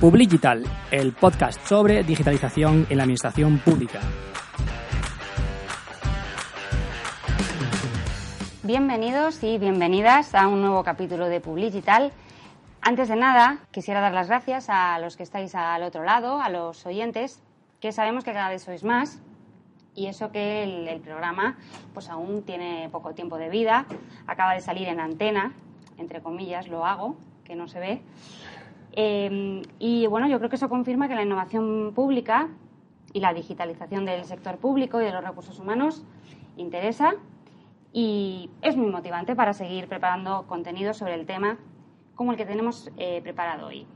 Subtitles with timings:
[0.00, 0.62] Publigital,
[0.92, 3.98] el podcast sobre digitalización en la administración pública.
[8.62, 12.12] Bienvenidos y bienvenidas a un nuevo capítulo de Publigital.
[12.80, 16.48] Antes de nada, quisiera dar las gracias a los que estáis al otro lado, a
[16.48, 17.42] los oyentes,
[17.80, 19.20] que sabemos que cada vez sois más
[19.96, 21.58] y eso que el, programa
[21.92, 23.84] pues aún tiene poco tiempo de vida,
[24.28, 25.54] acaba de salir en antena,
[25.96, 28.02] entre comillas, lo hago, que no se ve.
[28.92, 32.48] Eh, y bueno, yo creo que eso confirma que la innovación pública
[33.12, 36.04] y la digitalización del sector público y de los recursos humanos
[36.56, 37.14] interesa
[37.92, 41.56] y es muy motivante para seguir preparando contenidos sobre el tema
[42.14, 43.86] como el que tenemos eh, preparado hoy.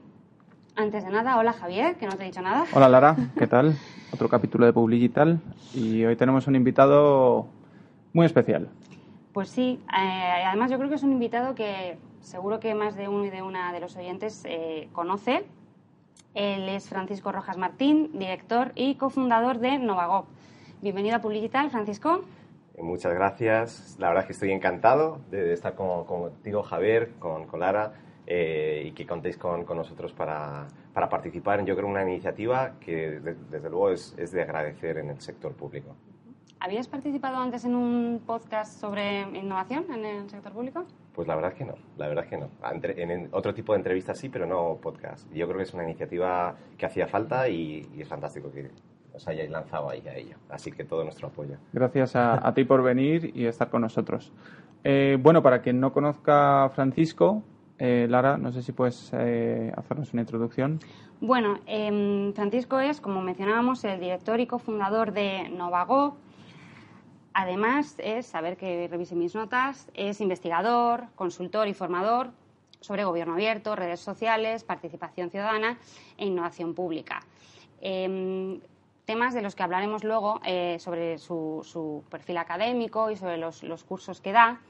[0.77, 2.65] Antes de nada, hola Javier, que no te he dicho nada.
[2.73, 3.77] Hola Lara, ¿qué tal?
[4.13, 5.41] Otro capítulo de Publigital
[5.75, 7.47] y hoy tenemos un invitado
[8.15, 8.69] muy especial.
[9.33, 13.09] Pues sí, eh, además yo creo que es un invitado que seguro que más de
[13.09, 15.45] uno y de una de los oyentes eh, conoce.
[16.35, 20.27] Él es Francisco Rojas Martín, director y cofundador de Novagop.
[20.81, 22.23] Bienvenido a Publigital, Francisco.
[22.79, 23.97] Muchas gracias.
[23.99, 27.93] La verdad es que estoy encantado de estar contigo, Javier, con, con Lara
[28.27, 32.79] eh, y que contéis con, con nosotros para, para, participar en, yo creo, una iniciativa
[32.81, 35.95] que desde luego es, es, de agradecer en el sector público.
[36.65, 40.85] ¿Habías participado antes en un podcast sobre innovación en el sector público?
[41.13, 42.51] Pues la verdad es que no, la verdad es que no.
[42.85, 45.29] En, otro tipo de entrevistas sí, pero no podcast.
[45.33, 48.71] Yo creo que es una iniciativa que hacía falta y, y es fantástico que
[49.13, 50.37] os hayáis lanzado ahí a ello.
[50.51, 51.57] Así que todo nuestro apoyo.
[51.73, 54.33] Gracias a, a ti por venir y estar con nosotros.
[54.85, 57.43] Eh, bueno, para quien no conozca a Francisco,
[57.81, 60.79] eh, Lara, no sé si puedes eh, hacernos una introducción.
[61.21, 66.17] Bueno, eh, Francisco es, como mencionábamos, el director y cofundador de Novago.
[67.35, 72.31] Además, es, a ver que revise mis notas, es investigador, consultor y formador
[72.81, 75.79] sobre gobierno abierto, redes sociales, participación ciudadana
[76.19, 77.21] e innovación pública.
[77.81, 78.61] Em,
[79.07, 84.21] temas de los que hablaremos luego eh, sobre su, perfil académico y sobre los, cursos
[84.21, 84.61] que da.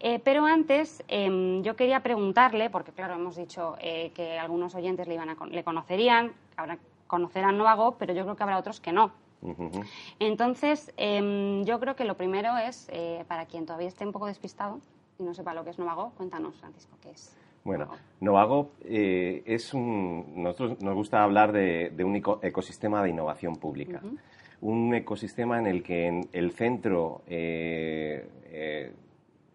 [0.00, 5.08] Eh, pero antes, eh, yo quería preguntarle, porque claro, hemos dicho eh, que algunos oyentes
[5.08, 9.12] le, iban a, conocerían, ahora conocerán Novago, pero yo creo que habrá otros que no.
[9.40, 9.86] Uh -huh.
[10.18, 14.26] Entonces, em, yo creo que lo primero es, eh, para quien todavía esté un poco
[14.26, 14.80] despistado
[15.18, 17.36] y no sepa lo que es Novago, cuéntanos, Francisco, qué es.
[17.64, 17.88] Bueno,
[18.20, 20.42] Novago eh, es un.
[20.42, 24.00] Nosotros nos gusta hablar de, de un ecosistema de innovación pública.
[24.02, 24.18] Uh -huh.
[24.60, 28.92] Un ecosistema en el que el centro eh,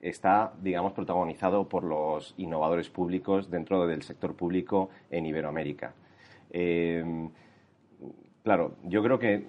[0.02, 5.94] está, digamos, protagonizado por los innovadores públicos dentro del sector público en Iberoamérica.
[8.44, 9.46] Claro, yo creo que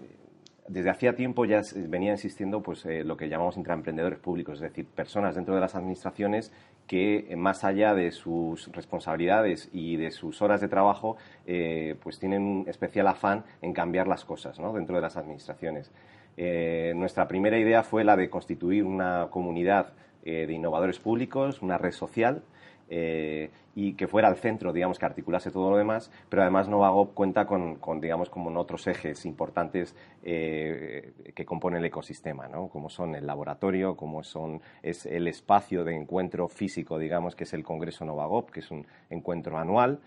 [0.66, 4.86] desde hacía tiempo ya venía existiendo pues, eh, lo que llamamos intraemprendedores públicos, es decir,
[4.86, 6.52] personas dentro de las administraciones
[6.86, 11.16] que, eh, más allá de sus responsabilidades y de sus horas de trabajo,
[11.46, 14.72] eh, pues tienen un especial afán en cambiar las cosas ¿no?
[14.72, 15.90] dentro de las administraciones.
[16.36, 19.92] Nuestra primera idea fue la de constituir una comunidad
[20.24, 22.42] de innovadores públicos, una red social,
[22.88, 27.14] eh, y que fuera al centro, digamos, que articulase todo lo demás, pero además Novagop
[27.14, 32.68] cuenta con, digamos, como otros ejes importantes eh, que componen el ecosistema, ¿no?
[32.68, 37.54] Como son el laboratorio, como son, es el espacio de encuentro físico, digamos, que es
[37.54, 40.00] el Congreso Novagop, que es un encuentro anual,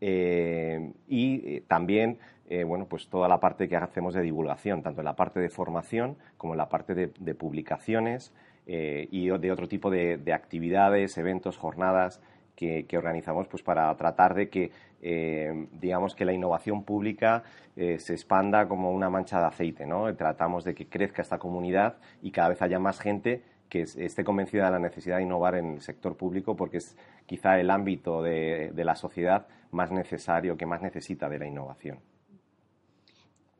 [0.00, 2.18] eh, y también
[2.66, 6.18] bueno, pues toda la parte que hacemos de divulgación, tanto en la parte de formación
[6.36, 8.34] como en la parte de publicaciones
[8.66, 12.20] eh, y de otro tipo de, de actividades, eventos, jornadas
[12.56, 17.42] que, organizamos pues para tratar de que eh, digamos que la innovación pública
[17.74, 20.14] eh, se expanda como una mancha de aceite, ¿no?
[20.14, 24.66] Tratamos de que crezca esta comunidad y cada vez haya más gente que esté convencida
[24.66, 26.96] de la necesidad de innovar en el sector público porque es
[27.26, 31.98] quizá el ámbito de, de la sociedad más necesario, que más necesita de la innovación.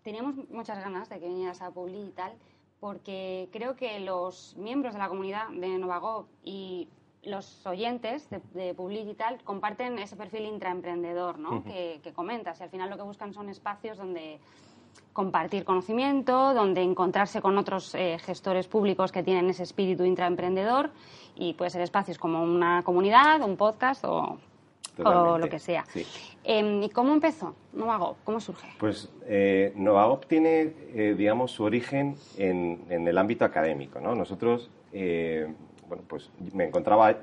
[0.03, 2.33] Teníamos muchas ganas de que vinieras a Publi y tal,
[2.83, 6.89] porque creo que los miembros de la comunidad de Novago y
[7.23, 11.51] los oyentes de, de Public y tal comparten ese perfil intraemprendedor ¿no?
[11.51, 11.63] Uh -huh.
[11.63, 14.41] que, que, comentas y al final lo que buscan son espacios donde
[15.13, 20.91] compartir conocimiento, donde encontrarse con otros eh, gestores públicos que tienen ese espíritu intraemprendedor
[21.37, 24.39] y puede ser espacios como una comunidad, un podcast o,
[25.05, 25.85] o lo que sea.
[25.93, 26.07] Sí.
[26.45, 28.19] Eh, ¿Y cómo empezó Novagop?
[28.25, 28.67] ¿Cómo surge?
[28.79, 34.01] Pues eh, Novagop tiene, eh, digamos, su origen en, en, el ámbito académico.
[34.01, 34.15] ¿no?
[34.15, 35.47] Nosotros, eh,
[35.89, 37.17] bueno, pues me encontraba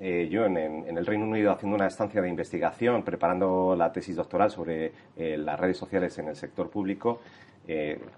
[0.00, 4.16] eh, yo en, en, el Reino Unido haciendo una estancia de investigación, preparando la tesis
[4.16, 7.20] doctoral sobre eh, las redes sociales en el sector público,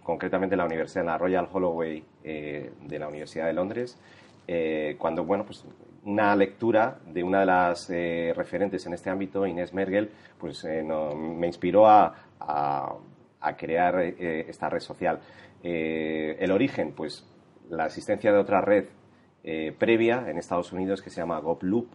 [0.02, 3.98] concretamente en la Universidad, en la Royal Holloway de la Universidad de Londres.
[4.46, 5.64] Eh, cuando, bueno, pues
[6.04, 11.46] una lectura de una de las eh, referentes en este ámbito, Inés Mergel, pues me
[11.46, 15.20] inspiró a, a, crear esta red social.
[15.62, 17.24] el origen, pues
[17.70, 18.86] la existencia de otra red
[19.78, 21.86] previa en Estados Unidos que se llama GopLoop,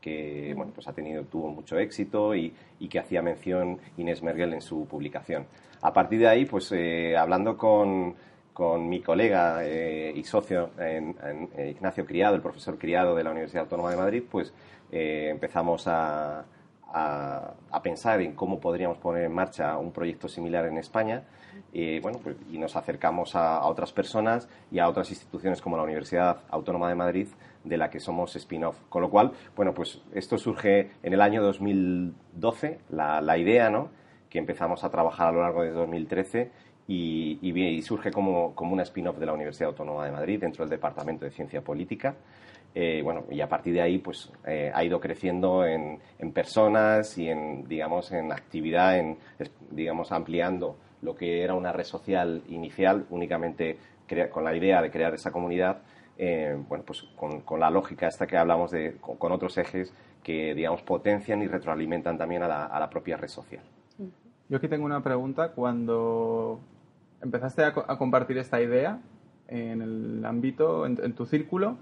[0.00, 4.52] que bueno, pues ha tenido, tuvo mucho éxito y, y, que hacía mención Inés Mergel
[4.52, 5.46] en su publicación.
[5.82, 6.72] A partir de ahí, pues
[7.16, 8.16] hablando con
[8.54, 11.16] con mi colega eh, y socio en,
[11.56, 14.54] eh, Ignacio Criado, el profesor Criado de la Universidad Autónoma de Madrid, pues
[14.92, 16.44] eh, empezamos a,
[16.92, 21.24] a, pensar en cómo podríamos poner en marcha un proyecto similar en España.
[21.72, 25.76] Y, bueno, pues, y nos acercamos a, a, otras personas y a otras instituciones como
[25.76, 27.28] la Universidad Autónoma de Madrid,
[27.64, 28.76] de la que somos spin-off.
[28.88, 33.90] Con lo cual, bueno, pues esto surge en el año 2012, la, la idea, ¿no?
[34.34, 36.50] que empezamos a trabajar a lo largo de 2013
[36.86, 40.70] y, y, surge como, como una spin-off de la Universidad Autónoma de Madrid dentro del
[40.70, 42.14] Departamento de Ciencia Política.
[42.74, 47.16] Eh, bueno, y a partir de ahí pues eh, ha ido creciendo en, en, personas
[47.18, 49.16] y en, digamos, en actividad, en,
[49.70, 53.78] digamos, ampliando lo que era una red social inicial únicamente
[54.30, 55.78] con la idea de crear esa comunidad,
[56.18, 59.92] eh, bueno, pues con, con, la lógica esta que hablamos de, con, otros ejes
[60.22, 63.62] que, digamos, potencian y retroalimentan también a la, a la propia red social.
[64.48, 65.52] Yo aquí tengo una pregunta.
[65.52, 66.60] Cuando
[67.24, 69.00] empezaste a, compartir esta idea
[69.48, 71.76] en el ámbito, en, tu círculo,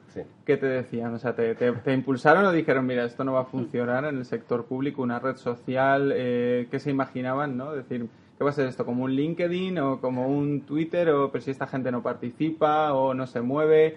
[0.45, 1.15] ¿qué te decían?
[1.15, 4.25] O sea, te, te, impulsaron o dijeron, mira, esto no va a funcionar en el
[4.25, 6.13] sector público, una red social?
[6.15, 7.73] Eh, ¿Qué se imaginaban, no?
[7.73, 8.85] Decir, ¿qué va a ser esto?
[8.85, 11.11] ¿Como un LinkedIn o como un Twitter?
[11.11, 13.97] O, pero si esta gente no participa o no se mueve.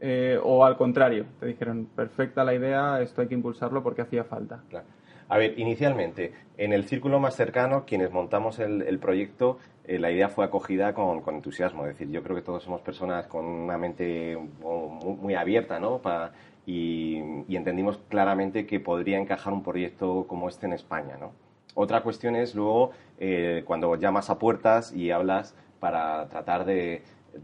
[0.00, 4.24] Eh, o al contrario, te dijeron, perfecta la idea, esto hay que impulsarlo porque hacía
[4.24, 4.60] falta.
[4.68, 4.86] Claro.
[5.28, 10.28] A ver, inicialmente, en el círculo más cercano, quienes montamos el, proyecto, eh, la idea
[10.28, 11.86] fue acogida con, entusiasmo.
[11.86, 16.00] Es decir, yo creo que todos somos personas con una mente muy, abierta, ¿no?
[16.66, 17.18] y,
[17.48, 21.32] entendimos claramente que podría encajar un proyecto como este en España, ¿no?
[21.74, 27.02] Otra cuestión es luego eh, cuando llamas a puertas y hablas para tratar de,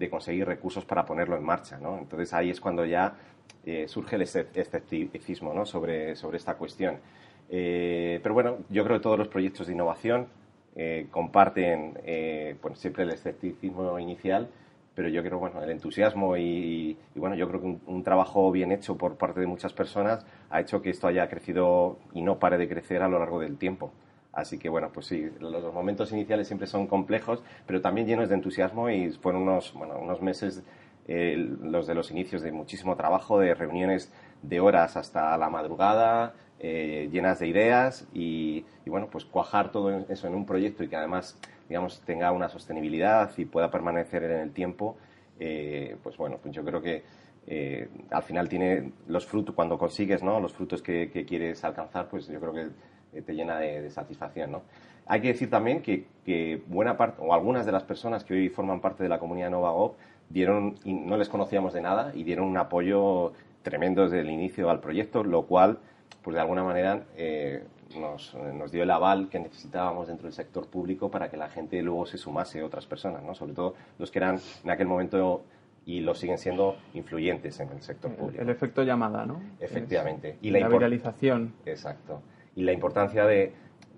[0.09, 1.99] conseguir recursos para ponerlo en marcha, ¿no?
[1.99, 3.17] Entonces ahí es cuando ya
[3.67, 5.67] eh, surge el escepticismo ¿no?
[5.67, 6.99] sobre, sobre esta cuestión.
[7.51, 10.29] Eh, pero bueno, yo creo que todos los proyectos de innovación
[10.77, 14.49] eh, comparten eh, siempre el escepticismo inicial,
[14.95, 18.97] pero yo creo bueno, el entusiasmo y, bueno, yo creo que un, trabajo bien hecho
[18.97, 22.69] por parte de muchas personas ha hecho que esto haya crecido y no pare de
[22.69, 23.91] crecer a lo largo del tiempo.
[24.33, 28.37] Así que bueno, pues sí, los momentos iniciales siempre son complejos, pero también llenos de
[28.37, 30.63] entusiasmo y fueron unos, bueno, unos meses
[31.09, 34.13] los de los inicios de muchísimo trabajo, de reuniones
[34.43, 40.27] de horas hasta la madrugada, eh, llenas de ideas y, bueno, pues cuajar todo eso
[40.27, 41.39] en un proyecto y que además,
[41.71, 44.99] digamos, tenga una sostenibilidad y pueda permanecer en el tiempo,
[45.39, 47.03] eh, pues bueno, pues yo creo que
[47.47, 50.39] eh, al final tiene los frutos, cuando consigues ¿no?
[50.39, 54.63] los frutos que, quieres alcanzar, pues yo creo que te llena de, satisfacción, ¿no?
[55.07, 58.83] Hay que decir también que, buena parte, o algunas de las personas que hoy forman
[58.83, 59.95] parte de la comunidad NovaGov
[60.29, 63.33] dieron, no les conocíamos de nada, y dieron un apoyo
[63.63, 65.79] tremendo desde el inicio al proyecto, lo cual
[66.23, 67.65] pues de alguna manera eh,
[67.97, 71.83] nos, nos, dio el aval que necesitábamos dentro del sector público para que la gente
[71.83, 73.35] luego se sumase a otras personas, ¿no?
[73.35, 75.43] sobre todo los que eran en aquel momento
[75.87, 78.43] y lo siguen siendo influyentes en el sector público.
[78.43, 79.41] El efecto llamada, ¿no?
[79.59, 80.37] Efectivamente.
[80.43, 81.55] y la, la viralización.
[81.65, 82.23] Exacto.
[82.55, 83.53] Y la importancia de,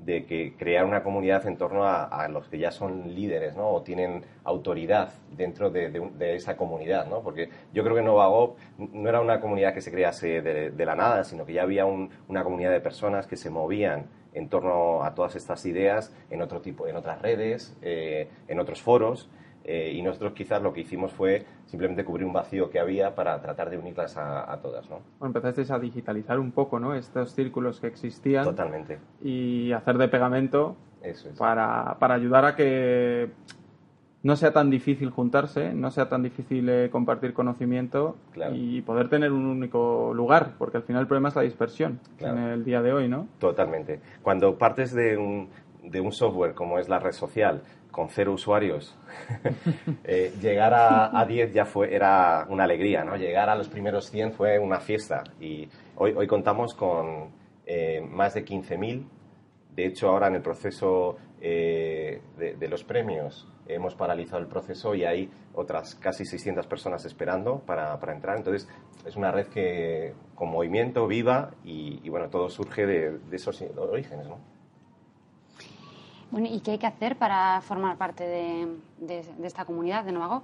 [0.04, 3.68] de que crear una comunidad en torno a, los que ya son líderes, ¿no?
[3.68, 7.20] O tienen autoridad dentro de, esa comunidad, ¿no?
[7.20, 11.24] Porque yo creo que Novagop no era una comunidad que se crease de, la nada,
[11.24, 15.36] sino que ya había una comunidad de personas que se movían en torno a todas
[15.36, 19.28] estas ideas en otro tipo, en otras redes, eh, en otros foros,
[19.64, 23.40] eh, y nosotros quizás lo que hicimos fue simplemente cubrir un vacío que había para
[23.40, 24.88] tratar de unirlas a, todas.
[24.90, 25.00] ¿no?
[25.18, 26.94] Bueno, empezasteis a digitalizar un poco ¿no?
[26.94, 28.44] estos círculos que existían.
[28.44, 28.98] Totalmente.
[29.22, 30.76] Y hacer de pegamento
[31.38, 33.30] para, para, ayudar a que
[34.22, 38.16] no sea tan difícil juntarse, no sea tan difícil eh, compartir conocimiento
[38.52, 42.38] y poder tener un único lugar, porque al final el problema es la dispersión en
[42.38, 43.26] el día de hoy, ¿no?
[43.38, 44.00] Totalmente.
[44.22, 45.48] Cuando partes de un,
[45.82, 47.62] de un software como es la red social,
[47.92, 48.96] con cero usuarios,
[50.04, 53.14] eh, llegar a, 10 ya fue, era una alegría, ¿no?
[53.16, 57.30] Llegar a los primeros 100 fue una fiesta y hoy, hoy contamos con
[57.66, 59.06] eh, más de 15.000.
[59.74, 65.04] De hecho, ahora en el proceso eh, de, los premios hemos paralizado el proceso y
[65.04, 68.36] hay otras casi 600 personas esperando para, para entrar.
[68.36, 68.68] Entonces,
[69.06, 74.28] es una red que con movimiento, viva y, bueno, todo surge de, de esos orígenes,
[74.28, 74.38] ¿no?
[76.32, 80.42] Bueno, ¿y qué hay que hacer para formar parte de, esta comunidad de Novagov?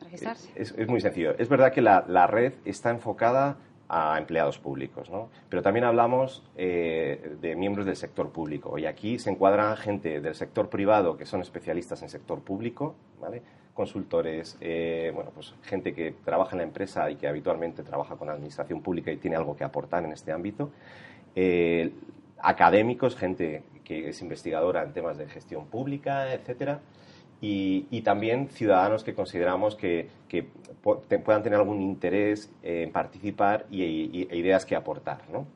[0.00, 0.48] registrarse?
[0.54, 1.34] Es, muy sencillo.
[1.36, 3.56] Es verdad que la, la red está enfocada
[3.88, 5.28] a empleados públicos, ¿no?
[5.48, 10.36] Pero también hablamos eh, de miembros del sector público y aquí se encuadran gente del
[10.36, 13.42] sector privado que son especialistas en sector público, ¿vale?
[13.74, 18.28] Consultores, eh, bueno, pues gente que trabaja en la empresa y que habitualmente trabaja con
[18.28, 20.70] la administración pública y tiene algo que aportar en este ámbito.
[21.34, 21.92] Eh,
[22.38, 26.80] académicos, gente que es investigadora en temas de gestión pública, etcétera
[27.40, 30.08] y, también ciudadanos que consideramos que,
[30.82, 35.22] puedan tener algún interés en participar y, e ideas que aportar.
[35.30, 35.46] ¿no?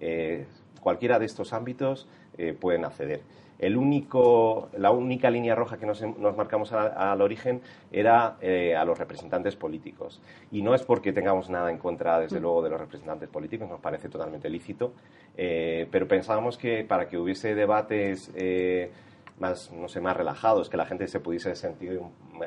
[0.00, 0.46] Eh,
[0.80, 3.20] cualquiera de estos ámbitos eh, pueden acceder.
[3.58, 6.02] El único, la única línea roja que nos,
[6.36, 7.60] marcamos al origen
[7.90, 10.20] era eh, a los representantes políticos.
[10.50, 12.42] Y no es porque tengamos nada en contra, desde mm.
[12.42, 14.92] luego, de los representantes políticos, nos parece totalmente lícito,
[15.36, 18.32] pero pensábamos que para que hubiese debates
[19.40, 22.00] más, no sé, más relajados, que la gente se pudiese sentir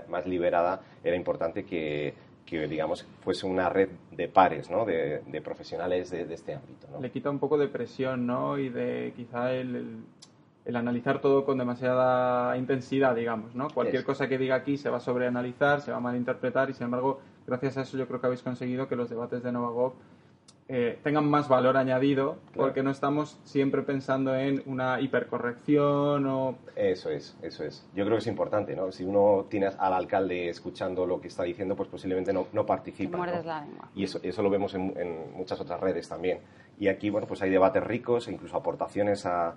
[0.08, 2.14] más liberada, era importante que,
[2.46, 4.86] que digamos, fuese una red de pares, ¿no?
[4.86, 6.88] De, de profesionales de, este ámbito.
[6.92, 7.00] ¿no?
[7.00, 8.58] Le quita un poco de presión, ¿no?
[8.58, 9.98] Y de quizá el, el,
[10.66, 13.70] analizar todo con demasiada intensidad, digamos, ¿no?
[13.70, 16.86] Cualquier cosa que diga aquí se va a sobreanalizar, se va a malinterpretar y, sin
[16.86, 19.94] embargo, gracias a eso yo creo que habéis conseguido que los debates de Novagov
[20.74, 26.56] eh, tengan más valor añadido, porque no estamos siempre pensando en una hipercorrección o...
[26.78, 27.86] Eso es, eso es.
[27.94, 28.90] Yo creo que es importante, ¿no?
[28.90, 33.18] Si uno tiene al alcalde escuchando lo que está diciendo, pues posiblemente no, no participa.
[33.96, 36.40] Y eso, eso lo vemos en, muchas otras redes también.
[36.80, 39.54] Y aquí, bueno, pues hay debates ricos e incluso aportaciones a,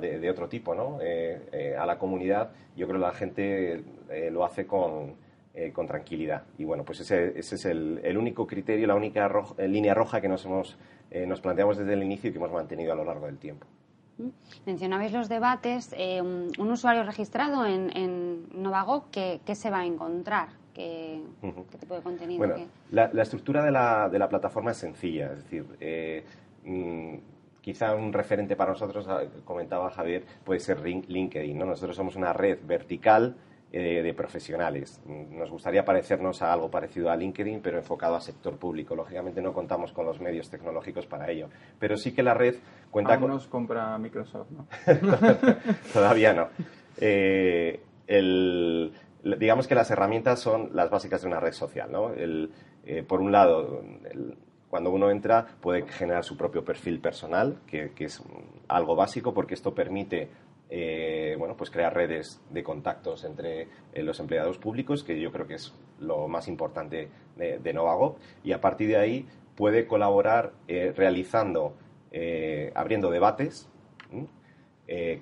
[0.00, 0.98] de, otro tipo, ¿no?
[1.00, 2.50] Eh, eh, a la comunidad.
[2.76, 3.82] Yo creo que la gente
[4.30, 5.16] lo hace con
[5.58, 6.44] eh, con tranquilidad.
[6.56, 10.20] Y bueno, pues ese, ese es el, el, único criterio, la única eh, línea roja
[10.20, 10.78] que nos, hemos,
[11.10, 13.66] eh, nos planteamos desde el inicio y que hemos mantenido a lo largo del tiempo.
[14.18, 14.28] Mm.
[14.66, 15.96] Mencionabais los debates.
[16.20, 20.50] un, usuario registrado en, en Novagog, ¿qué, se va a encontrar?
[20.74, 21.24] ¿Qué,
[21.80, 22.38] tipo de contenido?
[22.38, 25.32] Bueno, la, la, estructura de la, de la, plataforma es sencilla.
[25.32, 25.64] Es decir,
[26.62, 27.14] mm,
[27.68, 31.58] quizá un referente para nosotros, ah, comentaba Javier, puede ser LinkedIn.
[31.58, 31.66] ¿no?
[31.66, 33.36] Nosotros somos una red vertical
[33.70, 35.02] eh, de profesionales.
[35.04, 38.96] Nos gustaría parecernos a algo parecido a LinkedIn, pero enfocado al sector público.
[38.96, 42.54] Lógicamente no contamos con los medios tecnológicos para ello, pero sí que la red
[42.90, 43.30] cuenta Aún con...
[43.32, 44.66] nos compra Microsoft, ¿no?
[45.92, 46.48] Todavía no.
[46.98, 47.82] Eh,
[49.38, 52.12] digamos que las herramientas son las básicas de una red social, ¿no?
[52.14, 53.84] Eh, por un lado,
[54.70, 58.22] cuando uno entra puede generar su propio perfil personal, que, es
[58.68, 60.28] algo básico porque esto permite
[60.70, 65.46] eh, bueno, pues crear redes de contactos entre eh, los empleados públicos, que yo creo
[65.46, 70.92] que es lo más importante de, de y a partir de ahí puede colaborar eh,
[70.94, 71.74] realizando,
[72.74, 73.68] abriendo debates,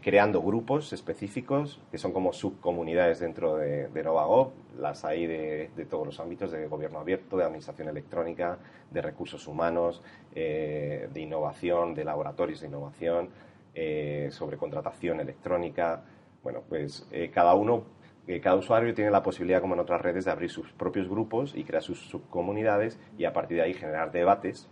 [0.00, 6.06] creando grupos específicos que son como subcomunidades dentro de, de Novago, las hay de, todos
[6.06, 8.58] los ámbitos, de gobierno abierto, de administración electrónica,
[8.92, 13.30] de recursos humanos, de innovación, de laboratorios de innovación,
[13.78, 16.02] eh, sobre contratación electrónica.
[16.42, 17.84] Bueno, pues eh, cada uno,
[18.26, 21.54] eh, cada usuario tiene la posibilidad, como en otras redes, de abrir sus propios grupos
[21.54, 24.70] y crear sus subcomunidades y a partir de ahí generar debates.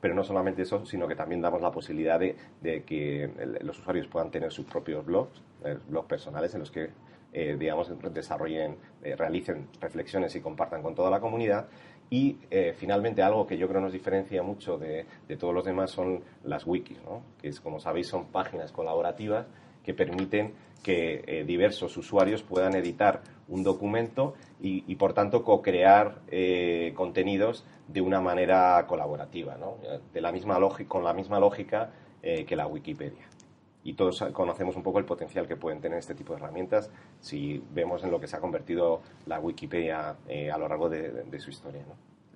[0.00, 2.36] Pero no solamente eso, sino que también damos la posibilidad de,
[2.84, 3.30] que
[3.62, 5.42] los usuarios puedan tener sus propios blogs,
[5.88, 6.90] blogs personales en los que
[7.32, 11.68] digamos, desarrollen, realicen reflexiones y compartan con toda la comunidad.
[12.08, 15.06] Y eh, finalmente algo que yo creo nos diferencia mucho de,
[15.38, 17.22] todos los demás son las wikis, ¿no?
[17.40, 19.46] que es, como sabéis son páginas colaborativas
[19.82, 20.52] que permiten
[20.82, 28.00] que eh, diversos usuarios puedan editar un documento y, por tanto co-crear eh, contenidos de
[28.00, 29.56] una manera colaborativa,
[30.12, 31.92] de la misma con la misma lógica
[32.22, 33.28] que la Wikipedia
[33.86, 36.90] y todos conocemos un poco el potencial que pueden tener este tipo de herramientas
[37.20, 41.38] si vemos en lo que se ha convertido la Wikipedia eh, a lo largo de,
[41.38, 41.84] su historia.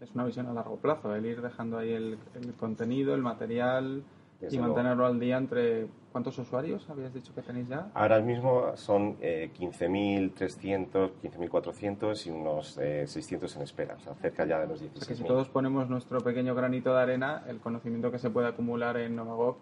[0.00, 2.18] Es una visión a largo plazo, el ir dejando ahí el,
[2.56, 4.04] contenido, el material
[4.48, 5.88] y mantenerlo al día entre...
[6.10, 7.88] ¿Cuántos usuarios habías dicho que tenéis ya?
[7.94, 14.44] Ahora mismo son eh, 15.300, 15.400 y unos 600 eh, en espera, o sea, cerca
[14.44, 15.02] ya de los 16.000.
[15.04, 18.48] O que si todos ponemos nuestro pequeño granito de arena, el conocimiento que se puede
[18.48, 19.58] acumular en Novagov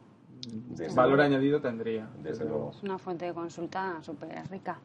[0.94, 2.08] valor añadido tendría.
[2.22, 2.70] Desde, luego.
[2.70, 4.78] Es una fuente de consulta súper rica.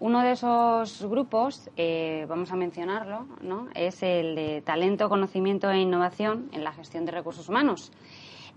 [0.00, 3.68] Uno de esos grupos, eh, vamos a mencionarlo, ¿no?
[3.74, 7.92] es el de talento, conocimiento e innovación en la gestión de recursos humanos.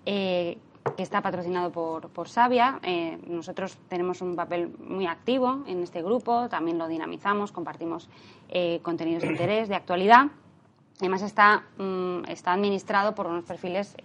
[0.05, 0.57] Eh,
[0.95, 2.79] que está patrocinado por, por Sabia.
[2.83, 8.09] Eh, nosotros tenemos un papel muy activo en este grupo, también lo dinamizamos, compartimos
[8.83, 10.27] contenidos de interés, de actualidad.
[10.99, 13.95] Además está, mm, está administrado por unos perfiles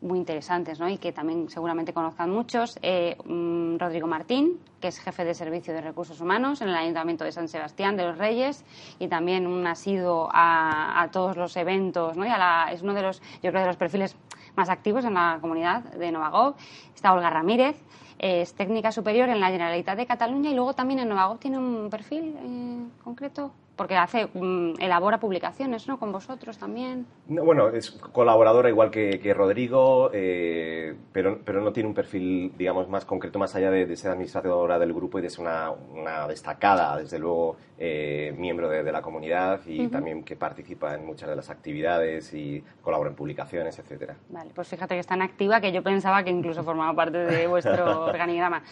[0.00, 0.88] muy interesantes ¿no?
[0.88, 2.78] y que también seguramente conozcan muchos.
[2.82, 7.24] Eh, mm, Rodrigo Martín, que es jefe de Servicio de Recursos Humanos en el Ayuntamiento
[7.24, 8.64] de San Sebastián de los Reyes
[8.98, 12.16] y también un asido a, a todos los eventos.
[12.16, 12.26] ¿no?
[12.26, 12.30] Y
[12.72, 14.16] es uno de los, yo creo, de los perfiles
[14.56, 16.54] más activos en la comunidad de Novagov.
[16.94, 17.76] Está Olga Ramírez,
[18.18, 21.88] es técnica superior en la Generalitat de Cataluña y luego también en Novagov tiene un
[21.90, 25.98] perfil eh, concreto porque hace mm, elabora publicaciones, ¿no?
[25.98, 27.06] Con vosotros también.
[27.26, 33.04] bueno, es colaboradora igual que, Rodrigo, eh, pero, pero no tiene un perfil, digamos, más
[33.04, 37.56] concreto, más allá de, ser administradora del grupo y de ser una, destacada, desde luego,
[37.78, 42.62] eh, miembro de, la comunidad y también que participa en muchas de las actividades y
[42.82, 44.16] colabora en publicaciones, etcétera.
[44.30, 47.46] Vale, pues fíjate que es tan activa que yo pensaba que incluso formaba parte de
[47.46, 48.62] vuestro organigrama.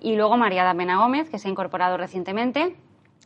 [0.00, 2.76] Y luego María Damena Gómez, que se ha incorporado recientemente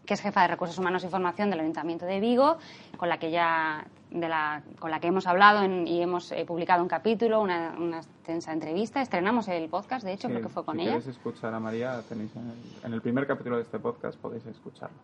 [0.06, 2.56] que es jefa de Recursos Humanos y Formación del Ayuntamiento de Vigo,
[2.96, 6.82] con la que ya de la, con la que hemos hablado y hemos eh, publicado
[6.82, 9.02] un capítulo, una, una, extensa entrevista.
[9.02, 10.92] Estrenamos el podcast, de hecho, creo que fue con ella.
[10.92, 14.96] Si queréis escuchar a María, tenéis en el, primer capítulo de este podcast podéis escucharlo.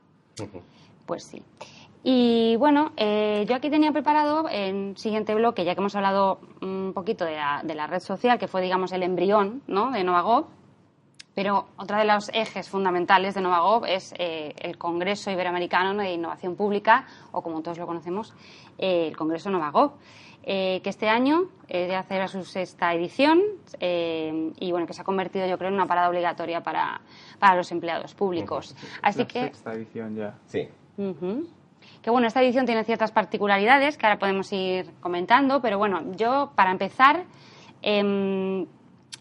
[1.07, 1.43] Pues sí.
[2.05, 6.93] Y bueno, eh, yo aquí tenía preparado en siguiente bloque, ya que hemos hablado un
[6.95, 9.93] poquito de la, de la red social, que fue, digamos, el embrión ¿no?
[9.93, 10.47] de Novagov,
[11.35, 16.57] pero otro de los ejes fundamentales de Novagov es eh, el Congreso Iberoamericano de Innovación
[16.57, 18.35] Pública, o como todos lo conocemos,
[18.79, 19.93] eh, el Congreso Novagov,
[20.45, 23.41] eh, que este año ya hace su sexta edición
[23.81, 27.01] y bueno, que se ha convertido, yo creo, en una parada obligatoria para,
[27.39, 28.77] para los empleados públicos.
[29.01, 30.35] Así La que sexta edición ya.
[30.47, 30.69] Sí.
[32.03, 36.53] Que bueno, esta edición tiene ciertas particularidades que ahora podemos ir comentando, pero bueno, yo
[36.57, 37.25] para empezar
[37.81, 38.67] em,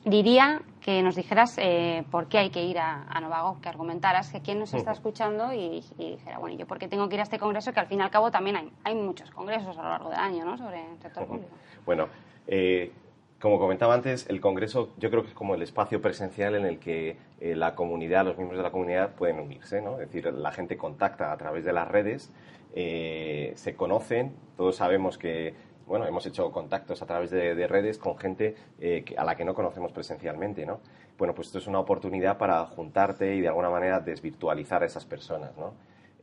[0.04, 4.32] diría que nos dijeras eh, por qué hay que ir a, a, Novago, que argumentaras
[4.32, 7.24] que quién nos está escuchando y, dijera, bueno, yo por qué tengo que ir a
[7.24, 9.90] este congreso, que al fin y al cabo también hay, hay muchos congresos a lo
[9.90, 10.58] largo del año ¿no?
[10.58, 11.50] sobre el sector público.
[11.86, 12.08] Bueno,
[12.48, 12.92] eh,
[13.40, 16.80] como comentaba antes, el congreso yo creo que es como el espacio presencial en el
[16.80, 20.02] que eh, la comunidad, los miembros de la comunidad pueden unirse, ¿no?
[20.02, 22.32] Es decir, la gente contacta a través de las redes,
[22.74, 25.54] se conocen, todos sabemos que
[25.92, 29.54] bueno, hemos hecho contactos a través de, redes con gente eh, a la que no
[29.54, 30.80] conocemos presencialmente, ¿no?
[31.18, 35.04] Bueno, pues esto es una oportunidad para juntarte y de alguna manera desvirtualizar a esas
[35.04, 35.74] personas, ¿no?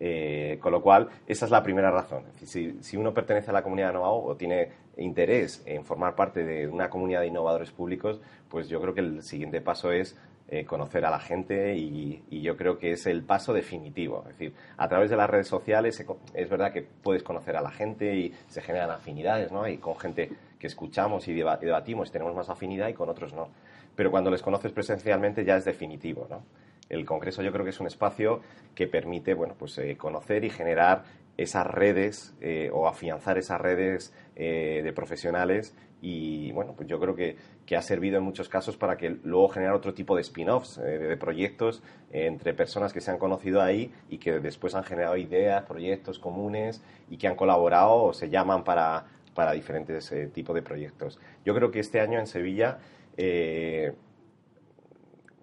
[0.01, 2.25] Eh, con lo cual, esa es la primera razón.
[2.45, 6.45] Si, si, uno pertenece a la comunidad de Novao o tiene interés en formar parte
[6.45, 10.17] de una comunidad de innovadores públicos, pues yo creo que el siguiente paso es
[10.51, 14.25] eh, conocer a la gente y, yo creo que es el paso definitivo.
[14.31, 17.71] Es decir, a través de las redes sociales es verdad que puedes conocer a la
[17.71, 19.69] gente y se generan afinidades, ¿no?
[19.69, 23.49] Y con gente que escuchamos y debatimos tenemos más afinidad y con otros no.
[23.95, 26.43] Pero cuando les conoces presencialmente ya es definitivo, ¿no?
[26.89, 28.41] El Congreso yo creo que es un espacio
[28.75, 31.05] que permite, bueno, pues eh, conocer y generar
[31.39, 37.37] esas redes eh, o afianzar esas redes de profesionales y bueno, pues yo creo que,
[37.67, 40.99] que, ha servido en muchos casos para que luego generar otro tipo de spin-offs, eh,
[40.99, 45.65] de proyectos entre personas que se han conocido ahí y que después han generado ideas,
[45.65, 50.63] proyectos comunes y que han colaborado o se llaman para, para diferentes eh, tipos de
[50.63, 51.19] proyectos.
[51.45, 52.79] Yo creo que este año en Sevilla,
[53.17, 53.93] eh,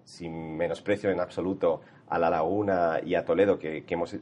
[0.05, 4.15] sin menosprecio en absoluto a La Laguna y a Toledo, que, hemos,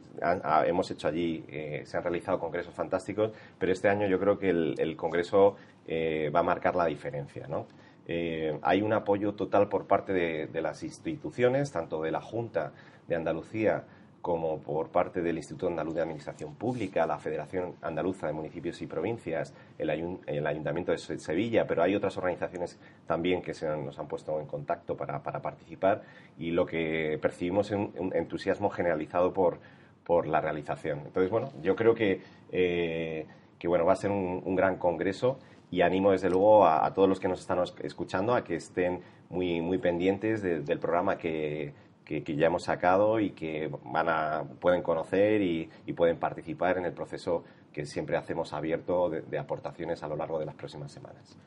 [0.65, 1.43] hemos hecho allí,
[1.83, 6.31] se han realizado congresos fantásticos, pero este año yo creo que el, el congreso eh,
[6.33, 7.47] va a marcar la diferencia.
[7.47, 7.67] ¿no?
[8.07, 12.71] Eh, hay un apoyo total por parte de, las instituciones, tanto de la Junta
[13.07, 13.83] de Andalucía
[14.23, 18.87] como por parte del Instituto Andaluz de Administración Pública, la Federación Andaluza de Municipios y
[18.87, 24.39] Provincias, el, Ayuntamiento de Sevilla, pero hay otras organizaciones también que se nos han puesto
[24.39, 26.03] en contacto para, participar
[26.39, 29.59] y lo que percibimos es un, entusiasmo generalizado por,
[30.05, 30.99] por, la realización.
[30.99, 32.21] Entonces, bueno, yo creo que,
[32.53, 33.25] eh,
[33.59, 35.37] que bueno, va a ser un, un gran congreso
[35.69, 39.59] y animo desde luego a, todos los que nos están escuchando a que estén muy,
[39.59, 41.73] muy pendientes del programa que,
[42.05, 46.93] que, ya hemos sacado y que van a, pueden conocer y, pueden participar en el
[46.93, 51.37] proceso que siempre hacemos abierto de, aportaciones a lo largo de las próximas semanas.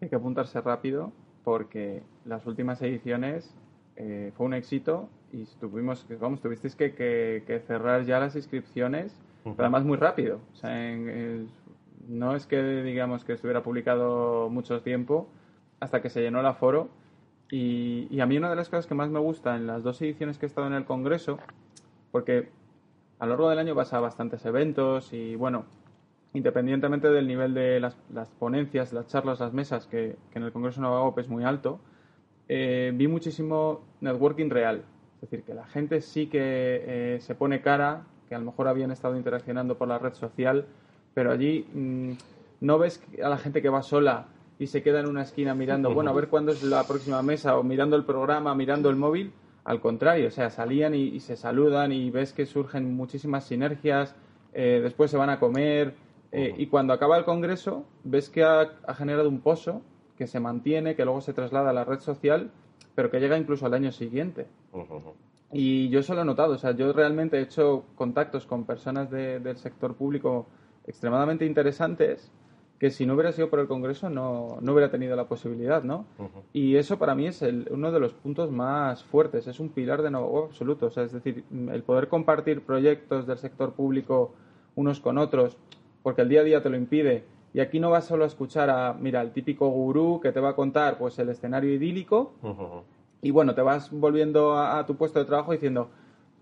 [0.00, 1.12] Hay que apuntarse rápido
[1.44, 3.54] porque las últimas ediciones
[3.96, 9.56] eh, fue un éxito y tuvimos, vamos, tuvisteis que, que, cerrar ya las inscripciones, pero
[9.58, 10.40] además muy rápido.
[10.52, 11.48] O sea, en,
[12.08, 15.28] no es que digamos que estuviera publicado mucho tiempo
[15.80, 16.88] hasta que se llenó el aforo.
[17.50, 20.38] Y, a mí una de las cosas que más me gusta en las dos ediciones
[20.38, 21.38] que he estado en el Congreso,
[22.10, 22.48] porque
[23.18, 25.64] a lo largo del año pasa bastantes eventos y bueno,
[26.32, 27.94] independientemente del nivel de las,
[28.38, 31.78] ponencias, las charlas, las mesas, que, en el Congreso Nueva es muy alto,
[32.48, 34.84] eh, vi muchísimo networking real.
[35.14, 38.68] Es decir, que la gente sí que eh, se pone cara, que a lo mejor
[38.68, 40.66] habían estado interaccionando por la red social,
[41.14, 42.12] pero allí mm,
[42.60, 44.26] no ves a la gente que va sola
[44.58, 47.58] y se queda en una esquina mirando, bueno, a ver cuándo es la próxima mesa
[47.58, 49.32] o mirando el programa, mirando el móvil.
[49.64, 54.14] Al contrario, o sea, salían y, se saludan y ves que surgen muchísimas sinergias,
[54.52, 55.94] eh, después se van a comer
[56.32, 59.82] eh, y cuando acaba el congreso ves que ha, generado un pozo
[60.16, 62.50] que se mantiene, que luego se traslada a la red social,
[62.94, 64.46] pero que llega incluso al año siguiente.
[65.52, 69.10] Y yo eso lo he notado, o sea, yo realmente he hecho contactos con personas
[69.10, 70.46] del sector público
[70.86, 72.32] extremadamente interesantes
[72.78, 76.04] que si no hubiera sido por el Congreso no, no hubiera tenido la posibilidad, ¿no?
[76.52, 80.10] Y eso para mí es uno de los puntos más fuertes, es un pilar de
[80.10, 84.34] nuevo absoluto, o sea, es decir, el poder compartir proyectos del sector público
[84.74, 85.56] unos con otros,
[86.02, 88.68] porque el día a día te lo impide, y aquí no vas solo a escuchar
[88.68, 92.34] a, mira, el típico gurú que te va a contar pues el escenario idílico,
[93.22, 95.88] y bueno, te vas volviendo a, tu puesto de trabajo diciendo,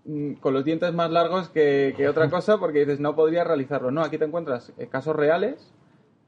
[0.03, 3.89] mm, con los dientes más largos que, que otra cosa, porque dices, no podría realizarlo.
[3.89, 5.73] No, aquí te encuentras casos reales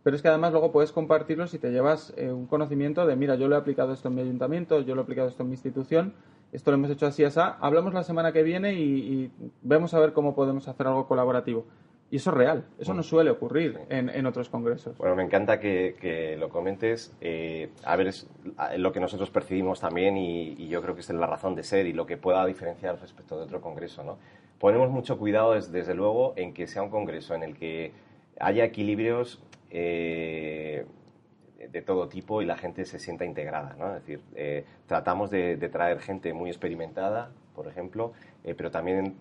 [0.07, 3.35] pero es que además luego puedes compartirlos y te llevas eh, un conocimiento de, mira,
[3.35, 5.55] yo lo he aplicado esto en mi ayuntamiento, yo lo he aplicado esto en mi
[5.55, 6.13] institución,
[6.53, 9.29] esto lo hemos hecho así, así, hablamos la semana que viene y,
[9.63, 11.65] vemos a ver cómo podemos hacer algo colaborativo.
[12.09, 14.97] Y eso es real, eso no suele ocurrir en, otros congresos.
[14.97, 17.13] Bueno, me encanta que, lo comentes.
[17.19, 18.29] Eh, a ver, es
[18.77, 21.91] lo que nosotros percibimos también y, yo creo que es la razón de ser y
[21.91, 24.05] lo que pueda diferenciar respecto de otro congreso.
[24.05, 24.19] ¿no?
[24.57, 27.91] Ponemos mucho cuidado, desde luego, en que sea un congreso en el que
[28.39, 30.85] haya equilibrios eh,
[31.71, 33.75] de todo tipo y la gente se sienta integrada.
[33.77, 33.87] ¿no?
[33.95, 39.15] Es decir, eh, tratamos de, traer gente muy experimentada, por ejemplo, eh, pero también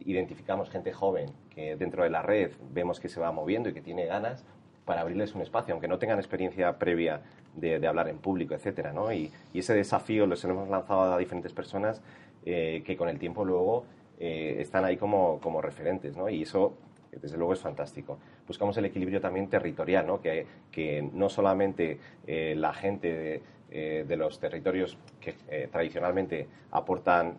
[0.00, 3.80] identificamos gente joven que dentro de la red vemos que se va moviendo y que
[3.80, 4.44] tiene ganas
[4.84, 7.22] para abrirles un espacio, aunque no tengan experiencia previa
[7.54, 9.12] de, hablar en público, etcétera, ¿no?
[9.12, 12.02] y, ese desafío lo hemos lanzado a diferentes personas
[12.44, 13.86] que con el tiempo luego
[14.18, 16.28] están ahí como, como referentes, ¿no?
[16.28, 16.74] y eso
[17.20, 18.18] desde luego es fantástico.
[18.46, 20.20] Buscamos el equilibrio también territorial, ¿no?
[20.20, 26.46] Que, que no solamente eh, la gente de, eh, de, los territorios que eh, tradicionalmente
[26.70, 27.38] aportan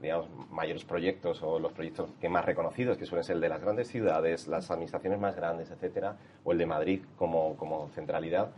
[0.00, 3.62] digamos, mayores proyectos o los proyectos que más reconocidos, que suelen ser el de las
[3.62, 8.50] grandes ciudades, las administraciones más grandes, etcétera, o el de Madrid como, como centralidad,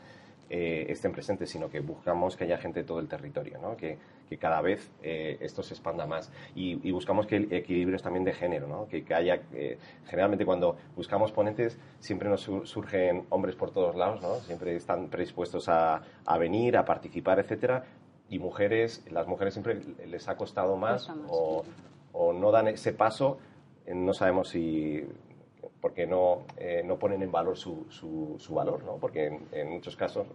[0.48, 3.76] eh, estén presentes, sino que buscamos que haya gente de todo el territorio, ¿no?
[3.76, 6.30] que, que, cada vez eh, esto se expanda más.
[6.54, 8.86] Y, buscamos que el equilibrio es también de género, ¿no?
[8.86, 14.22] que, que, haya, eh, generalmente cuando buscamos ponentes siempre nos surgen hombres por todos lados,
[14.22, 14.36] ¿no?
[14.36, 17.84] siempre están predispuestos a, a venir, a participar, etcétera,
[18.28, 21.64] y mujeres, las mujeres siempre les ha costado más, O,
[22.12, 23.38] o no dan ese paso,
[23.86, 25.04] no sabemos si
[25.80, 28.96] porque no, eh, no ponen en valor su, su, valor, ¿no?
[28.96, 30.26] Porque en, muchos casos...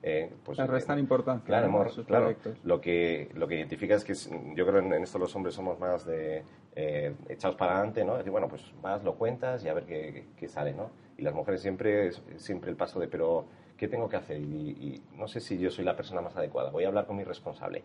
[0.00, 4.14] Eh, pues, restan importancia claro, claro lo que lo que identifica es que
[4.54, 6.44] yo creo en, en esto los hombres somos más de
[6.76, 10.26] eh, echados para adelante no decir bueno pues vas lo cuentas y a ver qué,
[10.36, 14.16] qué, sale no y las mujeres siempre siempre el paso de pero qué tengo que
[14.16, 17.16] hacer y, no sé si yo soy la persona más adecuada voy a hablar con
[17.16, 17.82] mi responsable.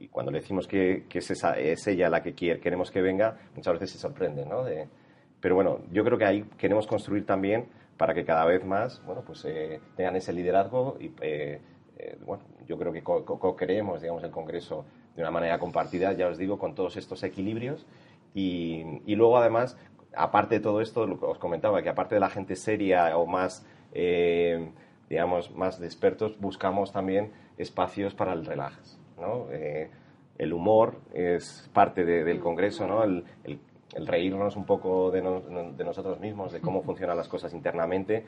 [0.00, 3.02] Y cuando le decimos que, que es, esa, es ella la que quiere, queremos que
[3.02, 4.86] venga muchas veces se sorprende no de,
[5.40, 9.22] pero bueno, yo creo que ahí queremos construir también para que cada vez más, bueno,
[9.26, 11.60] pues eh, tengan ese liderazgo y, eh,
[11.98, 14.84] eh, bueno, yo creo que co-creemos, digamos, el Congreso
[15.16, 17.86] de una manera compartida, ya os digo, con todos estos equilibrios
[18.34, 19.76] y, y luego además,
[20.14, 23.26] aparte de todo esto, lo que os comentaba, que aparte de la gente seria o
[23.26, 23.66] más,
[25.08, 29.48] digamos, más de expertos, buscamos también espacios para el relax, ¿no?
[30.38, 33.02] el humor es parte del Congreso, ¿no?
[33.02, 33.58] El, el,
[33.94, 38.26] el reírnos un poco de, de, nosotros mismos, de cómo funcionan las cosas internamente,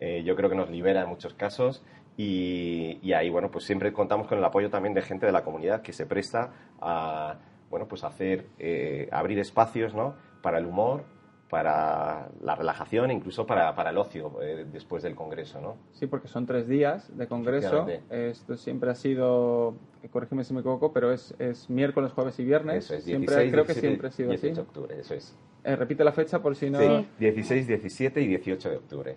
[0.00, 1.84] eh, yo creo que nos libera en muchos casos
[2.16, 5.82] y, ahí, bueno, pues siempre contamos con el apoyo también de gente de la comunidad
[5.82, 7.36] que se presta a,
[7.70, 10.14] bueno, pues hacer, eh, abrir espacios, ¿no?
[10.42, 11.04] Para el humor,
[11.52, 15.76] para la relajación e incluso para, para el ocio eh, después del Congreso, ¿no?
[15.92, 17.86] Sí, porque son tres días de Congreso.
[18.08, 19.74] Esto siempre ha sido,
[20.10, 22.86] corrígeme si me equivoco, pero es, es miércoles, jueves y viernes.
[22.86, 25.36] Eso es, siempre, creo que siempre ha sido 18 de octubre, eso es.
[25.62, 26.78] Eh, repite la fecha por si no...
[26.78, 29.16] Sí, 16, 17 y 18 de octubre.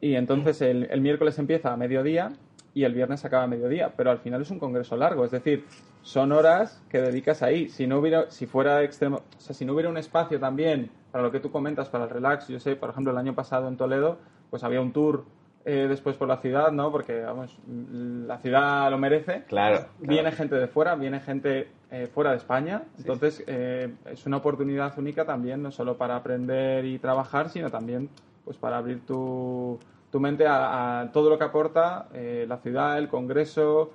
[0.00, 2.32] Y entonces el, el miércoles empieza a mediodía
[2.72, 5.66] y el viernes acaba a mediodía, pero al final es un congreso largo, es decir,
[6.00, 7.68] son horas que dedicas ahí.
[7.68, 11.22] Si no hubiera, si fuera extremo, o sea, si no hubiera un espacio también para
[11.22, 13.76] lo que tú comentas, para el relax, yo sé, por ejemplo, el año pasado en
[13.76, 14.18] Toledo,
[14.50, 15.24] pues había un tour
[15.64, 16.90] eh, después por la ciudad, ¿no?
[16.90, 19.44] Porque, vamos, la ciudad lo merece.
[19.44, 19.86] Claro.
[20.00, 22.82] Viene gente de fuera, viene gente eh, fuera de España.
[22.98, 28.10] Entonces, eh, es una oportunidad única también, no solo para aprender y trabajar, sino también,
[28.44, 29.78] pues, para abrir tu,
[30.10, 33.92] tu mente a, todo lo que aporta la ciudad, el congreso,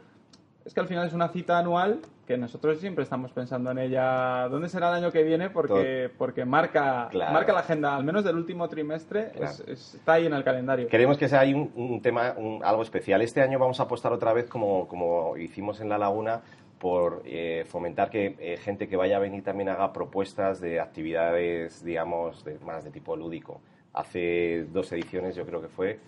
[0.70, 4.48] es que al final es una cita anual que nosotros siempre estamos pensando en ella.
[4.50, 5.50] ¿Dónde será el año que viene?
[5.50, 9.32] Porque, porque marca, marca la agenda, al menos del último trimestre,
[9.66, 10.88] está ahí en el calendario.
[10.88, 13.24] Queremos que sea ahí un, tema, algo especial.
[13.24, 16.42] Este año vamos a apostar otra vez, como, como hicimos en La Laguna,
[16.78, 21.84] por eh, fomentar que eh, gente que vaya a venir también haga propuestas de actividades,
[21.84, 23.60] digamos, de, más de tipo lúdico.
[23.92, 26.00] Hace dos ediciones, yo creo que fue,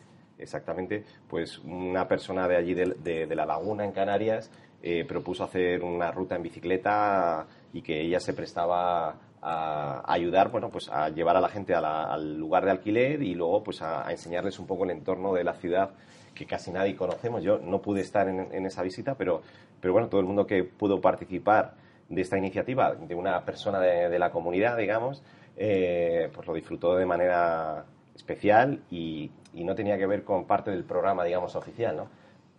[0.41, 4.51] exactamente, pues una persona de allí de, La Laguna, en Canarias,
[4.83, 10.69] eh, propuso hacer una ruta en bicicleta y que ella se prestaba a ayudar, bueno,
[10.69, 14.59] pues a llevar a la gente al lugar de alquiler y luego pues a, enseñarles
[14.59, 15.91] un poco el entorno de la ciudad
[16.35, 17.43] que casi nadie conocemos.
[17.43, 19.41] Yo no pude estar en, esa visita, pero,
[19.79, 21.73] pero bueno, todo el mundo que pudo participar
[22.07, 25.23] de esta iniciativa, de una persona de, la comunidad, digamos,
[25.57, 27.85] eh, pues lo disfrutó de manera
[28.21, 32.07] especial y, no tenía que ver con parte del programa, digamos, oficial, ¿no?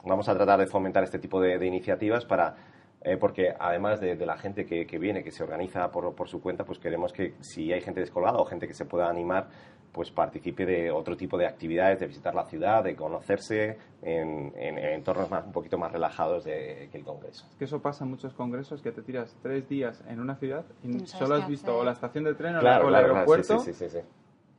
[0.05, 2.57] Vamos a tratar de fomentar este tipo de, iniciativas para,
[3.03, 6.64] eh, porque además de, la gente que, viene, que se organiza por, por, su cuenta,
[6.64, 9.48] pues queremos que si hay gente descolgada o gente que se pueda animar,
[9.92, 15.31] pues participe de otro tipo de actividades, de visitar la ciudad, de conocerse en, entornos
[15.31, 17.46] más, un poquito más relajados de, que el Congreso.
[17.51, 20.64] Es que eso pasa en muchos congresos, que te tiras tres días en una ciudad
[20.83, 23.61] y solo has visto o la estación de tren o, el aeropuerto.
[23.61, 23.98] sí, sí, sí,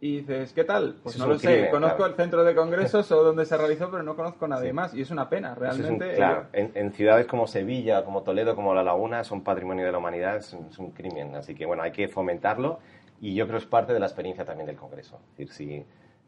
[0.03, 0.97] y dices, ¿qué tal?
[1.01, 4.17] Pues no lo sé, conozco el centro de congresos o donde se realizó, pero no
[4.17, 4.93] conozco a nadie más.
[4.93, 6.15] Y es una pena, realmente.
[6.15, 10.35] claro, en, ciudades como Sevilla, como Toledo, como La Laguna, son patrimonio de la humanidad,
[10.35, 11.33] es un, crimen.
[11.35, 12.79] Así que, bueno, hay que fomentarlo
[13.21, 15.21] y yo creo que es parte de la experiencia también del Congreso.
[15.37, 15.85] Es decir, si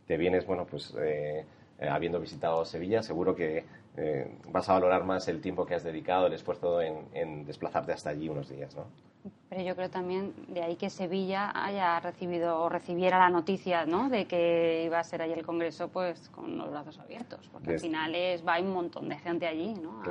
[0.07, 1.43] te vienes, bueno, pues eh,
[1.79, 3.65] eh, habiendo visitado Sevilla, seguro que
[3.97, 8.09] eh, vas a valorar más el tiempo que has dedicado, el esfuerzo en, desplazarte hasta
[8.09, 8.85] allí unos días, ¿no?
[9.49, 14.09] Pero yo creo también de ahí que Sevilla haya recibido o recibiera la noticia, ¿no?
[14.09, 17.79] De que iba a ser allí el Congreso, pues con los brazos abiertos, porque al
[17.79, 20.03] final es, va un montón de gente allí, ¿no?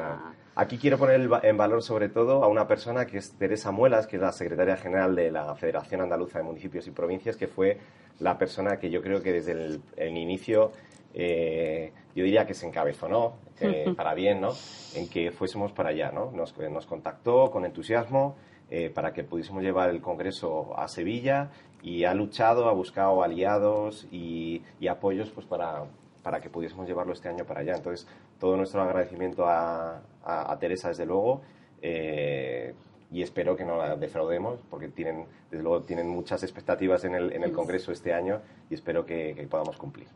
[0.57, 4.17] Aquí quiero poner en valor sobre todo a una persona que es Teresa Muelas, que
[4.17, 7.79] es la secretaria general de la Federación Andaluza de Municipios y Provincias, que fue
[8.21, 9.53] la persona que yo creo que desde
[9.97, 10.73] el inicio
[11.15, 14.53] eh, yo diría que se encabezonó, eh, para bien, ¿no?
[14.95, 16.33] En que fuésemos para allá, ¿no?
[16.33, 18.37] Nos, nos contactó con entusiasmo
[18.71, 21.51] eh, para que pudiésemos llevar el Congreso a Sevilla
[21.83, 25.85] y ha luchado, ha buscado aliados y, apoyos pues para,
[26.23, 27.77] para que pudiésemos llevarlo este año para allá.
[27.77, 28.09] Entonces,
[28.41, 31.43] todo nuestro agradecimiento a, a, Teresa, desde luego,
[31.83, 37.33] y espero que no la defraudemos, porque tienen, desde luego, tienen muchas expectativas en el,
[37.33, 40.09] en el Congreso este año y espero que podamos cumplir.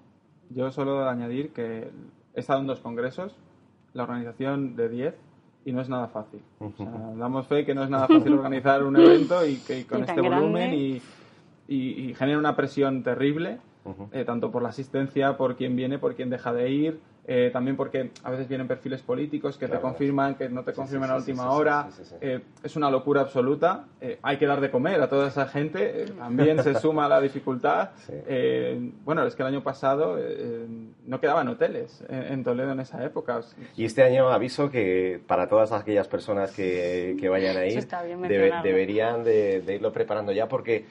[0.51, 1.91] Yo solo añadir que
[2.35, 3.37] he estado en dos congresos,
[3.93, 5.15] la organización de 10,
[5.65, 6.41] y no es nada fácil.
[7.17, 10.73] damos fe que no es nada fácil organizar un evento y que con este volumen
[10.73, 11.03] y,
[11.69, 13.59] y, genera una presión terrible,
[14.13, 17.77] eh, tanto por la asistencia, por quien viene, por quien deja de ir, eh, también
[17.77, 21.51] porque a veces vienen perfiles políticos que te confirman, que no te confirman a última
[21.51, 21.87] hora.
[22.23, 23.85] Eh, es una locura absoluta.
[24.01, 26.07] Eh, hay que dar de comer a toda esa gente.
[26.17, 27.91] también se suma la dificultad.
[29.05, 30.17] bueno, es que el año pasado
[31.05, 33.43] no quedaban hoteles en, Toledo en esa época.
[33.77, 37.87] Y este año aviso que para todas aquellas personas que, vayan a ir,
[38.63, 40.87] deberían de, de, irlo preparando ya porque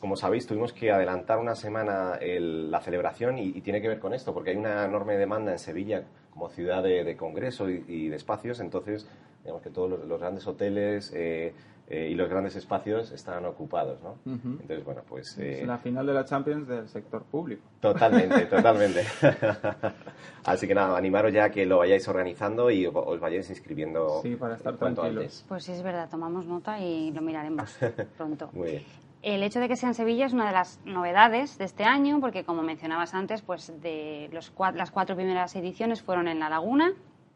[0.00, 4.34] como sabéis, tuvimos que adelantar una semana la celebración y, tiene que ver con esto,
[4.34, 9.06] porque hay una enorme demanda en Sevilla como ciudad de, congreso y, de espacios, entonces,
[9.42, 11.54] digamos que todos los, grandes hoteles eh,
[11.88, 14.16] eh, y los grandes espacios están ocupados, ¿no?
[14.24, 15.36] Entonces, bueno, pues...
[15.36, 17.62] es eh, la final de la Champions del sector público.
[17.80, 19.04] Totalmente, totalmente.
[20.44, 24.20] Así que nada, animaros ya a que lo vayáis organizando y os vayáis inscribiendo.
[24.22, 25.44] Sí, para estar tranquilos.
[25.46, 27.76] Pues sí, es verdad, tomamos nota y lo miraremos
[28.16, 28.48] pronto.
[28.54, 28.84] Muy bien.
[29.22, 32.20] El hecho de que sea en Sevilla es una de las novedades de este año,
[32.20, 36.92] porque como mencionabas antes, pues de los las cuatro primeras ediciones fueron en La Laguna,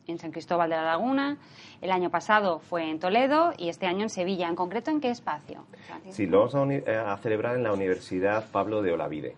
[0.09, 1.39] en San Cristóbal de la Laguna,
[1.81, 4.49] el año pasado fue en Toledo y este año en Sevilla.
[4.49, 5.65] ¿En concreto en qué espacio?
[6.11, 9.37] Sí, lo vamos eh, a, celebrar en la Universidad Pablo de Olavide,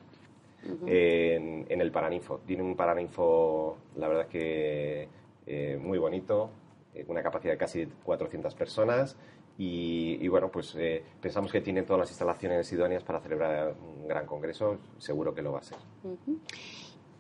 [0.87, 2.41] en, el Paraninfo.
[2.47, 5.07] Tiene un Paraninfo, la verdad que
[5.47, 6.51] eh, muy bonito,
[6.95, 9.19] eh, una capacidad de casi 400 personas
[9.61, 14.25] y, bueno, pues eh, pensamos que tiene todas las instalaciones idóneas para celebrar un gran
[14.25, 15.79] congreso, seguro que lo va a ser.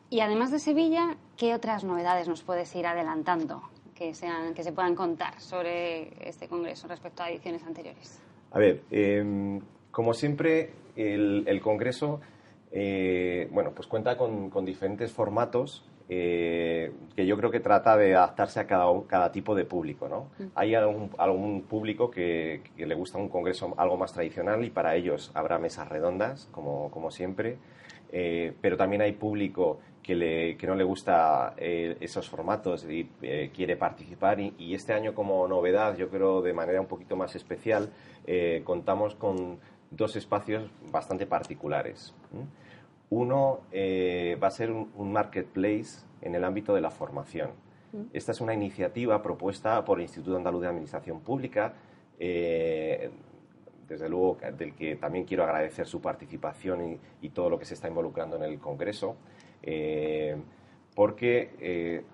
[0.08, 4.72] Y además de Sevilla, ¿qué otras novedades nos puedes ir adelantando que, sean, que se
[4.72, 8.22] puedan contar sobre este congreso respecto a ediciones anteriores?
[8.52, 12.20] A ver, em, como siempre, el, congreso
[12.70, 18.14] eh, bueno, pues cuenta con, con diferentes formatos eh, que yo creo que trata de
[18.14, 20.08] adaptarse a cada, cada tipo de público.
[20.08, 20.28] ¿no?
[20.54, 25.30] Hay algún, algún público que, le gusta un congreso algo más tradicional y para ellos
[25.34, 27.58] habrá mesas redondas, como, como siempre,
[28.10, 33.10] eh, pero también hay público que, le, que no le gusta eh, esos formatos y
[33.20, 34.40] eh, quiere participar.
[34.40, 37.90] Y, este año, como novedad, yo creo de manera un poquito más especial,
[38.26, 39.58] eh, contamos con
[39.90, 42.14] dos espacios bastante particulares.
[43.10, 47.50] Uno va a ser un, marketplace en el ámbito de la formación.
[48.12, 51.74] Esta es una iniciativa propuesta por el Instituto Andaluz de Administración Pública
[53.88, 57.88] desde luego del que también quiero agradecer su participación y, todo lo que se está
[57.88, 59.16] involucrando en el Congreso,
[59.62, 60.36] eh,
[60.94, 62.04] porque eh,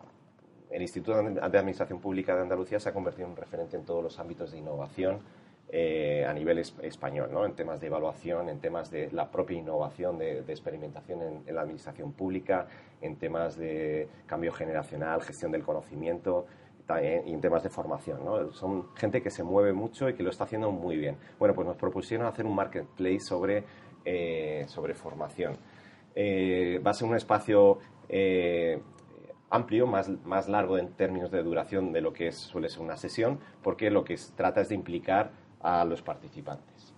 [0.70, 4.02] el Instituto de Administración Pública de Andalucía se ha convertido en un referente en todos
[4.02, 5.20] los ámbitos de innovación
[5.70, 7.44] eh, a nivel español, ¿no?
[7.44, 12.12] en temas de evaluación, en temas de la propia innovación, de, experimentación en, la administración
[12.12, 12.66] pública,
[13.00, 16.46] en temas de cambio generacional, gestión del conocimiento,
[17.26, 18.24] y en temas de formación.
[18.24, 18.52] ¿no?
[18.52, 21.16] Son gente que se mueve mucho y que lo está haciendo muy bien.
[21.38, 23.64] Bueno, pues nos propusieron hacer un marketplace sobre,
[24.04, 25.56] eh, sobre formación.
[26.14, 28.80] Eh, va a ser un espacio eh,
[29.50, 33.40] amplio, más, más largo en términos de duración de lo que suele ser una sesión,
[33.62, 35.30] porque lo que trata es de implicar
[35.64, 36.94] a los participantes.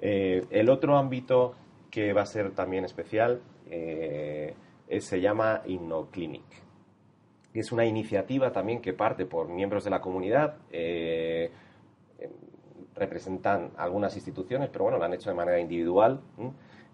[0.00, 1.54] el otro ámbito
[1.90, 6.66] que va a ser también especial se llama InnoClinic
[7.60, 10.56] es una iniciativa también que parte por miembros de la comunidad.
[10.70, 11.50] Eh,
[12.18, 12.30] eh,
[12.94, 16.20] representan algunas instituciones, pero bueno, lo han hecho de manera individual.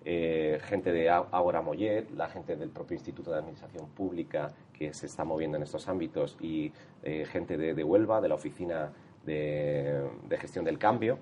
[0.04, 5.06] Eh, gente de Ágora Mollet, la gente del propio Instituto de Administración Pública que se
[5.06, 8.90] está moviendo en estos ámbitos y gente de, Huelva, de la Oficina
[9.24, 10.02] de,
[10.38, 11.18] Gestión del Cambio,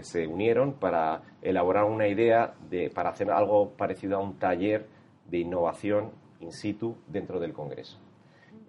[0.00, 4.86] se unieron para elaborar una idea de, para hacer algo parecido a un taller
[5.30, 7.98] de innovación in situ dentro del Congreso.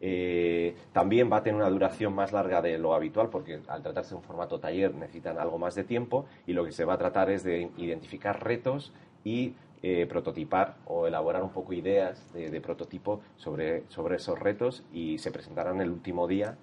[0.01, 4.12] Eh, también va a tener una duración más larga de lo habitual porque al tratarse
[4.12, 6.97] de un formato taller necesitan algo más de tiempo y lo que se va a
[6.97, 13.21] tratar es de identificar retos y eh, prototipar o elaborar un poco ideas de, prototipo
[13.38, 16.58] sobre, sobre, esos retos y se presentarán el último día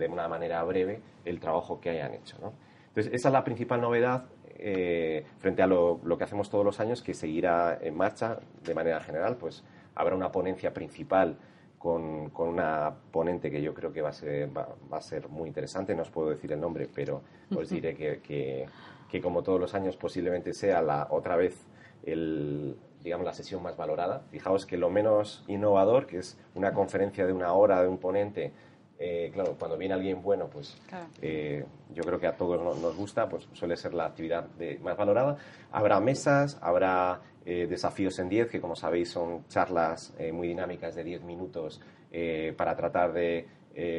[0.00, 2.36] de una manera breve el trabajo que hayan hecho.
[2.88, 4.24] Entonces, esa es la principal novedad
[4.56, 8.74] eh, frente a lo, lo, que hacemos todos los años que seguirá en marcha de
[8.74, 9.36] manera general.
[9.36, 9.62] Pues
[9.94, 11.36] habrá una ponencia principal
[11.78, 15.48] con, con, una ponente que yo creo que va a, ser, va, a ser muy
[15.48, 15.94] interesante.
[15.94, 17.22] No os puedo decir el nombre, pero
[17.56, 18.20] os diré que,
[19.08, 21.66] que, como todos los años posiblemente sea la otra vez
[22.02, 24.24] el, digamos, la sesión más valorada.
[24.30, 28.52] Fijaos que lo menos innovador, que es una conferencia de una hora de un ponente,
[29.02, 30.76] eh, claro, cuando viene alguien bueno, pues
[31.22, 34.94] eh, yo creo que a todos nos gusta, pues suele ser la actividad de, más
[34.94, 35.38] valorada.
[35.72, 41.04] Habrá mesas, habrá eh, desafíos en 10, que como sabéis son charlas muy dinámicas de
[41.04, 41.80] 10 minutos
[42.58, 43.48] para tratar de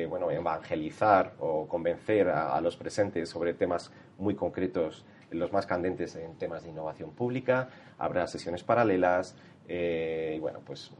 [0.08, 6.38] bueno, evangelizar o convencer a, los presentes sobre temas muy concretos, los más candentes en
[6.38, 7.70] temas de innovación pública.
[7.98, 9.36] Habrá sesiones paralelas
[9.74, 10.92] y bueno, pues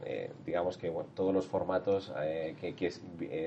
[0.46, 2.12] digamos que todos los formatos
[2.60, 2.92] que,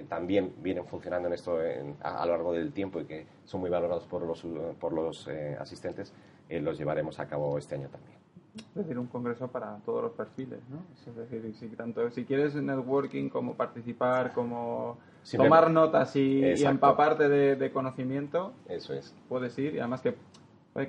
[0.07, 1.57] también vienen funcionando en esto
[2.01, 4.45] a, lo largo del tiempo y que son muy valorados por los,
[4.79, 5.27] por los
[5.59, 6.13] asistentes,
[6.49, 8.25] los llevaremos a cabo este año también.
[8.57, 10.77] Es decir, un congreso para todos los perfiles, ¿no?
[11.07, 14.97] Es decir, si, tanto, si quieres networking, como participar, como
[15.35, 19.13] tomar notas y, empaparte de, conocimiento, eso es.
[19.27, 19.75] puedes ir.
[19.75, 20.15] Y además que,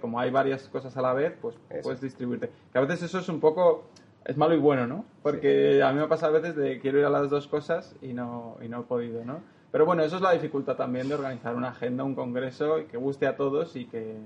[0.01, 2.51] como hay varias cosas a la vez, pues puedes distribuirte.
[2.73, 3.85] Que a veces eso es un poco,
[4.27, 5.05] es malo y bueno, ¿no?
[5.23, 8.13] Porque a mí me pasa a veces de quiero ir a las dos cosas y
[8.13, 9.41] no, y no he podido, ¿no?
[9.77, 13.27] Pero bueno, eso es la dificultad también de organizar una agenda, un congreso que guste
[13.27, 14.17] a todos y que,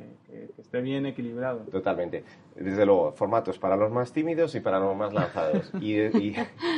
[0.58, 1.60] esté bien equilibrado.
[1.72, 2.22] Totalmente.
[2.54, 5.72] Desde luego, formatos para los más tímidos y para los más lanzados.
[5.80, 6.34] y,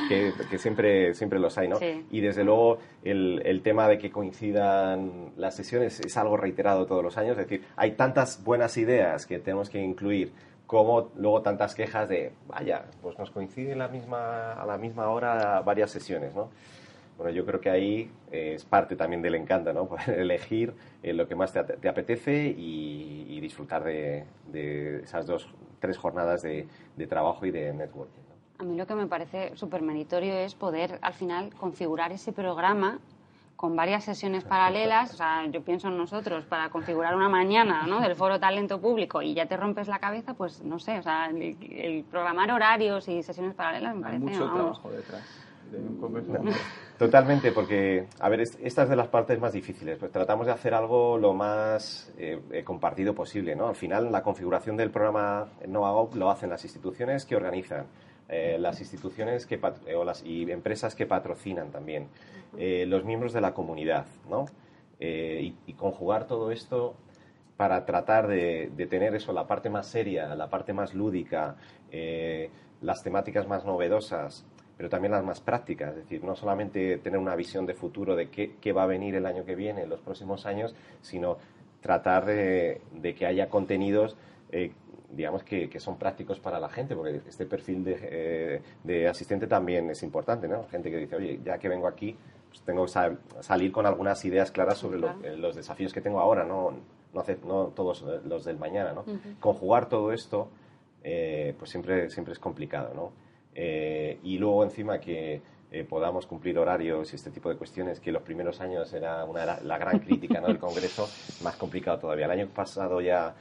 [0.09, 1.79] que, siempre, siempre los hay, ¿no?
[2.11, 7.03] Y desde luego, el, el, tema de que coincidan las sesiones es algo reiterado todos
[7.03, 7.33] los años.
[7.33, 10.33] Es decir, hay tantas buenas ideas que tenemos que incluir
[10.73, 15.61] como luego tantas quejas de, vaya, pues nos coincide la misma, a la misma hora
[15.61, 16.49] varias sesiones, ¿no?
[17.19, 19.87] Bueno, yo creo que ahí eh, es parte también del encanto, ¿no?
[19.89, 24.25] Poder elegir eh, lo que más te, apetece y, disfrutar de,
[25.03, 25.47] esas dos,
[25.79, 26.67] tres jornadas de,
[27.07, 28.23] trabajo y de networking.
[28.59, 32.99] A mí lo que me parece súper meritorio es poder al final configurar ese programa
[33.63, 38.01] con varias sesiones paralelas, o sea, yo pienso en nosotros, para configurar una mañana ¿no?
[38.01, 41.29] del foro talento público y ya te rompes la cabeza, pues no sé, o sea,
[41.29, 44.25] el, programar horarios y sesiones paralelas me parece...
[44.25, 45.23] Hay mucho trabajo detrás
[45.71, 46.33] de un congreso.
[46.99, 49.97] Totalmente, porque, a ver, esta es de las partes más difíciles.
[49.97, 53.69] Pues tratamos de hacer algo lo más eh, eh, compartido posible, ¿no?
[53.69, 57.87] Al final, la configuración del programa NovaGo lo hacen las instituciones que organizan,
[58.33, 59.61] eh, las instituciones que
[59.95, 62.09] o las, y empresas que patrocinan también,
[62.59, 64.47] los miembros de la comunidad, ¿no?
[64.99, 66.95] Y, y, conjugar todo esto
[67.63, 71.55] para tratar de, tener eso, la parte más seria, la parte más lúdica,
[71.93, 74.45] eh, las temáticas más novedosas,
[74.77, 78.31] pero también las más prácticas, es decir, no solamente tener una visión de futuro de
[78.31, 81.39] qué, va a venir el año que viene, en los próximos años, sino
[81.81, 82.81] tratar de,
[83.17, 84.17] que haya contenidos
[84.51, 84.73] eh,
[85.15, 90.03] digamos que, son prácticos para la gente, porque este perfil de, eh, asistente también es
[90.03, 90.65] importante, ¿no?
[90.69, 92.17] Gente que dice, oye, ya que vengo aquí,
[92.49, 96.45] pues tengo que salir con algunas ideas claras sobre eh, los desafíos que tengo ahora,
[96.45, 96.73] no,
[97.13, 99.05] no, no todos los del mañana, ¿no?
[99.41, 100.49] Conjugar todo esto,
[101.03, 103.13] pues siempre, siempre es complicado, ¿no?
[103.55, 105.43] y luego encima que
[105.75, 109.59] eh, podamos cumplir horarios y este tipo de cuestiones, que los primeros años era una,
[109.63, 110.49] la gran crítica ¿no?
[110.49, 111.09] del Congreso,
[111.43, 112.27] más complicado todavía.
[112.27, 113.35] El año pasado ya,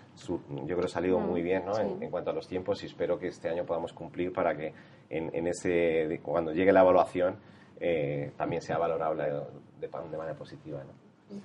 [0.65, 1.77] yo creo, salido mm, muy bien ¿no?
[1.77, 4.73] en, cuanto a los tiempos y espero que este año podamos cumplir para que
[5.09, 7.35] en, ese, cuando llegue la evaluación
[7.81, 10.81] eh, también sea valorable de, de manera positiva.
[10.85, 11.37] ¿no?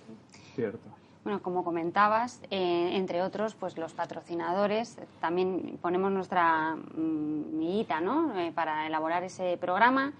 [0.54, 0.88] Cierto.
[1.24, 8.32] Bueno, como comentabas, eh, entre otros, pues los patrocinadores, también ponemos nuestra mm, miguita ¿no?
[8.54, 10.12] para elaborar ese programa.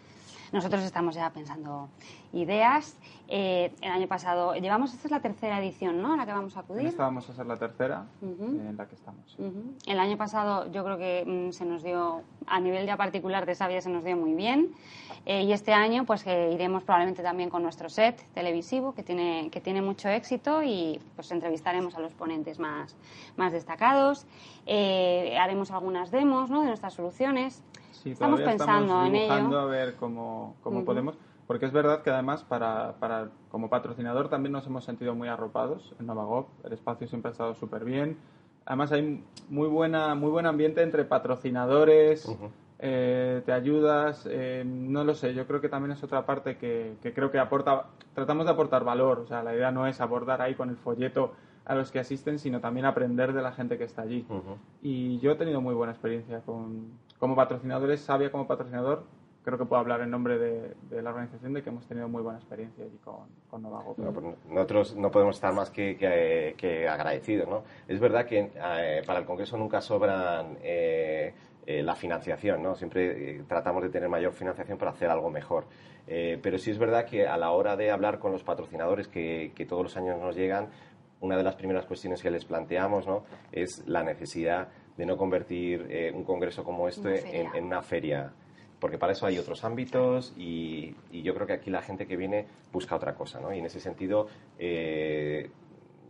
[0.57, 1.91] Nosotros estamos ya pensando
[2.33, 2.97] ideas.
[3.29, 6.15] Eh, el año pasado, llevamos, esta es la tercera edición, ¿no?
[6.15, 6.87] A la que vamos a acudir.
[6.87, 9.37] Esta vamos a ser la tercera en la que estamos.
[9.87, 13.55] El año pasado yo creo que mm, se nos dio, a nivel ya particular de
[13.55, 14.73] Sabia, se nos dio muy bien.
[15.27, 19.51] Eh, y este año pues que iremos probablemente también con nuestro set televisivo que tiene,
[19.51, 22.97] que tiene mucho éxito y pues entrevistaremos a los ponentes más,
[23.37, 24.25] más destacados.
[24.65, 26.63] Eh, haremos algunas demos ¿no?
[26.63, 27.63] de nuestras soluciones
[28.13, 29.59] estamos pensando en ello.
[29.59, 31.19] a ver cómo, cómo podemos.
[31.47, 35.95] Porque es verdad que además para, para, como patrocinador también nos hemos sentido muy arropados
[36.01, 36.49] en Novagop.
[36.65, 38.19] El espacio siempre ha estado súper bien.
[38.65, 42.29] Además hay muy, buena, muy buen ambiente entre patrocinadores,
[42.81, 46.97] eh, te ayudas, eh, no lo sé, yo creo que también es otra parte que,
[47.01, 49.21] que, creo que aporta, tratamos de aportar valor.
[49.21, 51.35] O sea, la idea no es abordar ahí con el folleto
[51.67, 54.25] a los que asisten, sino también aprender de la gente que está allí.
[54.83, 59.05] Y yo he tenido muy buena experiencia con, como patrocinadores, Sabia como patrocinador,
[59.47, 62.39] creo que puedo hablar en nombre de, la organización de que hemos tenido muy buena
[62.39, 63.95] experiencia allí con, con Novago.
[63.95, 67.49] Pues nosotros no podemos estar más que, que, agradecidos.
[67.49, 67.62] ¿no?
[67.87, 71.33] Es verdad que eh, para el Congreso nunca sobran eh,
[71.64, 72.75] eh, la financiación, ¿no?
[72.75, 75.67] siempre tratamos de tener mayor financiación para hacer algo mejor.
[76.07, 79.64] pero sí es verdad que a la hora de hablar con los patrocinadores que, que
[79.64, 80.71] todos los años nos llegan,
[81.21, 83.25] una de las primeras cuestiones que les planteamos ¿no?
[83.53, 88.33] es la necesidad de no convertir eh, un congreso como este en, una feria.
[88.81, 92.47] Porque para eso hay otros ámbitos y, yo creo que aquí la gente que viene
[92.73, 93.41] busca otra cosa.
[93.41, 93.55] ¿no?
[93.55, 95.51] Y en ese sentido, eh,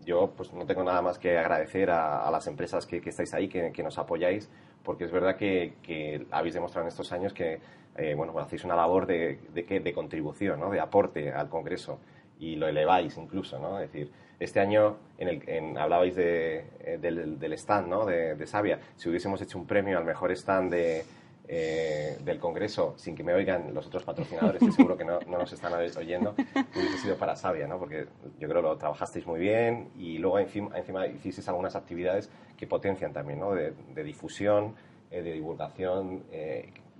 [0.05, 3.83] yo pues no tengo nada más que agradecer a, las empresas que, estáis ahí, que,
[3.83, 4.51] nos apoyáis,
[4.83, 7.61] porque es verdad que, habéis demostrado en estos años que
[7.97, 10.71] eh, bueno, hacéis una labor de, de, de contribución, ¿no?
[10.71, 11.99] de aporte al Congreso
[12.39, 13.59] y lo eleváis incluso.
[13.59, 13.81] ¿no?
[13.81, 18.05] Es decir, este año en el, hablabais de, eh, del, stand ¿no?
[18.05, 18.78] de, de, Sabia.
[18.97, 21.05] Si hubiésemos hecho un premio al mejor stand de,
[21.49, 25.39] eh, del Congreso sin que me oigan los otros patrocinadores, que seguro que no, no,
[25.39, 26.34] nos están oyendo,
[26.74, 27.78] hubiese sido para Sabia, ¿no?
[27.78, 28.07] porque
[28.39, 32.66] yo creo que lo trabajasteis muy bien y luego encima, encima hicisteis algunas actividades que
[32.66, 33.55] potencian también, ¿no?
[33.55, 33.72] de,
[34.05, 34.74] difusión,
[35.11, 36.24] eh, de divulgación.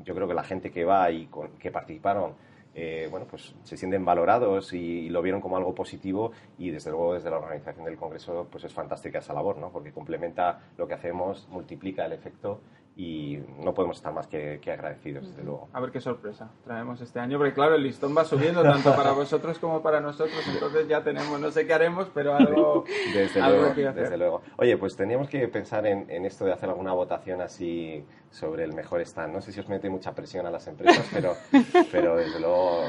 [0.05, 1.29] yo creo que la gente que va y
[1.59, 2.35] que participaron
[2.79, 7.15] eh, bueno, pues se sienten valorados y, lo vieron como algo positivo y desde luego
[7.15, 9.71] desde la organización del Congreso pues es fantástica esa labor, ¿no?
[9.71, 12.61] Porque complementa lo que hacemos, multiplica el efecto
[12.99, 15.69] y no podemos estar más que, agradecidos, desde luego.
[15.75, 19.13] A ver qué sorpresa traemos este año, porque claro, el listón va subiendo tanto para
[19.13, 22.85] vosotros como para nosotros, entonces ya tenemos, no sé qué haremos, pero algo,
[23.15, 24.43] desde luego, Desde luego.
[24.57, 29.03] Oye, pues teníamos que pensar en, esto de hacer alguna votación así sobre el mejor
[29.03, 29.35] stand.
[29.35, 31.35] No sé si os mete mucha presión a las empresas, pero,
[31.93, 32.85] pero desde luego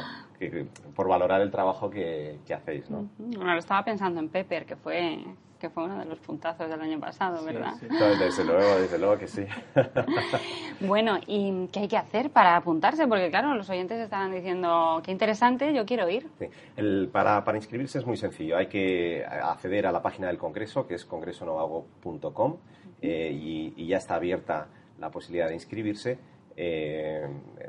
[0.96, 3.10] por valorar el trabajo que, que hacéis, ¿no?
[3.18, 5.26] Bueno, estaba pensando en Pepper, que fue
[5.58, 7.74] que fue uno de los puntazos del año pasado, ¿verdad?
[7.80, 7.88] Sí,
[8.20, 9.46] Desde luego, desde luego que sí.
[10.82, 13.08] bueno, ¿y qué hay que hacer para apuntarse?
[13.08, 16.28] Porque claro, los oyentes estaban diciendo, qué interesante, yo quiero ir.
[16.76, 20.88] El, para, para, inscribirse es muy sencillo, hay que acceder a la página del Congreso,
[20.88, 22.58] que es congresonovago.com,
[23.02, 24.68] eh, y, ya está abierta
[25.00, 26.20] la posibilidad de inscribirse.
[26.60, 27.28] Eh,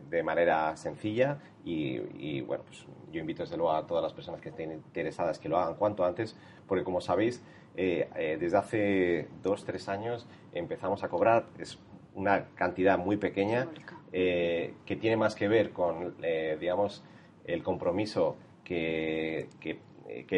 [0.09, 4.41] de manera sencilla y, y, bueno, pues yo invito desde luego a todas las personas
[4.41, 6.37] que estén interesadas que lo hagan cuanto antes,
[6.67, 7.43] porque como sabéis,
[7.81, 11.79] eh, eh, desde hace dos, tres años empezamos a cobrar, es
[12.17, 13.69] una cantidad muy pequeña
[14.13, 16.17] eh, que tiene más que ver con,
[16.59, 17.05] digamos,
[17.45, 19.79] el compromiso que, que,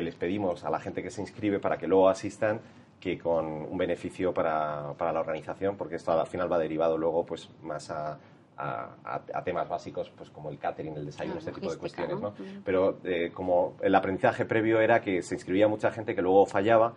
[0.02, 2.60] les pedimos a la gente que se inscribe para que luego asistan
[3.00, 7.24] que con un beneficio para, para la organización, porque esto al final va derivado luego
[7.24, 8.18] pues más a,
[8.58, 12.20] a, temas básicos pues como el catering, el desayuno, este tipo de cuestiones.
[12.20, 12.34] ¿no?
[12.62, 12.98] Pero
[13.32, 16.92] como el aprendizaje previo era que se inscribía mucha gente que luego fallaba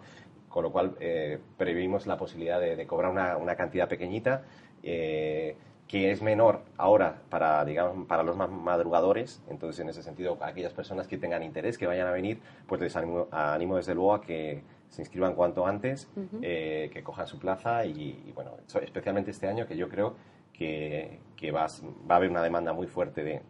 [0.53, 0.95] con lo cual
[1.57, 4.43] previmos la posibilidad de, cobrar una, una, cantidad pequeñita
[5.93, 9.43] que es menor ahora para, digamos, para los más madrugadores.
[9.49, 12.95] Entonces, en ese sentido, aquellas personas que tengan interés, que vayan a venir, pues les
[12.95, 16.09] animo, animo desde luego a que se inscriban cuanto antes,
[16.41, 18.51] eh, que cojan su plaza y, bueno,
[18.81, 20.15] especialmente este año que yo creo
[20.53, 21.67] que, que va,
[22.09, 23.41] va, a haber una demanda muy fuerte de,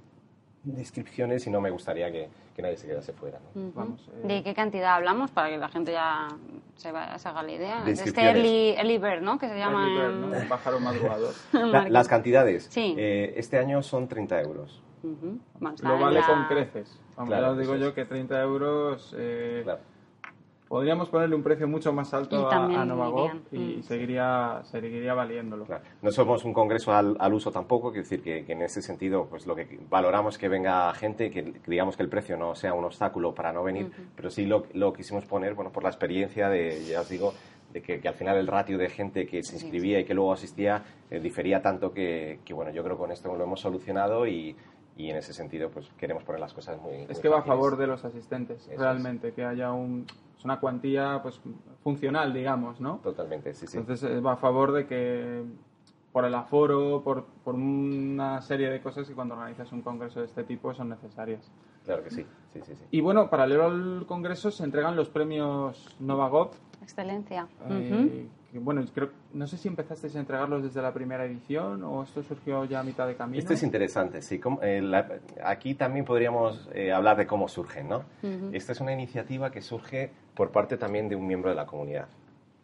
[0.63, 3.39] de inscripciones y no me gustaría que, que nadie se quedase fuera.
[3.53, 4.27] Vamos, eh.
[4.27, 6.27] ¿De qué cantidad hablamos para que la gente ya
[6.75, 7.83] se, haga la idea?
[7.83, 9.37] De este early, early, bird, ¿no?
[9.37, 10.09] Que se llama...
[10.09, 10.27] ¿no?
[10.27, 11.33] Un pájaro madrugador.
[11.89, 12.67] las cantidades.
[12.69, 12.95] Sí.
[12.97, 14.81] Eh, este año son 30 euros.
[15.03, 16.99] Lo vale con creces.
[17.17, 19.13] Aunque claro, digo yo que 30 euros...
[19.17, 19.92] Eh, claro
[20.73, 22.85] podríamos ponerle un precio mucho más alto a, a
[23.51, 23.83] y mm.
[23.83, 25.67] seguiría, seguiría valiéndolo.
[26.01, 29.55] No somos un congreso al, uso tampoco, quiero decir que, en ese sentido pues lo
[29.55, 33.53] que valoramos que venga gente, que digamos que el precio no sea un obstáculo para
[33.53, 37.09] no venir, pero sí lo, lo, quisimos poner bueno, por la experiencia de, ya os
[37.09, 37.35] digo,
[37.71, 40.83] de que, al final el ratio de gente que se inscribía y que luego asistía
[41.11, 44.55] eh, difería tanto que, que, bueno, yo creo que con esto lo hemos solucionado y,
[44.95, 47.77] y en ese sentido pues queremos poner las cosas muy es que va a favor
[47.77, 50.05] de los asistentes realmente que haya un
[50.37, 51.41] es una cuantía pues
[51.83, 53.77] funcional digamos no totalmente sí sí.
[53.77, 55.43] Entonces eh, va a favor de que
[56.11, 60.27] por el aforo por, por una serie de cosas que cuando organizas un congreso de
[60.27, 61.51] este tipo son necesarias.
[61.85, 62.85] Claro que sí sí sí, sí.
[62.91, 66.51] y bueno paralelo al congreso se entregan los premios Novagov.
[66.83, 67.47] Excelencia.
[67.69, 68.27] Eh,
[68.59, 72.65] bueno, creo, no sé si empezasteis a entregarlos desde la primera edición o esto surgió
[72.65, 73.39] ya a mitad de camino.
[73.39, 74.39] Esto es interesante, sí.
[74.61, 74.91] Eh,
[75.43, 78.03] aquí también podríamos eh, hablar de cómo surgen, ¿no?
[78.51, 82.07] Esta es una iniciativa que surge por parte también de un miembro de la comunidad,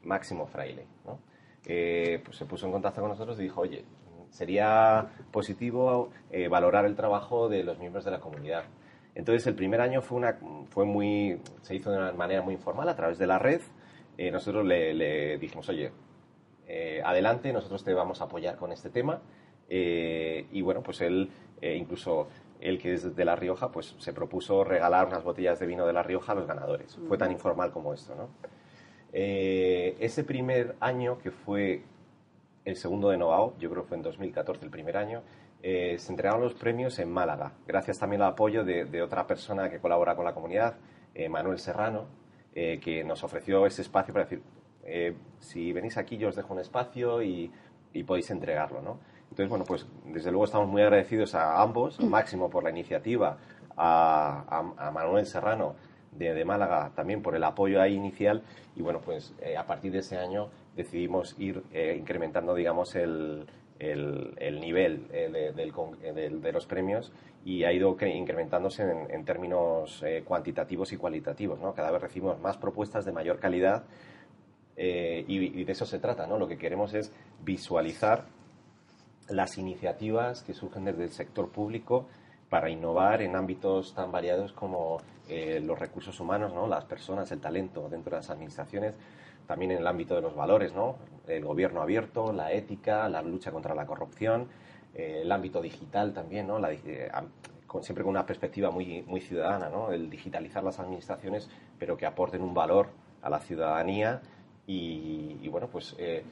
[0.03, 1.19] Máximo Fraile, ¿no?
[1.63, 3.85] pues se puso en contacto con nosotros y dijo, oye,
[4.31, 8.63] sería positivo eh, valorar el trabajo de los miembros de la comunidad.
[9.15, 10.37] Entonces el primer año fue, una,
[10.69, 13.61] fue muy, se hizo de una manera muy informal a través de la red
[14.19, 15.93] eh, nosotros le, dijimos, oye,
[16.67, 19.21] eh, adelante, nosotros te vamos a apoyar con este tema.
[19.69, 22.27] Eh, y bueno, pues él, incluso
[22.59, 25.93] él que es de La Rioja, pues se propuso regalar unas botellas de vino de
[25.93, 26.99] La Rioja a los ganadores.
[27.07, 28.27] Fue tan informal como esto, ¿no?
[29.11, 31.81] ese primer año, que fue
[32.65, 35.23] el segundo de Novao, yo creo que fue en 2014 el primer año,
[35.61, 39.79] se entregaron los premios en Málaga, gracias también al apoyo de, de otra persona que
[39.79, 40.75] colabora con la comunidad,
[41.29, 42.18] Manuel Serrano,
[42.61, 44.41] eh, que nos ofreció ese espacio para decir,
[44.83, 47.49] eh, si venís aquí yo os dejo un espacio y,
[48.05, 48.99] podéis entregarlo, ¿no?
[49.29, 53.37] Entonces, bueno, pues desde luego estamos muy agradecidos a ambos, Máximo por la iniciativa,
[53.77, 55.75] a, Manuel Serrano
[56.11, 58.43] de, Málaga también por el apoyo ahí inicial
[58.75, 61.63] y bueno, pues eh, a partir de ese año decidimos ir
[61.97, 63.47] incrementando, digamos, el,
[63.79, 67.11] el, nivel de los premios
[67.45, 71.59] y ha ido incrementándose en, términos eh, cuantitativos y cualitativos.
[71.59, 71.73] ¿no?
[71.73, 73.83] Cada vez recibimos más propuestas de mayor calidad
[74.75, 76.27] eh, y, de eso se trata.
[76.27, 76.37] ¿no?
[76.37, 77.11] Lo que queremos es
[77.43, 78.25] visualizar
[79.29, 82.07] las iniciativas que surgen desde el sector público
[82.49, 84.97] para innovar en ámbitos tan variados como
[85.29, 86.67] eh, los recursos humanos, ¿no?
[86.67, 88.95] las personas, el talento dentro de las administraciones,
[89.49, 90.97] también en el ámbito de los valores, ¿no?
[91.27, 94.47] el gobierno abierto, la ética, la lucha contra la corrupción
[94.93, 96.63] eh, el ámbito digital también, ¿no?
[96.67, 97.09] Eh,
[97.65, 99.91] con, siempre con una perspectiva muy, ciudadana, ¿no?
[99.91, 102.89] el digitalizar las administraciones, pero que aporten un valor
[103.23, 104.21] a la ciudadanía
[104.67, 106.23] y, bueno, pues eh,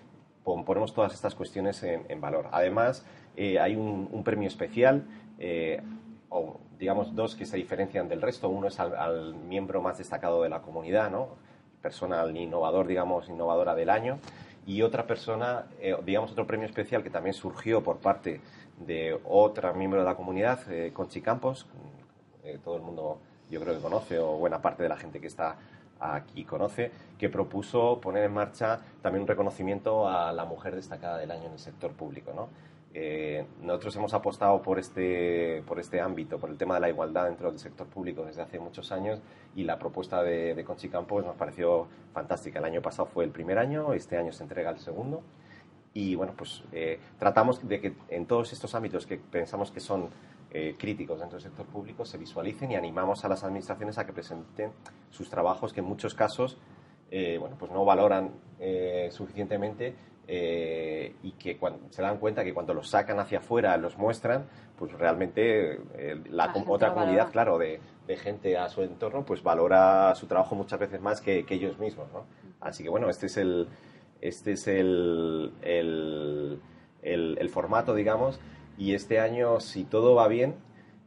[0.43, 2.49] ponemos todas estas cuestiones en, valor.
[2.51, 3.03] Además,
[3.35, 5.05] hay un, premio especial,
[6.29, 8.47] o digamos dos que se diferencian del resto.
[8.47, 11.29] Uno es al, miembro más destacado de la comunidad, ¿no?
[11.81, 14.19] Persona, innovador, digamos, innovadora del año
[14.65, 18.41] y otra persona, eh, digamos otro premio especial que también surgió por parte
[18.85, 21.65] de otra miembro de la comunidad, eh, Conchi Campos,
[22.43, 23.19] eh, todo el mundo
[23.49, 25.57] yo creo que conoce o buena parte de la gente que está
[25.99, 31.31] aquí conoce, que propuso poner en marcha también un reconocimiento a la mujer destacada del
[31.31, 32.49] año en el sector público, ¿no?
[32.99, 37.25] Eh, nosotros hemos apostado por este, por este ámbito, por el tema de la igualdad
[37.25, 39.19] dentro del sector público desde hace muchos años
[39.55, 42.57] y la propuesta de, de nos pareció fantástica.
[42.57, 45.21] El año pasado fue el primer año, este año se entrega el segundo
[45.93, 50.09] y bueno, pues eh, tratamos de que en todos estos ámbitos que pensamos que son
[50.49, 54.13] eh, críticos dentro del sector público se visualicen y animamos a las administraciones a que
[54.13, 54.71] presenten
[55.11, 56.57] sus trabajos que en muchos casos
[57.39, 58.31] bueno, pues no valoran
[59.11, 59.95] suficientemente
[60.29, 64.45] eh, y que cuando, se dan cuenta que cuando los sacan hacia afuera, los muestran,
[64.77, 67.79] pues realmente eh, la, otra comunidad, claro, de,
[68.17, 72.25] gente a su entorno, pues valora su trabajo muchas veces más que, ellos mismos, ¿no?
[72.59, 73.67] Así que bueno, este es el,
[74.21, 76.59] este es el, el,
[77.01, 78.39] el, formato, digamos,
[78.77, 80.55] y este año, si todo va bien,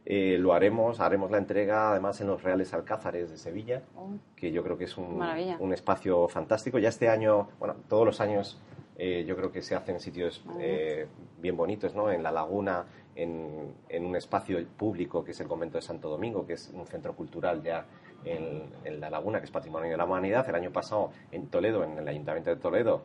[0.05, 4.13] eh, lo haremos, haremos la entrega además en los Reales Alcázares de Sevilla, oh.
[4.35, 5.21] que yo creo que es un,
[5.59, 6.79] un, espacio fantástico.
[6.79, 8.59] Ya este año, bueno, todos los años
[8.97, 11.07] eh, yo creo que se hacen sitios eh,
[11.39, 12.11] bien bonitos, ¿no?
[12.11, 12.85] En la laguna,
[13.15, 16.85] en, en, un espacio público que es el convento de Santo Domingo, que es un
[16.85, 17.85] centro cultural ya
[18.25, 20.47] en, en la laguna, que es Patrimonio de la Humanidad.
[20.47, 23.03] El año pasado en Toledo, en el Ayuntamiento de Toledo,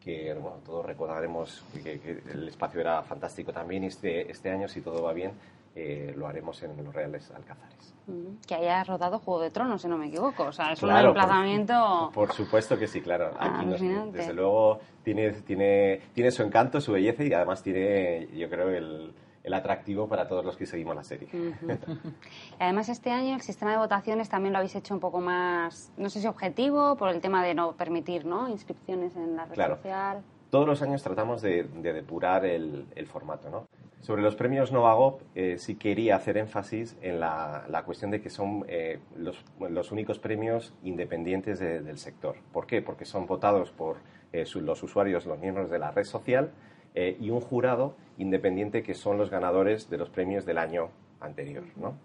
[0.00, 3.84] que bueno, todos recordaremos que, que, el espacio era fantástico también.
[3.84, 5.32] Este, este año, si todo va bien,
[5.74, 7.94] eh, lo haremos en los Reales Alcázares.
[8.06, 10.44] Mm, que haya rodado Juego de Tronos, si no me equivoco.
[10.44, 12.10] O sea, es un emplazamiento...
[12.14, 13.32] Por, supuesto que sí, claro.
[13.38, 13.66] Aquí
[14.12, 19.14] desde luego tiene, tiene, tiene su encanto, su belleza y además tiene, yo creo, el,
[19.44, 21.28] el atractivo para todos los que seguimos la serie.
[22.58, 26.08] Además, este año el sistema de votaciones también lo habéis hecho un poco más, no
[26.08, 28.48] sé si objetivo, por el tema de no permitir ¿no?
[28.48, 29.76] inscripciones en la red claro.
[29.76, 30.22] social.
[30.48, 33.50] Todos los años tratamos de, depurar el, el, formato.
[33.50, 33.66] ¿no?
[34.04, 38.28] Sobre los premios Novagop, eh, sí quería hacer énfasis en la, la cuestión de que
[38.28, 42.36] son eh, los, los, únicos premios independientes del sector.
[42.52, 42.82] ¿Por qué?
[42.82, 43.96] Porque son votados por
[44.34, 46.52] eh, los usuarios, los miembros de la red social
[46.94, 51.64] y un jurado independiente que son los ganadores de los premios del año anterior.
[51.74, 51.98] ¿no?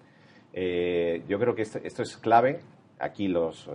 [0.53, 2.61] yo creo que esto, es clave.
[2.97, 3.69] Aquí los,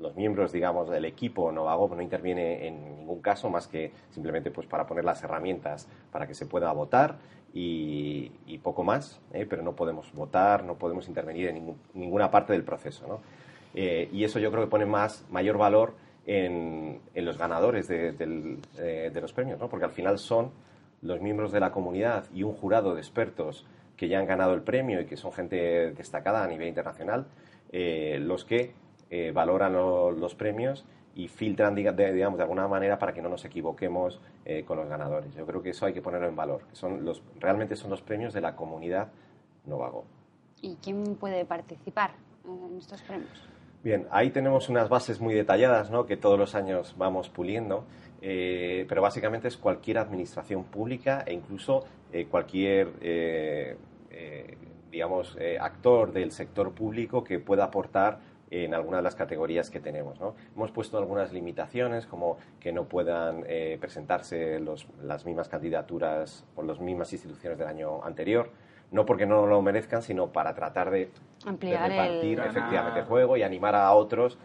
[0.00, 4.66] los miembros, digamos, del equipo Novagop no interviene en ningún caso más que simplemente pues
[4.66, 7.16] para poner las herramientas para que se pueda votar
[7.52, 9.46] y, poco más, ¿eh?
[9.48, 13.20] pero no podemos votar, no podemos intervenir en ninguna parte del proceso, ¿no?
[13.74, 15.94] Eh, y eso yo creo que pone más, mayor valor
[16.26, 18.14] en, en los ganadores de,
[18.78, 19.68] eh, de, los premios, ¿no?
[19.68, 20.50] Porque al final son
[21.02, 24.62] los miembros de la comunidad y un jurado de expertos que ya han ganado el
[24.62, 27.26] premio y que son gente destacada a nivel internacional,
[27.72, 28.72] los que
[29.10, 30.84] eh, valoran los premios
[31.14, 35.34] y filtran, digamos, de alguna manera para que no nos equivoquemos eh, con los ganadores.
[35.34, 36.62] Yo creo que eso hay que ponerlo en valor.
[36.68, 39.08] Que son los, realmente son los premios de la comunidad
[39.66, 40.04] Novago.
[40.62, 42.12] ¿Y quién puede participar
[42.44, 43.48] en estos premios?
[43.82, 46.06] Bien, ahí tenemos unas bases muy detalladas ¿no?
[46.06, 47.84] que todos los años vamos puliendo,
[48.22, 51.84] eh, pero básicamente es cualquier administración pública e incluso
[52.30, 52.88] cualquier
[54.90, 58.18] digamos, actor del sector público que pueda aportar
[58.50, 60.20] en alguna de las categorías que tenemos.
[60.20, 60.34] ¿no?
[60.54, 64.60] Hemos puesto algunas limitaciones, como que no puedan eh, presentarse
[65.02, 68.50] las mismas candidaturas por las mismas instituciones del año anterior,
[68.90, 71.10] no porque no lo merezcan, sino para tratar de,
[71.44, 74.38] Ampliar repartir efectivamente el juego y animar a otros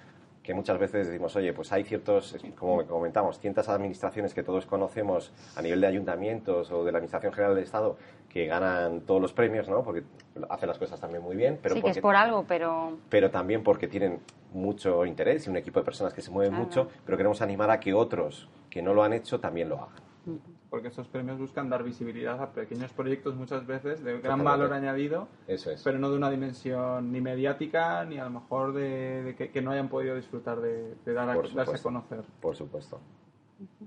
[0.43, 5.31] que muchas veces decimos, oye, pues hay ciertos, como comentamos, ciertas administraciones que todos conocemos
[5.55, 9.31] a nivel de ayuntamientos o de la Administración General del Estado que ganan todos los
[9.31, 9.83] premios, ¿no?
[9.83, 10.03] Porque
[10.49, 11.59] hacen las cosas también muy bien.
[11.61, 12.97] Pero sí, que es por algo, pero...
[13.09, 14.19] Pero también porque tienen
[14.53, 17.79] mucho interés y un equipo de personas que se mueven mucho, pero queremos animar a
[17.79, 20.39] que otros que no lo han hecho también lo hagan.
[20.73, 25.27] Porque estos premios buscan dar visibilidad a pequeños proyectos muchas veces de gran valor añadido,
[25.47, 25.83] Eso es.
[25.83, 29.87] pero no de una dimensión ni mediática ni a lo mejor de, que, no hayan
[29.87, 32.23] podido disfrutar de, dar a, darse a conocer.
[32.41, 32.99] Por supuesto.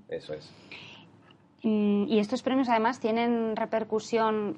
[0.07, 0.49] Eso es.
[1.61, 4.55] Y estos premios además tienen repercusión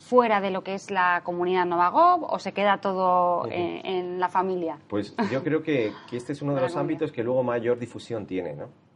[0.00, 4.80] fuera de lo que es la comunidad Novagov o se queda todo en, la familia?
[4.88, 8.56] Pues yo creo que, este es uno de los ámbitos que luego mayor difusión tiene,
[8.56, 8.87] ¿no?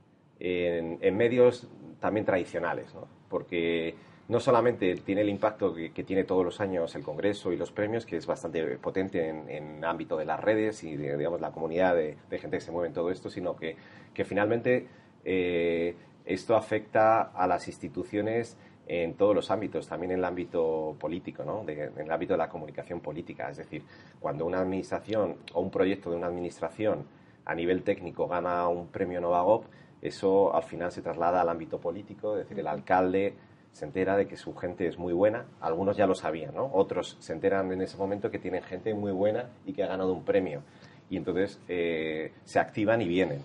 [0.45, 1.69] En, medios
[2.01, 2.93] también tradicionales.
[3.29, 3.95] Porque
[4.29, 8.05] no solamente tiene el impacto que, tiene todos los años el Congreso y los premios,
[8.05, 11.95] que es bastante potente en, el ámbito de las redes y de, digamos, la comunidad
[11.95, 13.77] de, gente que se mueve en todo esto, sino que,
[14.25, 14.89] finalmente
[15.25, 21.65] eh, esto afecta a las instituciones en todos los ámbitos, también en el ámbito político,
[21.67, 23.49] en el ámbito de la comunicación política.
[23.49, 23.85] Es decir,
[24.21, 27.07] cuando una administración o un proyecto de una administración
[27.45, 29.65] a nivel técnico gana un premio Novagop,
[30.03, 33.35] eso al final se traslada al ámbito político, es decir, el alcalde
[33.71, 36.71] se entera de que su gente es muy buena, algunos ya lo sabían, ¿no?
[36.75, 40.13] otros se enteran en ese momento que tienen gente muy buena y que ha ganado
[40.13, 40.63] un premio.
[41.09, 43.43] Y entonces eh, se activan y vienen.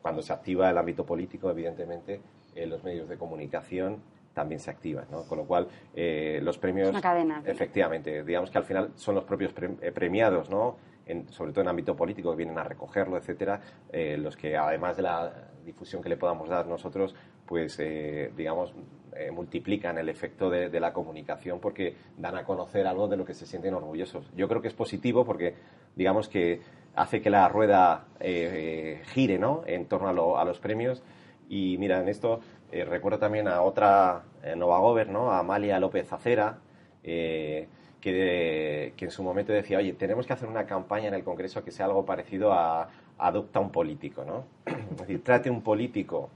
[0.00, 2.20] Cuando se activa el ámbito político, evidentemente,
[2.54, 3.98] eh, los medios de comunicación
[4.34, 5.22] también se activan, ¿no?
[5.24, 6.90] Con lo cual, eh, los premios...
[6.90, 7.42] una cadena.
[7.44, 10.76] Efectivamente, digamos que al final son los propios premiados, ¿no?
[11.30, 13.60] sobre todo en ámbito político, que vienen a recogerlo, etcétera,
[13.92, 17.14] los que además de la difusión que le podamos dar nosotros,
[17.46, 17.78] pues,
[18.36, 18.74] digamos,
[19.32, 23.46] multiplican el efecto de, la comunicación porque dan a conocer algo de lo que se
[23.46, 24.30] sienten orgullosos.
[24.34, 25.54] Yo creo que es positivo porque,
[25.96, 26.60] digamos que
[26.94, 29.62] hace que la rueda eh, eh, gire ¿no?
[29.66, 31.02] en torno a, los premios.
[31.48, 32.40] Y mira, en esto
[32.70, 34.24] eh, recuerdo también a otra
[34.56, 36.58] Nova Gover, a Amalia López Acera,
[37.02, 37.68] que,
[38.00, 41.70] que, en su momento decía, oye, tenemos que hacer una campaña en el Congreso que
[41.70, 42.88] sea algo parecido a
[43.26, 44.24] adopta un político.
[44.24, 44.44] ¿no?
[44.66, 46.30] es decir, trate un político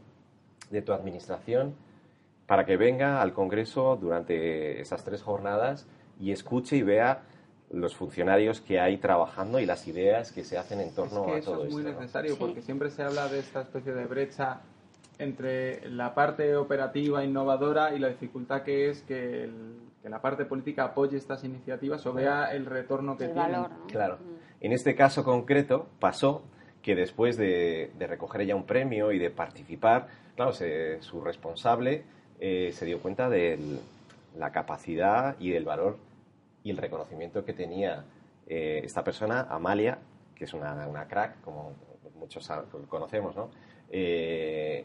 [0.71, 1.75] de tu administración
[2.47, 5.87] para que venga al Congreso durante esas tres jornadas
[6.21, 7.23] y escuche y vea
[7.71, 11.33] los funcionarios que hay trabajando y las ideas que se hacen en torno es que
[11.33, 11.93] a eso todo es muy esto.
[11.95, 12.01] ¿no?
[12.01, 14.61] necesario porque siempre se habla de esta especie de brecha
[15.19, 20.45] entre la parte operativa innovadora y la dificultad que es que, el- que la parte
[20.45, 23.53] política apoye estas iniciativas o vea el retorno que El tienen.
[23.53, 23.87] valor, ¿no?
[23.89, 24.19] Claro.
[24.61, 26.43] En este caso concreto pasó
[26.87, 30.07] que después de, de recoger ya un premio y de participar,
[30.37, 32.05] claro, se- su responsable
[32.39, 33.59] eh, se dio cuenta de
[34.39, 35.97] la capacidad y del valor
[36.63, 38.05] y el reconocimiento que tenía
[38.47, 39.99] eh, esta persona, Amalia,
[40.37, 41.73] que es una, una crack, como
[42.21, 42.49] muchos
[42.89, 43.51] conocemos, ¿no?
[43.91, 44.85] Eh,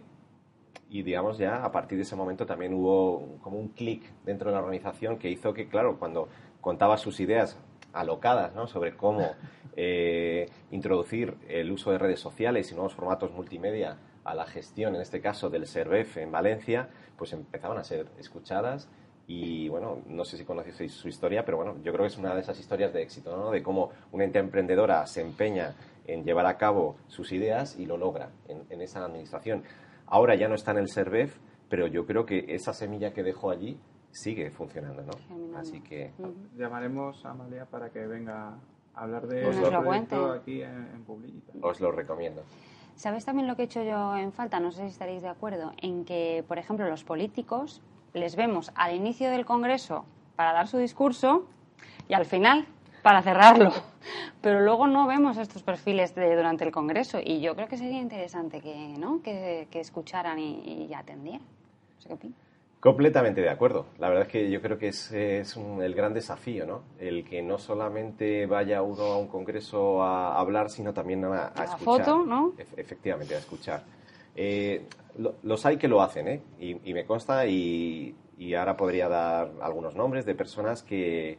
[0.90, 4.56] y digamos ya a partir de ese momento también hubo como un clic dentro de
[4.56, 6.30] la organización que hizo que, claro, cuando
[6.62, 7.60] contaba sus ideas
[7.94, 8.68] alocadas ¿no?
[8.68, 9.36] sobre cómo
[9.76, 15.02] eh, introducir el uso de redes sociales y nuevos formatos multimedia a la gestión, en
[15.02, 18.90] este caso del SERVEF en Valencia, pues empezaban a ser escuchadas
[19.28, 22.36] y bueno, no sé si conocéis su historia, pero bueno, yo creo que es una
[22.36, 23.50] de esas historias de éxito, ¿no?
[23.50, 25.74] De cómo una emprendedora se empeña
[26.06, 29.64] en llevar a cabo sus ideas y lo logra en, en esa administración.
[30.06, 31.38] Ahora ya no está en el SERVEF,
[31.70, 33.80] pero yo creo que esa semilla que dejó allí
[34.12, 35.12] sigue funcionando, ¿no?
[35.28, 35.58] Germinando.
[35.60, 36.12] Así que
[36.58, 38.54] Llamaremos a Amalia para que venga
[38.94, 40.40] a hablar de Os este lo proyecto cuente.
[40.40, 41.54] aquí en, en Publicita.
[41.62, 42.44] os lo recomiendo.
[42.96, 44.60] ¿Sabes también lo que he hecho yo en falta?
[44.60, 45.72] No sé si estaréis de acuerdo.
[45.82, 47.82] En que, por ejemplo, los políticos
[48.14, 50.06] les vemos al inicio del Congreso
[50.36, 51.46] para dar su discurso
[52.08, 52.68] y al final
[53.02, 53.72] para cerrarlo.
[54.42, 58.00] Pero luego no vemos estos perfiles de, durante el Congreso y yo creo que sería
[58.00, 59.22] interesante que, ¿no?
[59.24, 61.42] que, que escucharan y, y atendieran.
[61.96, 62.38] No sé qué opinas.
[62.82, 63.86] Completamente de acuerdo.
[64.00, 66.82] La verdad es que yo creo que es, es un- el gran desafío, ¿no?
[67.00, 71.62] El que no solamente vaya uno a un congreso a hablar, sino también a, a
[71.62, 72.06] A escuchar.
[72.06, 72.54] foto, ¿no?
[72.58, 73.84] Ef- efectivamente, a escuchar.
[74.36, 74.88] Eh,
[75.20, 76.42] lo- los hay que lo hacen, ¿eh?
[76.60, 81.38] Y, y me consta, y, y ahora podría dar algunos nombres de personas que,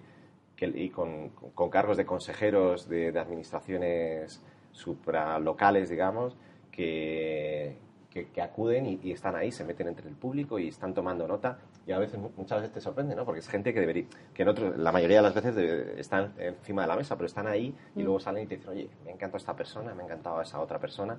[0.55, 4.41] que- y con, con cargos de consejeros de, de administraciones
[4.71, 6.37] supralocales, digamos,
[6.71, 7.77] que,
[8.13, 11.27] que, que acuden y, y están ahí, se meten entre el público y están tomando
[11.27, 11.59] nota.
[11.87, 13.25] Y a veces, muchas veces te sorprende, ¿no?
[13.25, 14.05] Porque es gente que debería,
[14.35, 15.57] que en la mayoría de las veces
[15.99, 18.91] están encima de la mesa, pero están ahí y luego salen y te dicen, oye,
[19.05, 21.19] me ha encantado esta persona, me ha encantado esa otra persona.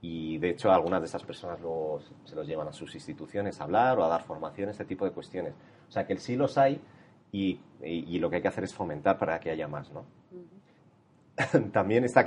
[0.00, 3.64] Y de hecho, algunas de estas personas luego se los llevan a sus instituciones a
[3.64, 5.54] hablar o a dar formación, este tipo de cuestiones.
[5.88, 6.80] O sea que sí los hay
[7.32, 10.04] y, y- y lo que hay que hacer es fomentar para que haya más, ¿no?
[11.72, 12.24] También esta,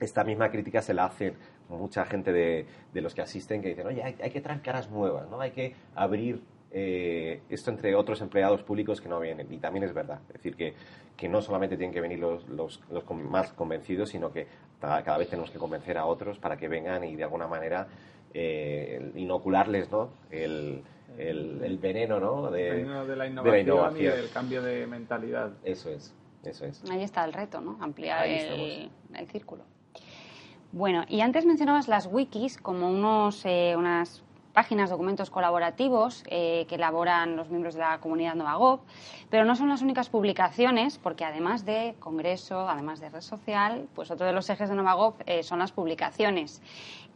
[0.00, 1.34] esta misma crítica se la hacen
[1.68, 4.90] mucha gente de, de los que asisten que dicen, oye, hay, hay que traer caras
[4.90, 5.40] nuevas, ¿no?
[5.40, 9.50] Hay que abrir eh, esto entre otros empleados públicos que no vienen.
[9.52, 10.20] Y también es verdad.
[10.28, 10.74] Es decir, que,
[11.16, 14.46] que no solamente tienen que venir los, los, los con- más convencidos, sino que
[14.80, 17.88] cada vez tenemos que convencer a otros para que vengan y de alguna manera
[18.34, 20.10] eh, inocularles, ¿no?
[20.30, 20.82] El,
[21.16, 22.50] el, el veneno, ¿no?
[22.50, 25.52] De, Veneno de la de innovación, y del cambio de mentalidad.
[25.64, 26.14] Eso es,
[26.44, 26.84] eso es.
[26.90, 27.78] Ahí está el reto, ¿no?
[27.80, 29.64] Ampliar el, el círculo.
[30.72, 36.74] Bueno, y antes mencionabas las wikis como unos, eh, unas páginas, documentos colaborativos eh, que
[36.74, 38.80] elaboran los miembros de la comunidad Novagov,
[39.30, 44.10] pero no son las únicas publicaciones, porque además de Congreso, además de red social, pues
[44.10, 46.62] otro de los ejes de Novagov eh, son las publicaciones.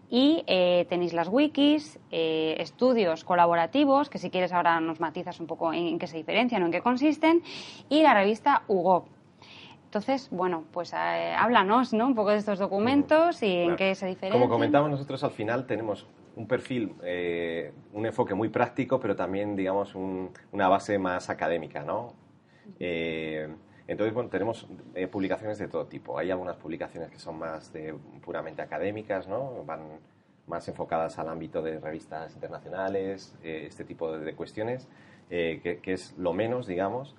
[0.09, 0.45] Y
[0.91, 5.99] tenéis las wikis, estudios colaborativos, que si quieres ahora nos matizas un poco en, en
[5.99, 7.43] qué se diferencian o en qué consisten,
[7.89, 9.07] y la revista UGOP.
[9.93, 12.07] Entonces, bueno, pues eh, háblanos ¿no?
[12.07, 14.41] un poco de estos documentos y en qué se diferencian.
[14.41, 19.55] Como comentamos nosotros al final tenemos un perfil, eh, un enfoque muy práctico, pero también,
[19.55, 22.15] digamos, un- una base más académica, ¿no?
[22.81, 23.55] Eh,
[23.87, 26.17] entonces, bueno, tenemos eh, publicaciones de todo tipo.
[26.19, 29.63] Hay algunas publicaciones que son más de puramente académicas, ¿no?
[29.67, 30.01] Van
[30.47, 34.89] más enfocadas al ámbito de revistas internacionales, eh, este tipo de, de cuestiones,
[35.29, 37.15] que, que es lo menos, digamos.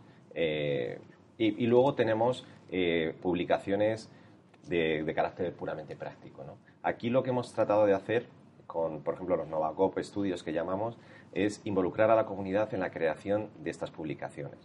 [1.36, 2.46] Y, y luego tenemos
[2.76, 4.10] eh, publicaciones
[4.68, 6.44] de, carácter puramente práctico.
[6.82, 8.26] Aquí lo que hemos tratado de hacer
[8.66, 10.98] con, por ejemplo, los Novacop estudios que llamamos,
[11.34, 14.58] es involucrar a la comunidad en la creación de estas publicaciones.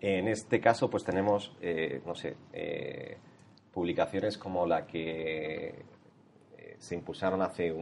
[0.00, 3.18] En este caso, pues tenemos, eh, no sé, eh,
[3.72, 5.84] publicaciones como la que
[6.78, 7.74] se impulsaron hace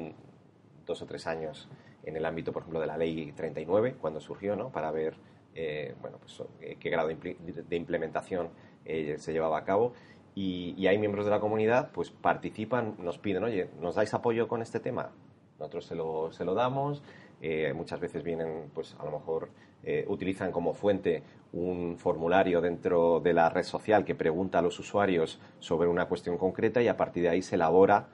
[0.87, 1.69] dos o tres años
[2.05, 4.71] en el ámbito, por ejemplo, de la Ley 39, cuando surgió, ¿no?
[4.71, 5.19] Para ver,
[5.57, 6.43] eh, bueno, pues,
[6.79, 8.51] qué grado de implementación
[8.87, 9.93] eh, se llevaba a cabo.
[10.35, 14.63] Y, hay miembros de la comunidad, pues participan, nos piden, oye, ¿nos dais apoyo con
[14.63, 15.11] este tema?
[15.59, 17.03] Nosotros se lo, se lo damos.
[17.41, 19.51] eh, muchas veces vienen, pues a lo mejor
[19.83, 24.79] eh, utilizan como fuente un formulario dentro de la red social que pregunta a los
[24.79, 28.09] usuarios sobre una cuestión concreta y a partir de ahí se elabora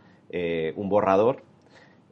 [0.76, 1.42] un borrador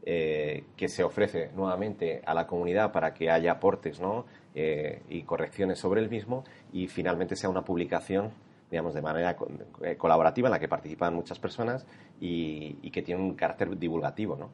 [0.02, 4.24] eh, que se ofrece nuevamente a la comunidad para que haya aportes ¿no?
[4.52, 6.42] Eh, y correcciones sobre el mismo
[6.72, 8.32] y finalmente sea una publicación
[8.68, 9.36] digamos, de manera
[9.82, 11.86] eh, colaborativa en la que participan muchas personas
[12.20, 14.36] y, que tiene un carácter divulgativo.
[14.36, 14.50] ¿no?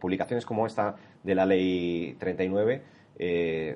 [0.00, 2.82] Publicaciones como esta de la Ley 39,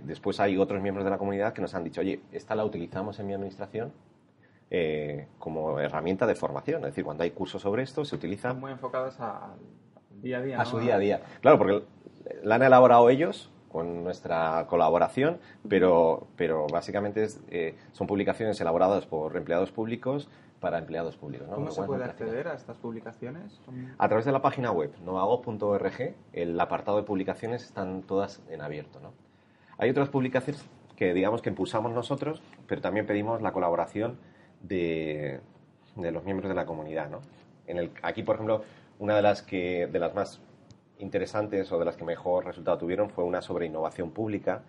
[0.03, 3.19] después hay otros miembros de la comunidad que nos han dicho, oye, esta la utilizamos
[3.19, 3.93] en mi administración
[5.39, 6.83] como herramienta de formación.
[6.83, 8.53] Es decir, cuando hay cursos sobre esto, se utiliza...
[8.53, 9.55] muy enfocadas a,
[10.21, 10.61] día a día.
[10.61, 11.21] A su día a día.
[11.41, 11.83] Claro, porque
[12.45, 19.37] la han elaborado ellos con nuestra colaboración, pero, pero básicamente eh, son publicaciones elaboradas por
[19.37, 20.29] empleados públicos
[20.61, 21.49] para empleados públicos.
[21.53, 23.61] ¿Cómo se puede acceder a estas publicaciones?
[23.99, 29.01] A través de la página web novago.org, el apartado de publicaciones están todas en abierto.
[29.01, 29.13] ¿no?
[29.79, 30.65] Hay otras publicaciones
[30.95, 34.19] que digamos que impulsamos nosotros, pero también pedimos la colaboración
[34.61, 35.41] de,
[35.97, 37.11] de los miembros de la comunidad.
[37.11, 37.23] ¿no?
[37.67, 38.63] En el, aquí, por ejemplo,
[39.01, 40.41] una de las, que, de las más
[41.03, 44.63] interesantes o de las que mejor resultado tuvieron fue una sobre innovación pública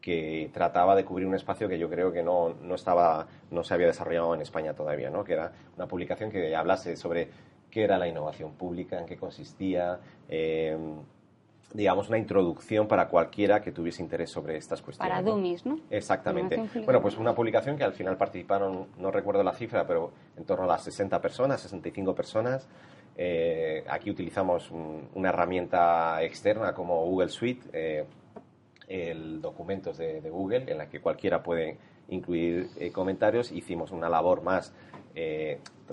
[0.00, 3.74] que trataba de cubrir un espacio que yo creo que no, no, estaba, no se
[3.74, 5.24] había desarrollado en España todavía, ¿no?
[5.24, 7.28] que era una publicación que hablase sobre
[7.70, 9.98] qué era la innovación pública, en qué consistía,
[10.28, 10.76] eh,
[11.74, 15.10] digamos, una introducción para cualquiera que tuviese interés sobre estas cuestiones.
[15.10, 15.78] Para dummies, ¿no?
[15.90, 16.56] Exactamente.
[16.84, 20.64] Bueno, pues una publicación que al final participaron, no recuerdo la cifra, pero en torno
[20.64, 22.66] a las 60 personas, 65 personas,
[23.20, 28.06] eh, aquí utilizamos una herramienta externa como Google Suite, eh,
[28.86, 31.78] el documentos de, Google, en la que cualquiera puede
[32.10, 33.50] incluir eh, comentarios.
[33.50, 34.72] Hicimos una labor más,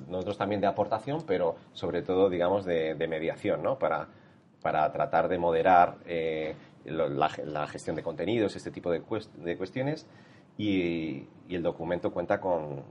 [0.07, 3.79] nosotros también de aportación, pero sobre todo, digamos, de, mediación, ¿no?
[3.79, 4.07] Para,
[4.61, 5.97] para tratar de moderar
[6.85, 9.01] la, gestión de contenidos, este tipo de,
[9.37, 10.07] de cuestiones.
[10.59, 12.81] Y, el documento cuenta con,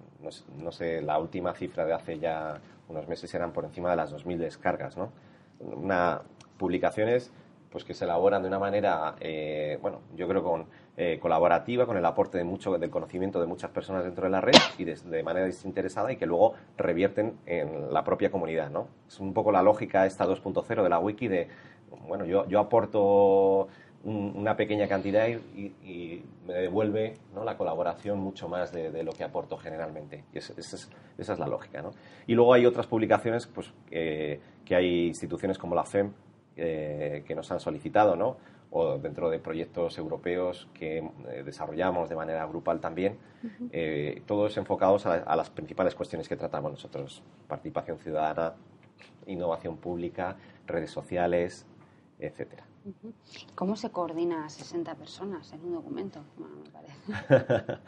[0.59, 4.13] no, sé, la última cifra de hace ya unos meses eran por encima de las
[4.13, 5.11] 2.000 descargas, ¿no?
[5.59, 6.21] Una,
[6.59, 7.33] publicaciones
[7.75, 11.97] pues que se elaboran de una manera, eh, bueno, yo creo con eh, colaborativa, con
[11.97, 15.23] el aporte de mucho del conocimiento de muchas personas dentro de la red y de,
[15.25, 18.87] manera desinteresada y que luego revierten en la propia comunidad, ¿no?
[19.09, 21.49] Es un poco la lógica esta 2.0 de la wiki de,
[22.07, 23.67] bueno, yo, yo aporto
[24.05, 27.43] una pequeña cantidad y, me devuelve ¿no?
[27.43, 30.25] la colaboración mucho más de, lo que aporto generalmente.
[30.33, 31.81] Y esa, es, la lógica.
[31.81, 31.93] ¿no?
[32.27, 36.13] Y luego hay otras publicaciones pues, que hay instituciones como la FEM
[36.57, 38.37] eh, que nos han solicitado, ¿no?
[38.77, 43.19] o dentro de proyectos europeos que eh, desarrollamos de manera grupal también,
[43.71, 47.23] eh, todos enfocados a, a las principales cuestiones que tratamos nosotros.
[47.47, 48.55] Participación ciudadana,
[49.27, 50.37] innovación pública,
[50.67, 51.67] redes sociales,
[52.19, 52.65] etcétera.
[53.55, 56.21] ¿Cómo se coordina a 60 personas en un documento?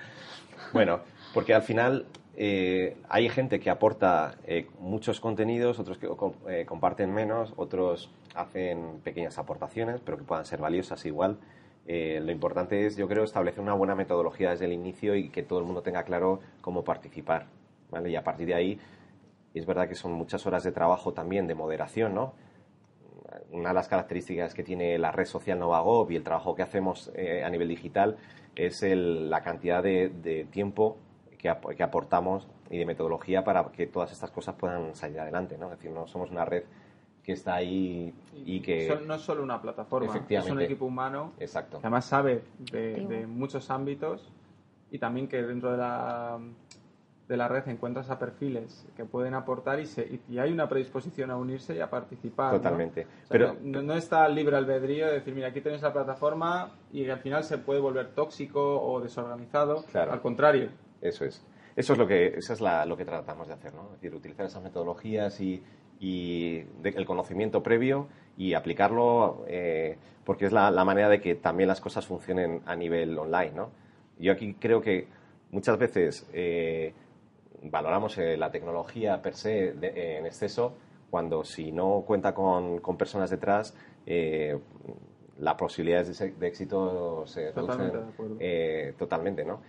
[0.72, 1.01] Bueno,
[1.32, 6.09] porque al final eh, hay gente que aporta eh, muchos contenidos, otros que
[6.49, 11.38] eh, comparten menos, otros hacen pequeñas aportaciones, pero que puedan ser valiosas igual.
[11.86, 15.61] lo importante es, yo creo, establecer una buena metodología desde el inicio y que todo
[15.61, 17.47] el mundo tenga claro cómo participar.
[17.90, 18.11] ¿vale?
[18.11, 18.80] Y a partir de ahí,
[19.55, 22.34] es verdad que son muchas horas de trabajo también de moderación, ¿no?
[23.51, 27.11] Una de las características que tiene la red social Novagov y el trabajo que hacemos
[27.14, 28.16] eh, a nivel digital
[28.55, 30.99] es la cantidad de, tiempo
[31.39, 35.59] que, aportamos y de metodología para que todas estas cosas puedan salir adelante.
[35.59, 35.66] ¿no?
[35.66, 36.64] Es decir, no somos una red
[37.22, 38.99] que está ahí y que...
[39.05, 41.80] no es solo una plataforma, es un equipo humano Exacto.
[41.80, 44.32] que además sabe de muchos ámbitos
[44.91, 46.39] y también que dentro de la
[47.29, 51.31] de la red encuentras a perfiles que pueden aportar y, se, y hay una predisposición
[51.31, 52.53] a unirse y a participar.
[52.53, 53.07] Totalmente.
[53.29, 57.43] Pero no, está libre albedrío de decir, mira, aquí tenéis la plataforma y al final
[57.43, 59.85] se puede volver tóxico o desorganizado.
[59.91, 60.12] Claro.
[60.12, 60.70] Al contrario.
[61.01, 61.45] Eso es.
[61.74, 63.87] Eso es lo que, eso es lo que tratamos de hacer, ¿no?
[63.87, 65.62] Es decir, utilizar esas metodologías y,
[65.99, 71.68] y el conocimiento previo y aplicarlo eh, porque es la, la manera de que también
[71.68, 73.70] las cosas funcionen a nivel online, ¿no?
[74.18, 75.09] Yo aquí creo que
[75.51, 76.31] muchas veces...
[76.33, 76.95] Eh,
[77.71, 80.75] valoramos eh, la tecnología per se eh, en exceso
[81.11, 83.75] cuando si no cuenta con, con personas detrás,
[84.07, 84.59] eh,
[85.39, 89.61] las posibilidades de, éxito se reducen totalmente, ¿no?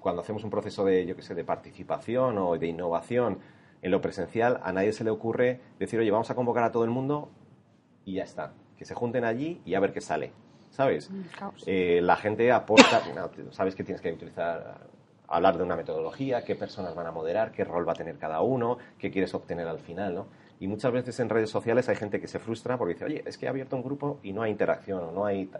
[0.00, 3.38] cuando hacemos un proceso de, yo que sé, de participación o de innovación
[3.82, 6.84] en lo presencial, a nadie se le ocurre decir, oye, vamos a convocar a todo
[6.84, 7.30] el mundo
[8.04, 8.52] y ya está.
[8.76, 10.32] Que se junten allí y a ver qué sale.
[10.70, 11.10] ¿Sabes?
[11.66, 13.02] la gente aporta,
[13.50, 14.88] sabes que tienes que utilizar
[15.28, 18.40] hablar de una metodología, qué personas van a moderar, qué rol va a tener cada
[18.40, 20.26] uno, qué quieres obtener al final, ¿no?
[20.60, 23.38] Y muchas veces en redes sociales hay gente que se frustra porque dice, oye, es
[23.38, 25.50] que he abierto un grupo y no hay interacción o no hay...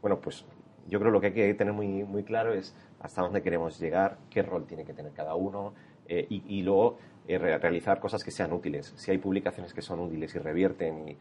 [0.00, 0.44] Bueno, pues
[0.88, 4.18] yo creo lo que hay que tener muy, muy claro es hasta dónde queremos llegar,
[4.28, 5.72] qué rol tiene que tener cada uno
[6.06, 8.92] eh, y, luego eh, realizar cosas que sean útiles.
[8.96, 11.16] Si hay publicaciones que son útiles y revierten y,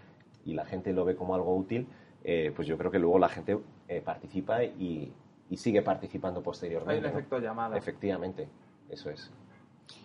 [0.45, 1.87] y la gente lo ve como algo útil,
[2.23, 5.11] eh, pues yo creo que luego la gente eh, participa y,
[5.57, 7.05] sigue participando posteriormente.
[7.05, 7.77] Hay un efecto llamada.
[7.77, 8.47] Efectivamente,
[8.89, 9.31] eso es.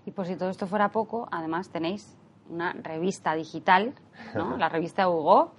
[0.05, 2.17] Y por si todo esto fuera poco, además tenéis
[2.49, 3.95] una revista digital,
[4.35, 4.57] ¿no?
[4.59, 5.53] la revista Hugo,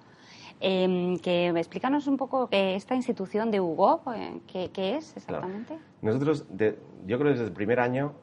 [0.60, 5.78] eh, que explícanos un poco esta institución de Hugo, eh, ¿qué, es exactamente?
[6.02, 8.14] Nosotros, yo creo que desde el primer año,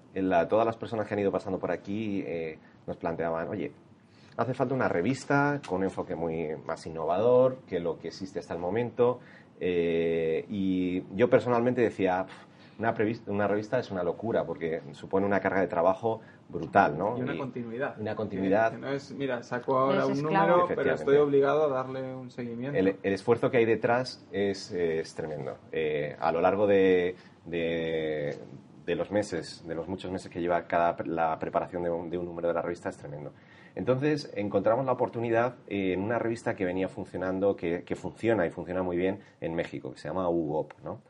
[0.48, 3.72] todas las personas que han ido pasando por aquí eh, nos planteaban, oye,
[4.36, 8.54] hace falta una revista con un enfoque muy más innovador que lo que existe hasta
[8.54, 9.20] el momento.
[9.60, 12.26] Eh, y yo personalmente decía,
[12.78, 12.94] una,
[13.26, 17.16] una, revista es una locura porque supone una carga de trabajo brutal, ¿no?
[17.16, 18.00] Y una continuidad.
[18.00, 18.72] Una continuidad.
[18.72, 22.78] no es, mira, saco ahora un número, pero estoy obligado a darle un seguimiento.
[22.78, 25.56] El, esfuerzo que hay detrás es, es tremendo.
[25.72, 27.14] Eh, a lo largo de,
[27.46, 28.36] de,
[28.94, 32.26] los meses, de los muchos meses que lleva cada, la preparación de un, de un
[32.26, 33.32] número de la revista es tremendo.
[33.74, 38.82] Entonces encontramos la oportunidad en una revista que venía funcionando, que, que funciona y funciona
[38.82, 41.00] muy bien en México, que se llama UGOP, ¿no?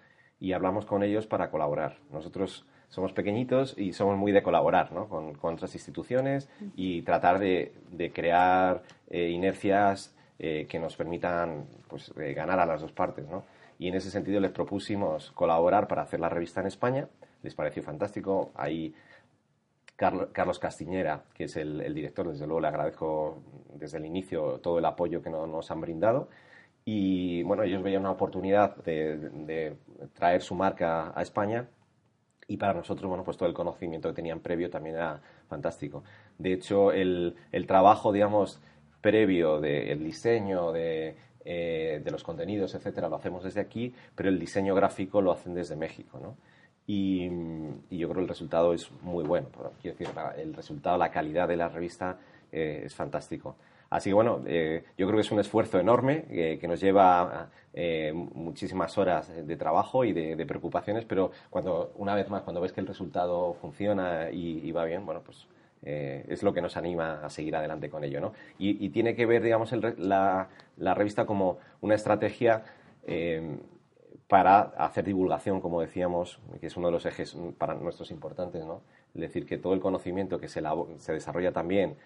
[0.40, 1.96] Y hablamos con ellos para colaborar.
[2.10, 5.08] Nosotros somos pequeñitos y somos muy de colaborar ¿no?
[5.08, 11.66] con, con, otras instituciones y tratar de, de crear eh, inercias eh, que nos permitan
[11.88, 13.26] pues, eh, ganar a las dos partes.
[13.26, 13.44] ¿no?
[13.80, 17.08] Y en ese sentido les propusimos colaborar para hacer la revista en España.
[17.42, 18.52] Les pareció fantástico.
[18.54, 18.94] Ahí
[19.96, 23.42] Carlos Castiñera, que es el, director, desde luego le agradezco
[23.74, 26.28] desde el inicio todo el apoyo que nos han brindado.
[26.84, 29.76] Y bueno, ellos veían una oportunidad de,
[30.14, 31.68] traer su marca a España
[32.46, 36.04] y para nosotros, bueno, pues todo el conocimiento que tenían previo también era fantástico.
[36.38, 37.36] De hecho, el,
[37.66, 38.60] trabajo, digamos,
[39.00, 44.38] previo del diseño, de, eh, de, los contenidos, etcétera, lo hacemos desde aquí, pero el
[44.38, 46.36] diseño gráfico lo hacen desde México, ¿no?
[46.86, 47.28] Y,
[47.90, 49.48] yo creo que el resultado es muy bueno.
[49.80, 52.18] Quiero decir, el resultado, la calidad de la revista
[52.52, 53.56] eh, es fantástico.
[53.90, 57.48] Así que bueno, eh, yo creo que es un esfuerzo enorme eh, que nos lleva
[58.12, 62.80] muchísimas horas de trabajo y de, preocupaciones, pero cuando una vez más, cuando ves que
[62.80, 65.48] el resultado funciona y, va bien, bueno, pues
[65.82, 68.32] es lo que nos anima a seguir adelante con ello, ¿no?
[68.58, 72.62] Y, tiene que ver, digamos, la, la, revista como una estrategia
[74.28, 78.80] para hacer divulgación, como decíamos, que es uno de los ejes para nuestros importantes, ¿no?
[79.14, 80.62] Es decir, que todo el conocimiento que se,
[80.98, 81.96] se desarrolla también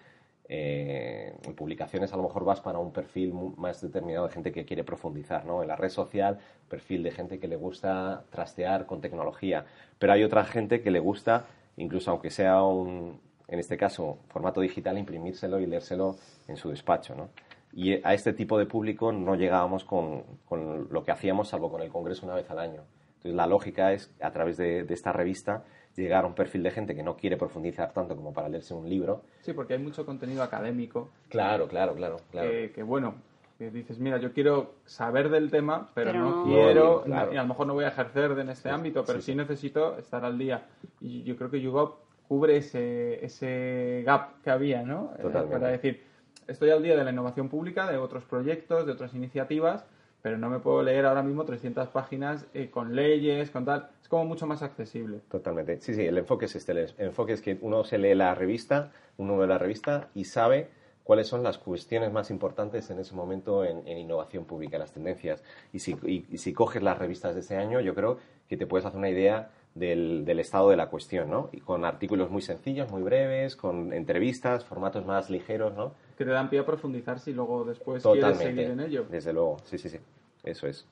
[0.51, 4.65] eh, en publicaciones, a lo mejor vas para un perfil más determinado de gente que
[4.65, 5.61] quiere profundizar, ¿no?
[5.61, 9.65] En la red social, perfil de gente que le gusta trastear con tecnología,
[9.99, 11.45] pero hay otra gente que le gusta,
[11.77, 16.17] incluso aunque sea un, en este caso, formato digital, imprimírselo y leérselo
[16.47, 17.29] en su despacho, ¿no?
[17.73, 21.81] Y a este tipo de público no llegábamos con, con, lo que hacíamos, salvo con
[21.81, 22.83] el Congreso una vez al año.
[23.17, 25.63] Entonces, la lógica es, a través de, esta revista,
[25.95, 28.87] llegar a un perfil de gente que no quiere profundizar tanto como para leerse un
[28.87, 29.23] libro.
[29.41, 31.09] Sí, porque hay mucho contenido académico.
[31.27, 32.17] Claro, claro, claro.
[32.31, 32.49] claro.
[32.73, 33.15] Que, bueno,
[33.57, 37.67] que dices, mira, yo quiero saber del tema, pero, no, quiero, y a lo mejor
[37.67, 40.65] no voy a ejercer en este ámbito, pero sí, necesito estar al día.
[41.01, 41.95] Y yo creo que YouGov
[42.29, 45.11] cubre ese, ese gap que había, ¿no?
[45.17, 45.59] Eh, Totalmente.
[45.59, 46.08] para decir,
[46.49, 49.85] estoy al día de la innovación pública, de otros proyectos, de otras iniciativas,
[50.21, 53.89] pero no me puedo leer ahora mismo 300 páginas eh, con leyes, con tal.
[54.01, 55.21] Es como mucho más accesible.
[55.29, 55.79] Totalmente.
[55.79, 56.73] Sí, sí, el enfoque es este.
[56.73, 60.69] El enfoque es que uno se lee la revista, uno ve la revista y sabe
[61.03, 65.43] cuáles son las cuestiones más importantes en ese momento en, innovación pública, las tendencias.
[65.71, 68.85] Y si, y si coges las revistas de ese año, yo creo que te puedes
[68.85, 71.49] hacer una idea del, del, estado de la cuestión, ¿no?
[71.51, 75.93] Y con artículos muy sencillos, muy breves, con entrevistas, formatos más ligeros, ¿no?
[76.17, 79.05] Que te dan pie a profundizar si luego después quieres seguir en ello.
[79.09, 79.99] Desde luego, sí, sí, sí.
[80.43, 80.85] Eso es.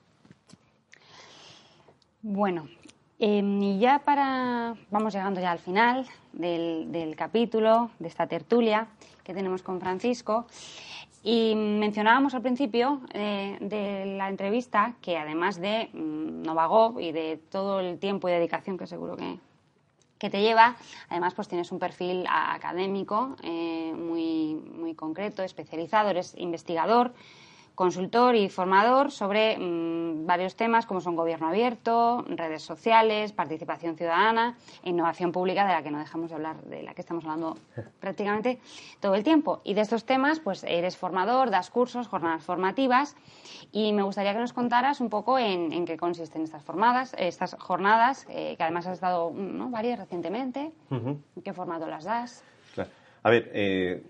[2.22, 2.68] Bueno,
[3.18, 4.74] em, y ya para.
[4.90, 8.88] Vamos llegando ya al final del, del capítulo, de esta tertulia
[9.22, 10.46] que tenemos con Francisco.
[11.22, 17.40] Y mencionábamos al principio eh, de la entrevista que además de mm, Novagov y de
[17.50, 19.38] todo el tiempo y dedicación que seguro que,
[20.18, 20.76] que te lleva,
[21.08, 27.12] además pues tienes un perfil académico eh, muy, muy concreto, especializado, eres investigador
[27.78, 34.56] consultor y formador sobre mm, varios temas como son gobierno abierto, redes sociales, participación ciudadana
[34.82, 37.56] e innovación pública, de la que no dejamos de hablar, de la que estamos hablando
[38.00, 38.58] prácticamente
[38.98, 39.60] todo el tiempo.
[39.62, 43.14] Y de estos temas, pues eres formador, das cursos, jornadas formativas,
[43.70, 48.26] y me gustaría que nos contaras un poco en, qué consisten estas formadas, estas jornadas,
[48.28, 49.70] eh, que además has estado ¿no?
[49.70, 50.72] varias recientemente.
[50.90, 52.42] ¿En qué formato las das?
[53.22, 54.02] A ver, eh,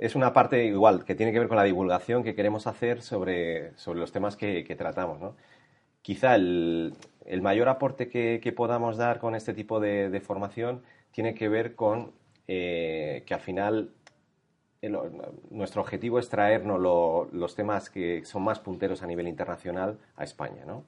[0.00, 3.76] es una parte igual que tiene que ver con la divulgación que queremos hacer sobre,
[3.76, 5.20] sobre los temas que, tratamos.
[5.20, 5.36] ¿no?
[6.02, 6.94] Quizá el,
[7.26, 10.82] el, mayor aporte que, que, podamos dar con este tipo de, de formación
[11.12, 12.12] tiene que ver con
[12.48, 13.92] eh, que al final
[15.50, 16.80] nuestro objetivo es traernos
[17.32, 20.84] los temas que son más punteros a nivel internacional a España, ¿no?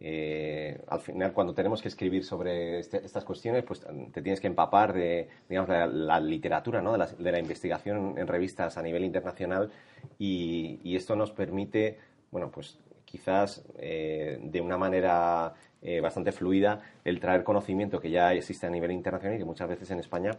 [0.00, 4.46] Eh, al final, cuando tenemos que escribir sobre este, estas cuestiones, pues te tienes que
[4.46, 6.96] empapar de, digamos, la, literatura, ¿no?
[6.96, 9.70] de, la, investigación en revistas a nivel internacional
[10.18, 11.98] y, esto nos permite,
[12.30, 18.32] bueno, pues quizás eh, de una manera eh, bastante fluida el traer conocimiento que ya
[18.32, 20.32] existe a nivel internacional y que muchas veces en España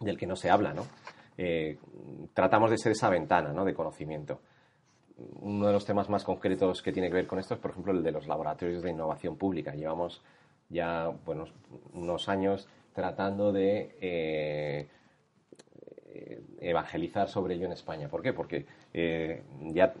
[0.00, 0.86] del que no se habla, ¿no?
[2.32, 3.64] tratamos de ser esa ventana ¿no?
[3.64, 4.40] de conocimiento
[5.16, 7.92] uno de los temas más concretos que tiene que ver con esto es, por ejemplo,
[7.92, 9.74] el de los laboratorios de innovación pública.
[9.74, 10.22] Llevamos
[10.68, 11.44] ya bueno,
[11.92, 14.88] unos años tratando de eh,
[16.60, 18.08] evangelizar sobre ello en España.
[18.08, 18.32] ¿Por qué?
[18.32, 19.42] Porque eh,
[19.72, 19.92] ya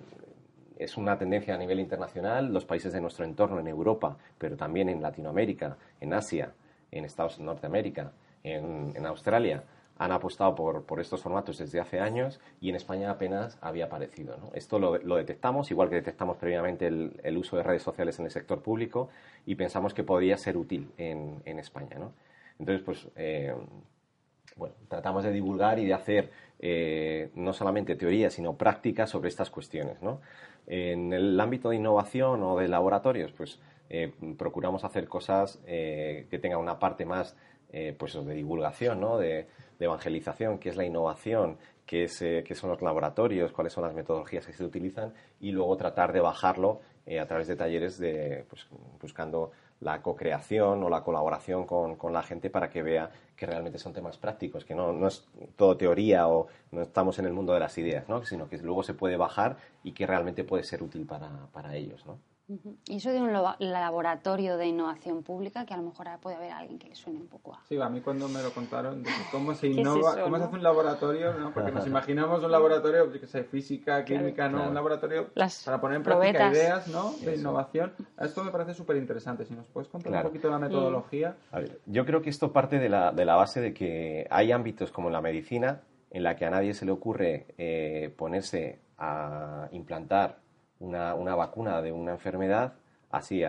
[0.76, 4.88] es una tendencia a nivel internacional, los países de nuestro entorno en Europa, pero también
[4.88, 6.52] en Latinoamérica, en Asia,
[6.90, 8.12] en Estados Norteamérica,
[8.42, 9.62] en, en Australia,
[9.96, 14.36] han apostado por, estos formatos desde hace años y en España apenas había aparecido.
[14.52, 18.60] Esto lo, detectamos, igual que detectamos previamente el, uso de redes sociales en el sector
[18.60, 19.08] público
[19.46, 21.96] y pensamos que podría ser útil en, España.
[22.58, 23.54] Entonces, pues, eh,
[24.56, 29.50] bueno, tratamos de divulgar y de hacer eh, no solamente teoría, sino práctica sobre estas
[29.50, 29.98] cuestiones.
[30.66, 36.58] En el ámbito de innovación o de laboratorios, pues eh, procuramos hacer cosas que tengan
[36.58, 37.36] una parte más
[37.98, 39.18] pues, de divulgación, ¿no?
[39.18, 39.46] de,
[39.84, 43.94] evangelización, qué es la innovación, qué, es, eh, qué son los laboratorios, cuáles son las
[43.94, 48.44] metodologías que se utilizan y luego tratar de bajarlo eh, a través de talleres de,
[48.48, 48.66] pues,
[49.00, 53.78] buscando la co-creación o la colaboración con, con, la gente para que vea que realmente
[53.78, 55.26] son temas prácticos, que no, no, es
[55.56, 58.24] todo teoría o no estamos en el mundo de las ideas, ¿no?
[58.24, 62.06] sino que luego se puede bajar y que realmente puede ser útil para, para ellos.
[62.06, 62.18] ¿no?
[62.46, 66.78] Y eso de un laboratorio de innovación pública, que a lo mejor puede haber alguien
[66.78, 67.62] que le suene un poco a...
[67.66, 71.32] Sí, a mí cuando me lo contaron, cómo se innova, cómo se hace un laboratorio,
[71.34, 71.54] ¿no?
[71.54, 74.68] porque nos imaginamos un laboratorio, yo que sé, física, química, ¿no?
[74.68, 75.30] Un laboratorio
[75.64, 77.14] para poner en práctica ideas ¿no?
[77.24, 77.94] de innovación.
[78.20, 79.46] Esto me parece súper interesante.
[79.46, 81.36] Si nos puedes contar un poquito la metodología.
[81.50, 84.52] A ver, yo creo que esto parte de la, de la base de que hay
[84.52, 85.80] ámbitos como la medicina
[86.10, 90.43] en la que a nadie se le ocurre eh, ponerse a implantar
[90.84, 92.74] una, una vacuna de una enfermedad
[93.10, 93.42] así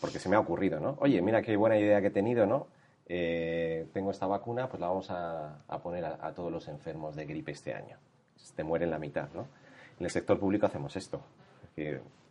[0.00, 0.96] porque se me ha ocurrido, ¿no?
[1.00, 2.66] Oye, mira qué buena idea que he tenido, ¿no?
[3.06, 7.52] Eh, tengo esta vacuna, pues la vamos a, poner a, todos los enfermos de gripe
[7.52, 7.96] este año.
[8.54, 9.46] Te mueren la mitad, ¿no?
[9.98, 11.20] En el sector público hacemos esto,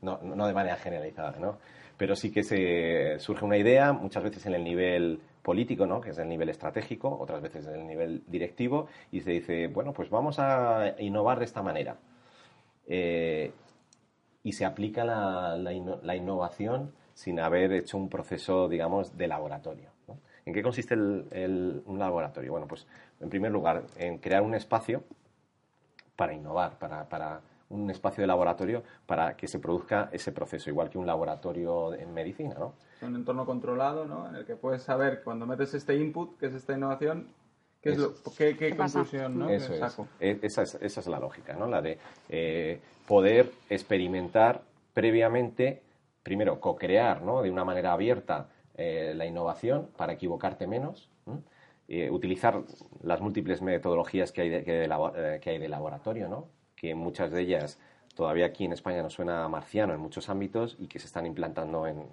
[0.02, 1.58] no, no, de manera generalizada, ¿no?
[1.98, 6.00] Pero sí que se surge una idea, muchas veces en el nivel político, ¿no?
[6.00, 9.94] que es el nivel estratégico, otras veces en el nivel directivo, y se dice, bueno,
[9.94, 11.98] pues vamos a innovar de esta manera.
[12.90, 13.54] Eh,
[14.42, 19.92] y se aplica la, la, innovación sin haber hecho un proceso, digamos, de laboratorio.
[20.46, 22.52] ¿En qué consiste un laboratorio?
[22.52, 22.88] Bueno, pues
[23.20, 25.04] en primer lugar, en crear un espacio
[26.16, 30.90] para innovar, para, para, un espacio de laboratorio para que se produzca ese proceso, igual
[30.90, 32.74] que un laboratorio en medicina, ¿no?
[33.02, 34.28] Un entorno controlado, ¿no?
[34.28, 37.28] En el que puedes saber cuando metes este input, que es esta innovación,
[37.82, 39.50] ¿Qué, es qué, conclusión ¿no?
[39.50, 40.00] Eso es.
[40.20, 40.76] E, esa, es.
[40.76, 41.68] Esa es la lógica, ¿no?
[41.68, 44.64] La de eh, poder experimentar
[44.94, 45.82] previamente,
[46.22, 47.42] primero, co-crear ¿no?
[47.42, 51.10] de una manera abierta eh, la innovación para equivocarte menos,
[51.88, 52.62] eh, utilizar
[53.02, 56.50] las múltiples metodologías que hay de, que, hay de laboratorio, ¿no?
[56.76, 57.80] que muchas de ellas
[58.14, 61.88] todavía aquí en España nos suena marciano en muchos ámbitos y que se están implantando
[61.88, 62.06] en,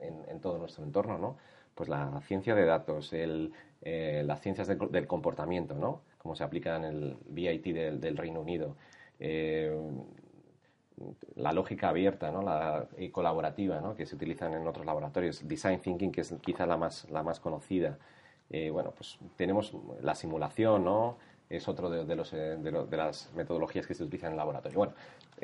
[0.00, 1.36] en, en todo nuestro entorno, ¿no?
[1.78, 6.00] Pues la ciencia de datos, eh, las ciencias del, comportamiento, ¿no?
[6.18, 8.74] Como se aplica en el BIT del, Reino Unido.
[9.20, 9.72] Eh,
[11.36, 12.42] la lógica abierta ¿no?
[12.42, 13.94] la, y colaborativa ¿no?
[13.94, 15.46] que se utilizan en otros laboratorios.
[15.46, 17.96] Design Thinking, que es quizá la más, la más conocida.
[18.50, 19.72] Eh, bueno, pues tenemos
[20.02, 21.16] la simulación, ¿no?
[21.48, 24.78] es otro de, los, de, las metodologías que se utilizan en el laboratorio.
[24.78, 24.92] Bueno,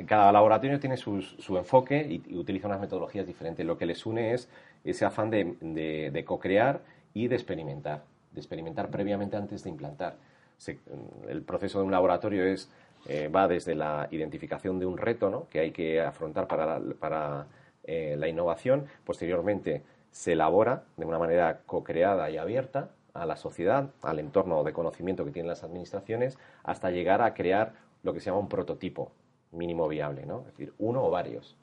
[0.07, 3.65] cada laboratorio tiene su enfoque y, utiliza unas metodologías diferentes.
[3.65, 4.49] Lo que les une es
[4.85, 6.83] ese afán de co-crear
[7.13, 8.03] y de experimentar
[8.35, 10.17] de experimentar previamente antes de implantar.
[11.29, 12.71] el proceso de un laboratorio es,
[13.07, 15.49] eh, va desde la identificación de un reto ¿no?
[15.49, 17.47] que hay que afrontar para, para
[17.85, 23.91] eh, la innovación, posteriormente se elabora de una manera co-creada y abierta a la sociedad,
[24.03, 28.27] al entorno de conocimiento que tienen las administraciones, hasta llegar a crear lo que se
[28.27, 29.13] llama un prototipo
[29.55, 30.41] mínimo viable, ¿no?
[30.41, 31.57] Es decir, uno o varios.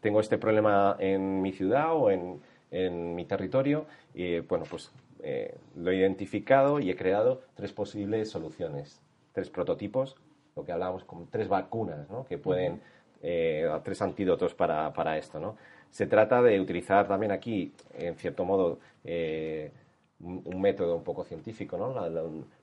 [0.00, 2.40] tengo este problema en mi ciudad o en,
[2.70, 8.30] en mi territorio y, bueno, pues eh, lo he identificado y he creado tres posibles
[8.30, 9.00] soluciones,
[9.32, 10.16] tres prototipos,
[10.54, 12.24] lo que hablábamos con tres vacunas, ¿no?
[12.26, 12.80] que pueden,
[13.22, 15.40] eh, tres antídotos para, para, esto.
[15.40, 15.56] ¿no?
[15.90, 19.72] Se trata de utilizar también aquí, en cierto modo, eh,
[20.20, 22.08] un, método un poco científico, ¿no?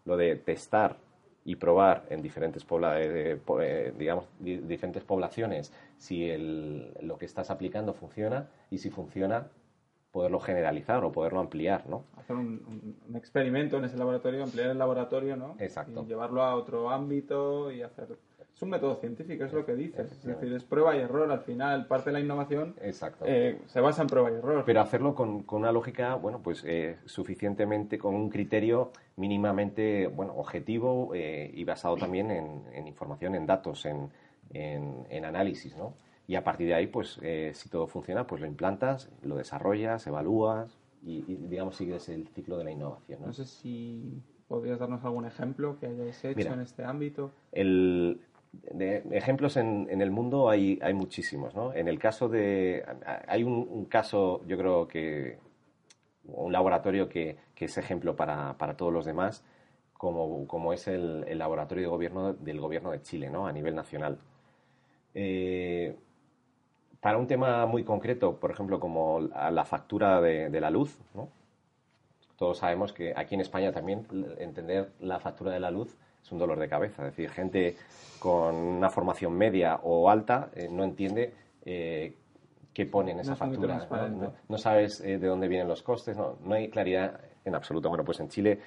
[0.05, 0.97] lo, de testar
[1.45, 6.35] y probar en diferentes, eh, eh, digamos, diferentes poblaciones si
[7.01, 9.47] lo que estás aplicando funciona y si funciona
[10.11, 12.05] poderlo generalizar o poderlo ampliar, ¿no?
[12.17, 15.55] Hacer un, experimento en ese laboratorio, ampliar el laboratorio, ¿no?
[15.59, 16.03] Exacto.
[16.03, 18.17] Y llevarlo a otro ámbito y hacer...
[18.55, 20.11] Es un método científico, es lo que dices.
[20.11, 21.29] Es decir, es prueba y error.
[21.29, 23.25] Al final, parte de la innovación Exacto.
[23.27, 24.63] Eh, se basa en prueba y error.
[24.65, 31.11] Pero hacerlo con, una lógica, bueno, pues eh, suficientemente, con un criterio mínimamente, bueno, objetivo
[31.13, 34.09] eh, y basado también en, información, en datos, en,
[34.53, 35.93] en análisis, ¿no?
[36.27, 40.05] y a partir de ahí, pues eh, si todo funciona, pues lo implantas, lo desarrollas,
[40.07, 43.21] evalúas y, digamos sigues el ciclo de la innovación.
[43.21, 47.31] No, sé si podrías darnos algún ejemplo que hayáis hecho en este ámbito.
[47.51, 48.21] El,
[48.71, 51.73] de ejemplos en, el mundo hay, hay muchísimos, ¿no?
[51.73, 52.85] En el caso de...
[53.27, 55.39] Hay un, caso, yo creo que...
[56.27, 59.43] Un laboratorio que, que es ejemplo para, para, todos los demás,
[59.93, 63.45] como, como es el, laboratorio de gobierno del gobierno de Chile, ¿no?
[63.45, 64.17] A nivel nacional.
[65.13, 65.95] Eh,
[66.99, 71.29] para un tema muy concreto, por ejemplo, como la factura de, la luz, ¿no?
[72.35, 74.07] todos sabemos que aquí en España también
[74.39, 75.95] entender la factura de la luz
[76.25, 77.07] es un dolor de cabeza.
[77.07, 77.77] Es decir, gente
[78.19, 81.33] con una formación media o alta eh, no entiende
[81.63, 82.15] eh,
[82.73, 83.87] qué pone en esa factura.
[84.49, 84.57] ¿no?
[84.57, 87.89] sabes eh, de dónde vienen los costes, no, no hay claridad en absoluto.
[87.89, 88.59] Bueno, pues en Chile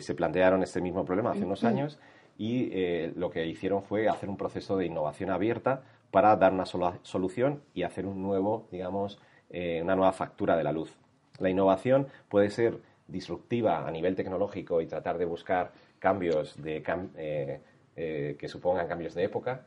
[0.00, 2.00] se plantearon este mismo problema hace unos años
[2.36, 6.98] y lo que hicieron fue hacer un proceso de innovación abierta para dar una sola
[7.02, 9.20] solución y hacer un nuevo, digamos,
[9.52, 10.98] una nueva factura de la luz.
[11.38, 16.82] La innovación puede ser disruptiva a nivel tecnológico y tratar de buscar cambios de,
[17.16, 17.60] eh,
[17.96, 19.66] eh, que supongan cambios de época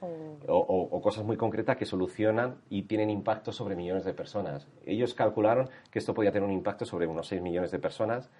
[0.00, 4.68] o, cosas muy concretas que solucionan y tienen impacto sobre millones de personas.
[4.84, 8.30] Ellos calcularon que esto podía tener un impacto sobre unos 6 millones de personas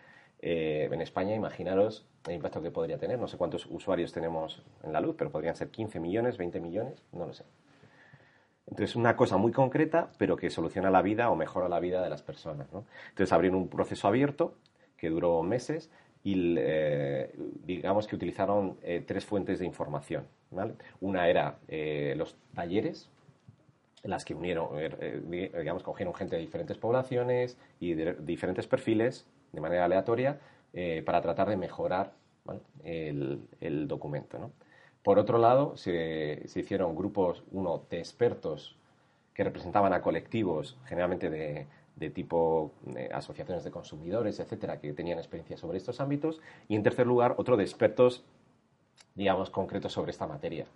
[0.40, 3.18] eh, en España, imaginaros el impacto que podría tener.
[3.18, 7.02] No sé cuántos usuarios tenemos en la luz, pero podrían ser 15 millones, 20 millones,
[7.12, 7.44] no lo sé.
[8.66, 12.10] Entonces, una cosa muy concreta, pero que soluciona la vida o mejora la vida de
[12.10, 12.66] las personas.
[13.08, 14.56] Entonces, abrieron un proceso abierto
[14.96, 15.90] que duró meses
[16.26, 17.32] y eh,
[17.64, 20.24] digamos que utilizaron eh, tres fuentes de información.
[21.00, 21.58] Una era
[22.16, 23.08] los talleres,
[24.02, 24.70] las que unieron,
[25.28, 30.40] digamos, cogieron gente de diferentes poblaciones y de diferentes perfiles de manera aleatoria
[30.72, 32.12] eh, para tratar de mejorar
[32.82, 34.50] el, documento.
[35.04, 38.76] Por otro lado, se, hicieron grupos, uno, de expertos
[39.32, 41.66] que representaban a colectivos, generalmente de,
[42.10, 46.40] tipo eh, asociaciones de consumidores, etcétera, que tenían experiencia sobre estos ámbitos.
[46.68, 48.24] Y en tercer lugar, otro de expertos,
[49.14, 50.66] digamos, concretos sobre esta materia.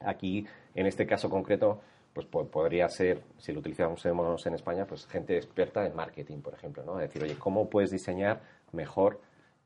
[0.00, 1.80] Aquí, en este caso concreto,
[2.12, 4.04] pues podría ser, si lo utilizamos
[4.46, 6.96] en España, pues gente experta en marketing, por ejemplo, ¿no?
[6.96, 8.40] decir, oye, ¿cómo puedes diseñar
[8.72, 9.20] mejor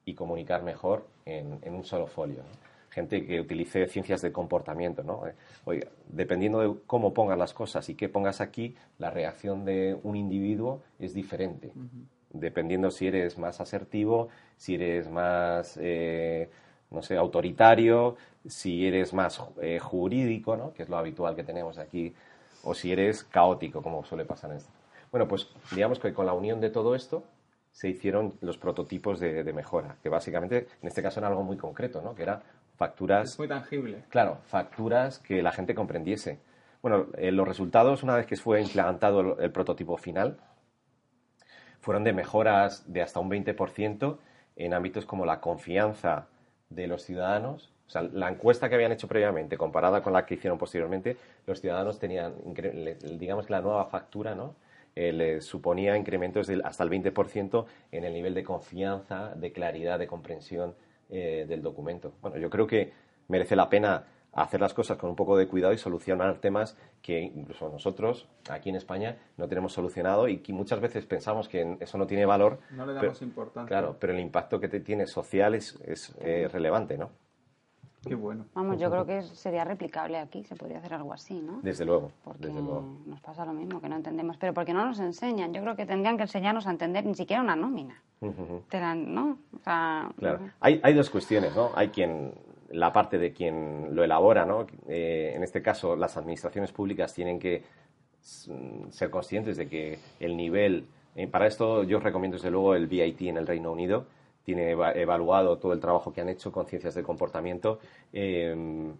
[0.04, 2.42] y comunicar mejor en, un solo folio?
[2.90, 5.26] Gente que utilice ciencias de comportamiento, ¿no?
[5.26, 5.34] Eh,
[5.64, 10.16] oye, dependiendo de cómo pongas las cosas y qué pongas aquí, la reacción de un
[10.16, 11.72] individuo es diferente.
[12.32, 15.78] Dependiendo si eres más asertivo, si eres más...
[15.80, 16.50] Eh,
[16.90, 20.72] no sé, autoritario, si eres más eh, jurídico, ¿no?
[20.72, 22.12] que es lo habitual que tenemos aquí
[22.62, 24.70] o si eres caótico, como suele pasar en esto.
[25.10, 27.24] Bueno, pues digamos que con la unión de todo esto
[27.72, 32.02] se hicieron los prototipos de, mejora, que básicamente en este caso era algo muy concreto,
[32.02, 32.14] ¿no?
[32.14, 32.42] Que era
[32.80, 33.32] facturas...
[33.32, 34.04] Es muy tangible.
[34.08, 36.38] Claro, facturas que la gente comprendiese.
[36.80, 40.38] Bueno, eh, los resultados, una vez que fue implantado el, prototipo final,
[41.82, 44.16] fueron de mejoras de hasta un 20%
[44.56, 46.28] en ámbitos como la confianza
[46.70, 50.34] de los ciudadanos o sea, la encuesta que habían hecho previamente, comparada con la que
[50.34, 52.34] hicieron posteriormente, los ciudadanos tenían,
[53.18, 54.54] digamos que la nueva factura, ¿no?
[54.94, 59.98] Eh, les suponía incrementos de hasta el 20% en el nivel de confianza, de claridad,
[59.98, 60.76] de comprensión
[61.10, 62.14] eh, del documento.
[62.20, 62.92] Bueno, yo creo que
[63.28, 67.20] merece la pena hacer las cosas con un poco de cuidado y solucionar temas que
[67.20, 71.98] incluso nosotros aquí en España no tenemos solucionado y que muchas veces pensamos que eso
[71.98, 72.60] no tiene valor.
[72.70, 73.68] No le damos importancia.
[73.68, 77.10] Claro, pero el impacto que te tiene social es, es eh, relevante, ¿no?
[78.06, 78.46] Qué bueno.
[78.54, 81.60] Vamos, yo creo que sería replicable aquí, se podría hacer algo así, ¿no?
[81.62, 82.10] Desde luego.
[82.24, 82.98] Porque desde luego.
[83.04, 84.38] nos pasa lo mismo, que no entendemos.
[84.38, 85.52] Pero porque no nos enseñan.
[85.52, 88.02] Yo creo que tendrían que enseñarnos a entender ni siquiera una nómina.
[88.20, 89.38] ¿No?
[90.18, 90.50] claro.
[90.60, 91.70] Hay, hay dos cuestiones, ¿no?
[91.74, 92.34] Hay quien
[92.70, 94.66] la parte de quien lo elabora, ¿no?
[94.88, 97.62] Eh, en este caso, las administraciones públicas tienen que
[98.20, 100.86] ser conscientes de que el nivel.
[101.16, 104.06] Eh, para esto, yo recomiendo desde luego el VIT en el Reino Unido
[104.44, 107.78] tiene evaluado todo el trabajo que han hecho con ciencias de comportamiento
[108.12, 108.94] em,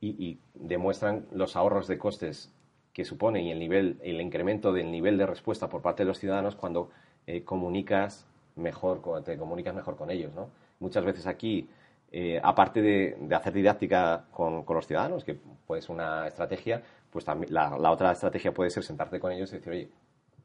[0.00, 2.52] y, demuestran los ahorros de costes
[2.92, 6.18] que supone y el nivel, el incremento del nivel de respuesta por parte de los
[6.18, 6.90] ciudadanos cuando
[7.26, 8.26] eh, comunicas
[8.56, 10.48] mejor, te comunicas mejor con ellos, ¿no?
[10.80, 11.68] Muchas veces aquí
[12.12, 17.52] eh, aparte de, hacer didáctica con, los ciudadanos, que puede ser una estrategia, pues también
[17.52, 19.88] la, otra estrategia puede ser sentarte con ellos y decir, oye,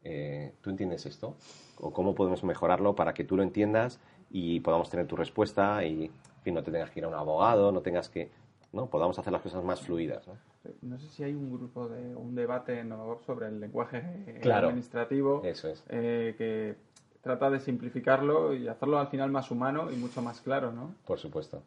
[0.03, 1.35] eh, ¿tú entiendes esto?
[1.77, 3.99] ¿O cómo podemos mejorarlo para que tú lo entiendas
[4.31, 6.11] y podamos tener tu respuesta y
[6.51, 8.31] no te tengas que ir a un abogado, no tengas que,
[8.73, 8.87] ¿no?
[8.87, 10.33] Podamos hacer las cosas más fluidas, ¿no?
[10.81, 12.93] No sé si hay un grupo de un debate en
[13.25, 13.97] sobre el lenguaje
[14.43, 15.83] administrativo Eso es.
[15.89, 16.75] Eh, que
[17.21, 20.95] trata de simplificarlo y hacerlo al final más humano y mucho más claro, ¿no?
[21.05, 21.63] Por supuesto.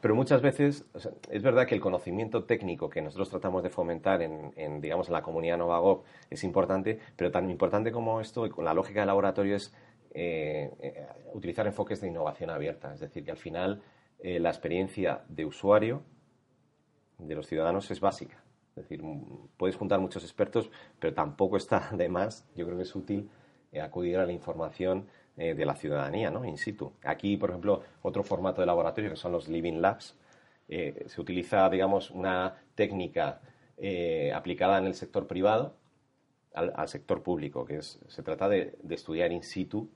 [0.00, 0.84] Pero muchas veces
[1.30, 5.22] es verdad que el conocimiento técnico que nosotros tratamos de fomentar en, digamos, en la
[5.22, 9.74] comunidad Novagov es importante, pero tan importante como esto, con la lógica de laboratorio, es
[10.12, 12.92] eh, eh, utilizar enfoques de innovación abierta.
[12.92, 13.80] Es decir, que al final
[14.18, 16.02] eh, la experiencia de usuario
[17.16, 18.44] de los ciudadanos es básica.
[18.76, 19.02] Es decir,
[19.56, 23.30] puedes juntar muchos expertos, pero tampoco está de más, yo creo que es útil
[23.80, 25.06] acudir a la información
[25.36, 26.44] eh, de la ciudadanía, ¿no?
[26.44, 26.92] In situ.
[27.04, 30.16] Aquí, por ejemplo, otro formato de laboratorio que son los Living Labs.
[30.68, 33.40] Eh, se utiliza, digamos, una técnica
[34.34, 35.74] aplicada en el sector privado
[36.54, 39.90] al, sector público, que es, se trata de estudiar in situ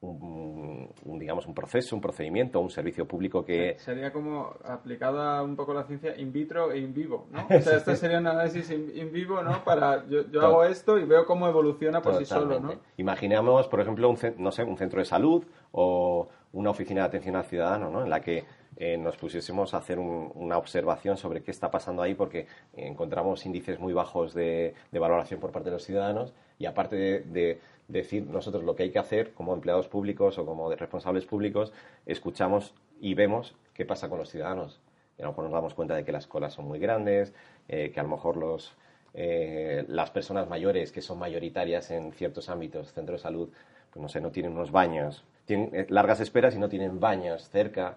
[0.00, 3.76] un, digamos, un proceso, un procedimiento, un servicio público que...
[3.78, 7.46] Sería como aplicada un poco la ciencia in vitro e in vivo, ¿no?
[7.56, 9.64] O sea, este sería un análisis in, vivo, ¿no?
[9.64, 12.74] Para, yo, yo hago esto y veo cómo evoluciona por sí solo, ¿no?
[12.96, 17.36] Imaginemos, por ejemplo, un, no sé, un centro de salud o una oficina de atención
[17.36, 18.02] al ciudadano, ¿no?
[18.02, 18.44] En la que
[18.76, 23.78] eh, nos pusiésemos a hacer una observación sobre qué está pasando ahí porque encontramos índices
[23.78, 26.34] muy bajos de, valoración por parte de los ciudadanos.
[26.58, 30.70] Y aparte de decir nosotros lo que hay que hacer como empleados públicos o como
[30.74, 31.72] responsables públicos,
[32.06, 34.80] escuchamos y vemos qué pasa con los ciudadanos.
[35.18, 37.32] Y a lo mejor nos damos cuenta de que las colas son muy grandes,
[37.68, 38.74] eh, que a lo mejor los,
[39.14, 43.48] eh, las personas mayores que son mayoritarias en ciertos ámbitos, centro de salud,
[43.90, 47.48] pues no sé, no tienen unos baños, tienen eh, largas esperas y no tienen baños
[47.48, 47.96] cerca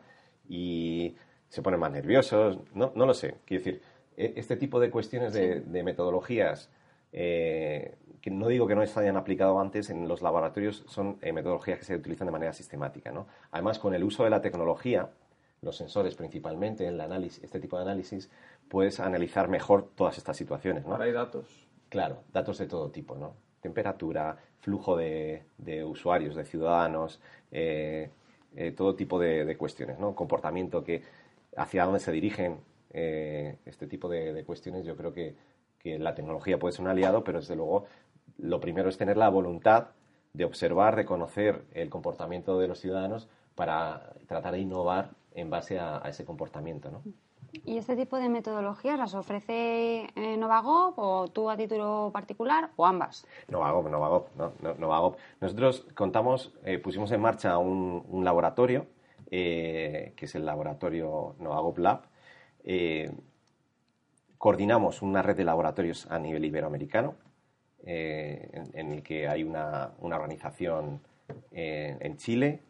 [0.49, 1.15] y
[1.47, 3.35] se ponen más nerviosos, no, no lo sé.
[3.45, 3.81] Quiero decir,
[4.17, 6.69] e, este tipo de cuestiones de, de metodologías
[8.21, 11.79] que no digo que no se hayan aplicado antes en los laboratorios, son eh, metodologías
[11.79, 13.11] que se utilizan de manera sistemática.
[13.11, 13.27] ¿no?
[13.51, 15.09] Además, con el uso de la tecnología,
[15.61, 18.29] los sensores principalmente, el análisis, este tipo de análisis,
[18.67, 20.85] puedes analizar mejor todas estas situaciones.
[20.85, 20.93] ¿no?
[20.93, 21.67] Ahora hay datos.
[21.89, 23.33] Claro, datos de todo tipo, ¿no?
[23.61, 25.43] Temperatura, flujo de,
[25.85, 27.19] usuarios, de ciudadanos,
[27.51, 28.11] eh,
[28.55, 30.15] eh, todo tipo de, cuestiones, ¿no?
[30.15, 31.03] Comportamiento, que
[31.55, 32.59] hacia dónde se dirigen
[32.91, 35.35] este tipo de, cuestiones, yo creo que,
[35.77, 37.85] que la tecnología puede ser un aliado, pero desde luego
[38.39, 39.89] lo primero es tener la voluntad
[40.33, 45.79] de observar, de conocer el comportamiento de los ciudadanos para tratar de innovar en base
[45.79, 46.91] a, ese comportamiento.
[46.91, 47.03] ¿no?
[47.65, 52.85] ¿Y este tipo de metodologías las ofrece eh, Novagop o tú a título particular o
[52.85, 53.25] ambas?
[53.47, 55.17] Novagop, Novagop, no, Novagop.
[55.41, 58.87] Nosotros contamos, eh, pusimos en marcha un, laboratorio,
[59.31, 62.01] eh, que es el laboratorio Novagop Lab.
[64.37, 67.15] coordinamos una red de laboratorios a nivel iberoamericano
[67.85, 71.01] eh, en, el que hay una, organización
[71.51, 72.61] eh, en Chile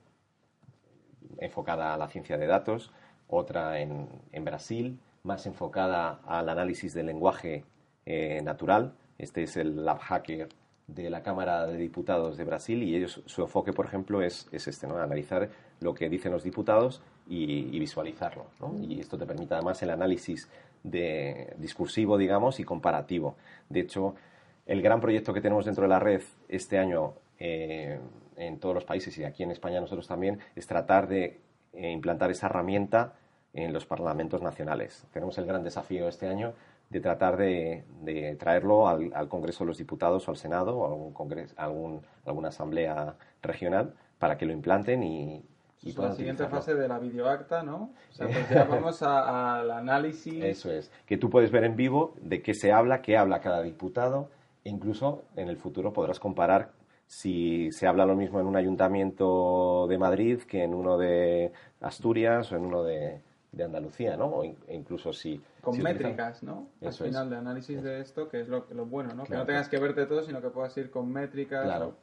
[1.39, 2.91] enfocada a la ciencia de datos,
[3.29, 4.07] otra en,
[4.43, 7.63] Brasil, más enfocada al análisis del lenguaje
[8.05, 8.93] eh, natural.
[9.17, 10.49] Este es el Lab Hacker
[10.87, 14.87] de la Cámara de Diputados de Brasil y ellos, su enfoque, por ejemplo, es, este,
[14.87, 14.97] ¿no?
[14.97, 15.49] analizar
[15.79, 18.47] lo que dicen los diputados y, visualizarlo.
[18.81, 20.49] Y esto te permite además el análisis
[20.83, 23.35] de, discursivo, digamos, y comparativo.
[23.69, 24.15] De hecho,
[24.65, 27.99] el gran proyecto que tenemos dentro de la red este año eh,
[28.35, 31.39] en todos los países y aquí en España nosotros también es tratar de
[31.73, 33.13] eh, implantar esa herramienta
[33.53, 35.07] en los parlamentos nacionales.
[35.11, 36.53] Tenemos el gran desafío este año
[36.89, 37.83] de tratar de,
[38.39, 42.49] traerlo al, Congreso de los Diputados o al Senado o a algún congreso, algún, alguna
[42.49, 45.43] asamblea regional para que lo implanten y,
[45.81, 47.91] y la siguiente fase de la videoacta, ¿no?
[48.09, 50.43] O sea, pues ya vamos al análisis.
[50.43, 53.61] Eso es, que tú puedes ver en vivo de qué se habla, qué habla cada
[53.61, 54.29] diputado,
[54.63, 56.71] incluso en el futuro podrás comparar
[57.09, 62.51] si se habla lo mismo en un ayuntamiento de Madrid que en uno de Asturias
[62.51, 63.21] o en uno de,
[63.59, 64.27] Andalucía, ¿no?
[64.27, 65.41] O incluso si...
[65.59, 66.69] Con métricas, ¿no?
[66.85, 69.23] Al final de análisis de esto, que es lo, lo bueno, ¿no?
[69.23, 71.63] Que no tengas que verte todo, sino que puedas ir con métricas.
[71.63, 71.95] Claro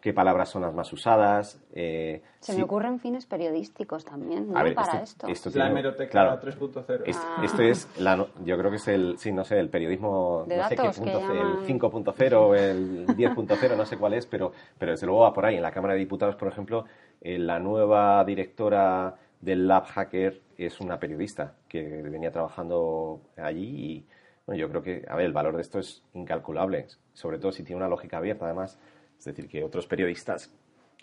[0.00, 1.60] qué palabras son las más usadas.
[1.72, 4.54] Eh, Se me ocurren fines periodísicos también, ¿no?
[4.54, 5.26] Para esto.
[5.26, 5.50] esto.
[5.54, 7.02] la hemeroteca 3.0.
[7.44, 10.76] Esto es, la, yo creo que es el, sí, no sé, el periodismo, no sé
[10.76, 15.32] qué punto, el 5.0, el 10.0, no sé cuál es, pero, pero desde luego va
[15.32, 15.56] por ahí.
[15.56, 16.84] En la Cámara de Diputados, por ejemplo,
[17.20, 24.06] eh, la nueva directora del Lab Hacker es una periodista que venía trabajando allí y
[24.46, 27.62] bueno, yo creo que, a ver, el valor de esto es incalculable, sobre todo si
[27.62, 28.78] tiene una lógica abierta, además
[29.20, 30.50] es decir, que otros periodistas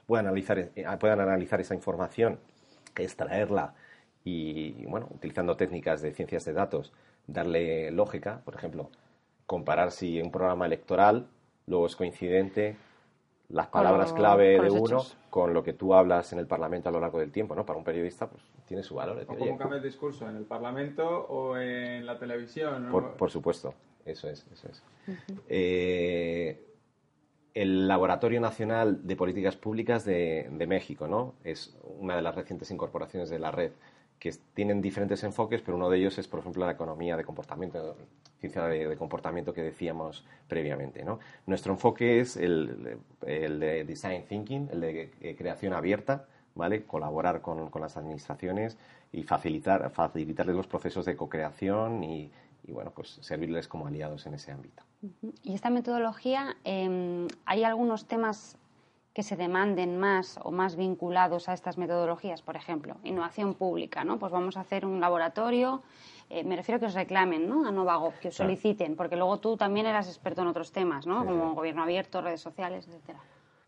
[0.08, 2.40] puedan analizar, eh, puedan analizar esa información,
[2.96, 3.76] extraerla
[4.24, 6.92] y, bueno, utilizando técnicas de ciencias de datos,
[7.28, 8.90] darle lógica, por ejemplo,
[9.46, 11.28] comparar si un programa electoral
[11.68, 12.76] luego es coincidente
[13.50, 17.00] las palabras clave de uno con lo que tú hablas en el Parlamento a lo
[17.00, 17.66] largo del tiempo, ¿no?
[17.66, 19.24] Para un periodista, pues tiene su valor.
[19.26, 23.74] o cómo cambia el discurso, en el Parlamento o en la televisión, por, supuesto,
[24.06, 24.84] eso es, eso es.
[25.48, 26.67] Eh,
[27.62, 31.34] el Laboratorio Nacional de Políticas Públicas de, México, ¿no?
[31.44, 33.72] Es una de las recientes incorporaciones de la red
[34.20, 37.96] que tienen diferentes enfoques, pero uno de ellos es, por ejemplo, la economía de comportamiento,
[38.40, 41.04] ciencia de, comportamiento que decíamos previamente.
[41.04, 41.20] ¿no?
[41.48, 46.84] Nuestro enfoque es el, el, de design thinking, el de eh, creación abierta, ¿vale?
[46.84, 48.78] colaborar con, con, las administraciones
[49.12, 52.32] y facilitar, facilitarles los procesos de co-creación y,
[52.68, 54.84] y, bueno, pues servirles como aliados en ese ámbito.
[55.44, 58.58] Y esta metodología, eh, ¿hay algunos temas
[59.18, 64.20] que se demanden más o más vinculados a estas metodologías, por ejemplo, innovación pública, ¿no?
[64.20, 65.82] Pues vamos a hacer un laboratorio,
[66.30, 67.68] eh, me refiero a que os reclamen, ¿no?
[67.68, 71.26] A Novagov, que os soliciten, porque luego tú también eras experto en otros temas, ¿no?
[71.26, 73.20] Como gobierno abierto, redes sociales, etcétera.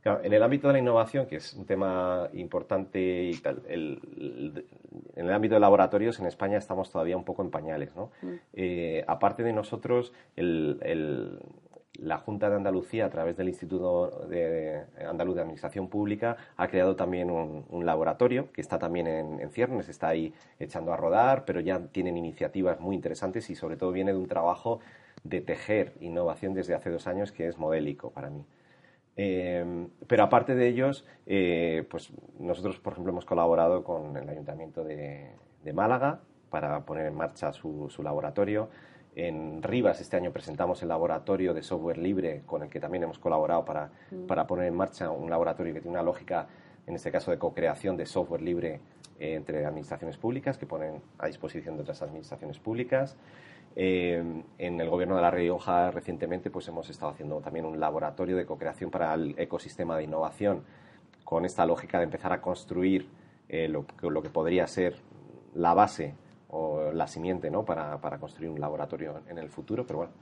[0.02, 4.00] Claro, en el ámbito de la innovación, que es un tema importante y tal, en
[5.16, 8.12] el ámbito de laboratorios en España estamos todavía un poco en pañales, ¿no?
[8.22, 8.34] Mm.
[8.54, 10.80] Eh, aparte de nosotros, el,
[12.02, 16.96] la Junta de Andalucía, a través del Instituto de Andaluz de Administración Pública, ha creado
[16.96, 21.80] también un, laboratorio que está también en, ciernes, está ahí echando a rodar, pero ya
[21.88, 24.80] tienen iniciativas muy interesantes y sobre todo viene de un trabajo
[25.24, 28.46] de tejer innovación desde hace dos años que es modélico para mí.
[29.22, 34.84] Eh, pero aparte de ellos, eh, pues nosotros, por ejemplo, hemos colaborado con el Ayuntamiento
[34.86, 35.32] de,
[35.74, 38.70] Málaga para poner en marcha su laboratorio.
[39.16, 43.20] En Rivas este año presentamos el laboratorio de software libre con el que también hemos
[43.20, 44.28] colaborado para, mm.
[44.28, 46.48] para poner en marcha un laboratorio que tiene una lógica,
[46.88, 48.80] en este caso, de co-creación de software libre
[49.20, 53.18] eh, entre administraciones públicas que ponen a disposición de otras administraciones públicas.
[53.76, 58.36] Eh, en el gobierno de La Rioja recientemente pues hemos estado haciendo también un laboratorio
[58.36, 60.64] de co-creación para el ecosistema de innovación
[61.24, 63.08] con esta lógica de empezar a construir
[63.48, 64.96] eh, lo, lo que podría ser
[65.54, 66.16] la base
[66.50, 67.64] o la simiente ¿no?
[67.64, 70.14] para, para construir un laboratorio en el futuro, pero bueno,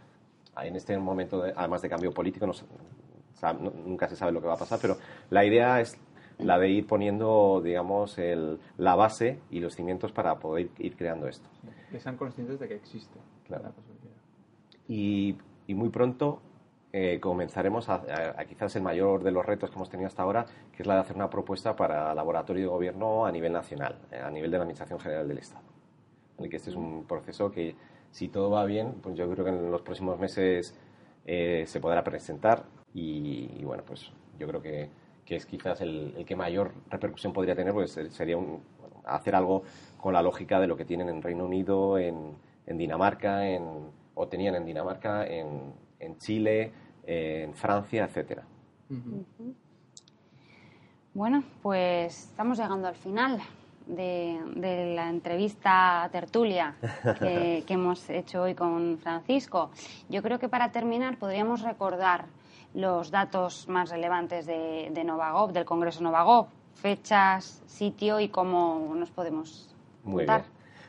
[0.61, 2.53] en este momento, además de cambio político, no,
[3.85, 4.97] nunca se sabe lo que va a pasar, pero
[5.29, 5.97] la idea es
[6.39, 11.27] la de ir poniendo, digamos, el, la base y los cimientos para poder ir creando
[11.27, 11.49] esto.
[11.91, 13.63] Que sean conscientes de que existe claro.
[13.63, 14.15] la posibilidad.
[14.87, 15.37] Y,
[15.67, 16.41] y muy pronto
[16.93, 20.83] eh, comenzaremos a, quizás el mayor de los retos que hemos tenido hasta ahora, que
[20.83, 24.31] es la de hacer una propuesta para laboratorio de gobierno a nivel nacional, eh, a
[24.31, 25.77] nivel de la Administración General del Estado
[26.47, 27.75] que este es un proceso que,
[28.11, 30.75] si todo va bien, pues yo creo que en los próximos meses
[31.25, 34.89] eh, se podrá presentar y, bueno, pues yo creo que,
[35.25, 38.61] que es quizás el, que mayor repercusión podría tener, pues sería un,
[39.07, 39.63] hacer algo
[39.99, 42.35] con la lógica de lo que tienen en Reino Unido, en,
[42.65, 43.63] en Dinamarca, en,
[44.15, 46.71] o tenían en Dinamarca, en, en Chile,
[47.05, 48.43] en Francia, etcétera.
[51.13, 53.41] Bueno, pues estamos llegando al final
[53.87, 56.75] de, la entrevista tertulia
[57.19, 59.71] que, hemos hecho hoy con Francisco.
[60.09, 62.25] Yo creo que para terminar podríamos recordar
[62.73, 66.47] los datos más relevantes de, de Novagov, del Congreso Novagov,
[66.77, 70.43] fechas, sitio y cómo nos podemos Muy bien.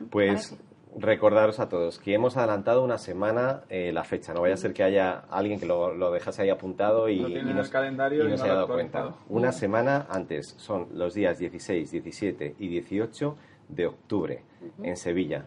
[0.09, 0.57] Pues
[0.97, 4.33] recordaros a todos que hemos adelantado una semana eh, la fecha.
[4.33, 7.53] No vaya a ser que haya alguien que lo, lo dejase ahí apuntado y, no,
[7.53, 9.15] no, calendario y no, se haya dado cuenta.
[9.27, 13.35] Una semana antes son los días 16, 17 y 18
[13.69, 14.43] de octubre
[14.81, 15.45] en Sevilla,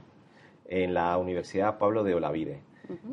[0.69, 2.63] en la Universidad Pablo de Olavide.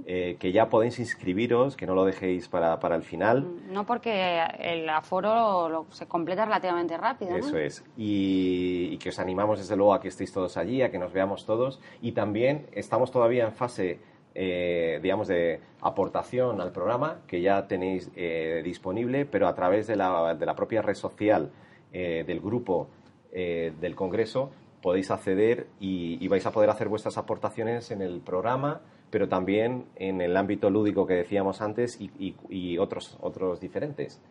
[0.05, 3.43] Eh, que ya podéis inscribiros, que no lo dejéis para, para el final.
[3.43, 7.35] Mm, no, porque el aforo se completa relativamente rápido.
[7.35, 7.83] Eso es.
[7.97, 11.45] Y, que os animamos desde luego a que estéis todos allí, a que nos veamos
[11.45, 11.79] todos.
[12.01, 13.99] Y también estamos todavía en fase,
[14.35, 19.95] eh, digamos, de aportación al programa, que ya tenéis eh, disponible, pero a través de
[19.95, 21.51] la, de la propia red social
[21.91, 22.87] del grupo
[23.31, 28.81] del Congreso podéis acceder y, y vais a poder hacer vuestras aportaciones en el programa
[29.09, 34.21] pero también en el ámbito lúdico que decíamos antes y, otros, otros diferentes.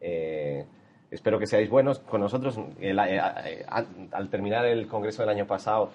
[0.00, 0.64] Eh,
[1.10, 2.58] espero que seáis buenos con nosotros.
[2.80, 5.90] Eh, eh, al terminar el congreso del año pasado,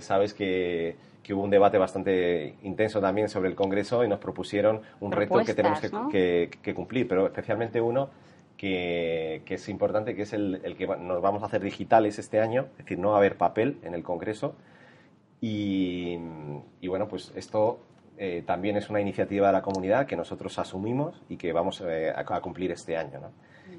[0.00, 0.96] sabes que,
[1.30, 5.54] hubo un debate bastante intenso también sobre el congreso y nos propusieron un reto que
[5.54, 8.10] tenemos que, cumplir, pero especialmente uno
[8.56, 12.66] que, es importante, que es el, el, que nos vamos a hacer digitales este año,
[12.72, 14.54] es decir, no va a haber papel en el congreso
[15.40, 16.18] y,
[16.86, 17.80] bueno, pues esto
[18.18, 22.12] eh, también es una iniciativa de la comunidad que nosotros asumimos y que vamos eh,
[22.14, 23.20] a, cumplir este año.
[23.20, 23.30] ¿no?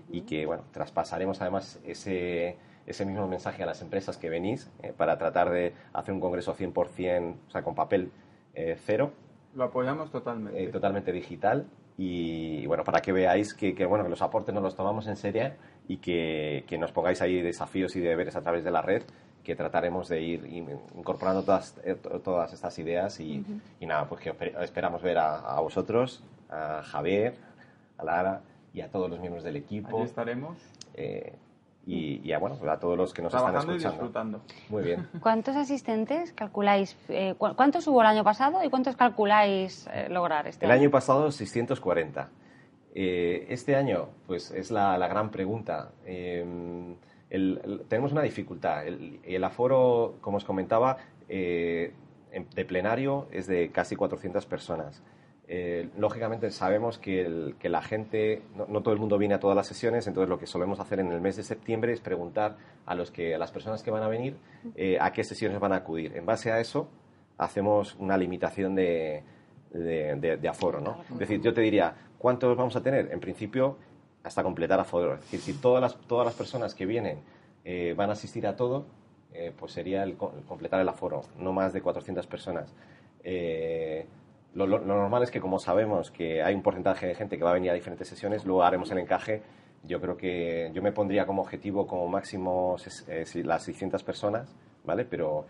[0.10, 5.18] Y que, bueno, traspasaremos además ese, ese mismo mensaje a las empresas que venís para
[5.18, 8.12] tratar de hacer un congreso 100%, o sea, con papel
[8.86, 9.12] cero.
[9.54, 10.68] Lo apoyamos totalmente.
[10.68, 11.68] totalmente digital
[11.98, 15.52] y bueno, para que veáis que, bueno, que los aportes nos los tomamos en serio
[15.88, 19.04] y que, que, nos pongáis ahí desafíos y deberes a través de la red
[19.44, 20.46] que trataremos de ir
[20.96, 23.44] incorporando todas, eh, todas estas ideas y,
[23.80, 27.36] y nada, pues que esperamos ver a, vosotros, a Javier,
[27.98, 28.42] a Lara
[28.74, 29.98] y a todos los miembros del equipo.
[29.98, 30.58] Allí estaremos.
[30.94, 31.36] Eh,
[31.88, 33.88] y, a, bueno, a todos los que nos están escuchando.
[33.88, 34.42] Y disfrutando.
[34.70, 35.10] Muy bien.
[35.20, 36.96] ¿Cuántos asistentes calculáis?
[37.10, 40.78] Eh, ¿Cuántos hubo el año pasado y cuántos calculáis lograr este el año?
[40.78, 42.30] El año pasado 640.
[42.94, 45.90] este año, pues es la, la gran pregunta.
[47.32, 48.86] Em, tenemos una dificultad.
[48.86, 50.98] El, aforo, como os comentaba,
[51.30, 51.94] eh,
[52.56, 55.02] de plenario es de casi 400 personas.
[55.48, 60.08] Eh, lógicamente sabemos que, la gente, no, todo el mundo viene a todas las sesiones,
[60.08, 63.34] entonces lo que solemos hacer en el mes de septiembre es preguntar a, los que,
[63.36, 64.36] a las personas que van a venir
[64.76, 66.16] eh, a qué sesiones van a acudir.
[66.16, 66.90] En base a eso
[67.38, 69.24] hacemos una limitación de,
[69.72, 70.80] de aforo.
[70.80, 71.02] ¿no?
[71.14, 73.10] Es decir, yo te diría, ¿cuántos vamos a tener?
[73.12, 73.78] En principio,
[74.24, 75.16] hasta completar aforo.
[75.16, 77.20] Es decir, si todas las, todas las personas que vienen
[77.66, 78.86] eh, van a asistir a todo,
[79.34, 82.74] eh, pues sería el, completar el aforo, no más de 400 personas.
[83.24, 84.06] Eh,
[84.54, 87.54] lo, normal es que como sabemos que hay un porcentaje de gente que va a
[87.54, 89.42] venir a diferentes sesiones, luego haremos el encaje.
[89.84, 92.76] Yo creo que yo me pondría como objetivo como máximo
[93.44, 94.54] las 600 personas,
[94.84, 95.06] ¿vale?
[95.06, 95.46] Pero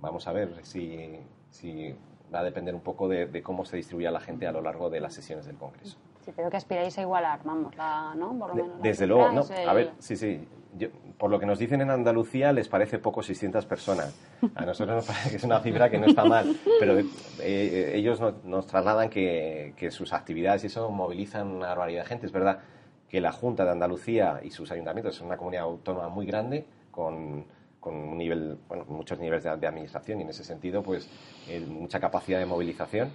[0.00, 1.18] vamos a ver si,
[1.50, 1.94] si
[2.32, 5.00] va a depender un poco de, cómo se distribuya la gente a lo largo de
[5.00, 5.96] las sesiones del Congreso.
[6.24, 7.74] Sí, pero que aspiráis a igualar, vamos,
[8.16, 8.38] ¿no?
[8.38, 9.42] Por lo menos desde luego, no.
[9.66, 10.46] A ver, sí, sí.
[11.16, 14.14] por lo que nos dicen en Andalucía, les parece poco 600 personas.
[14.54, 16.98] A nosotros nos parece que es una cifra que no está mal, pero
[17.40, 22.26] eh, ellos nos trasladan que, que, sus actividades y eso movilizan una barbaridad de gente.
[22.26, 22.60] Es verdad
[23.08, 27.46] que la Junta de Andalucía y sus ayuntamientos es una comunidad autónoma muy grande, con
[27.80, 31.08] con un nivel, bueno, muchos niveles de, administración y en ese sentido, pues,
[31.48, 33.10] eh, mucha capacidad de movilización.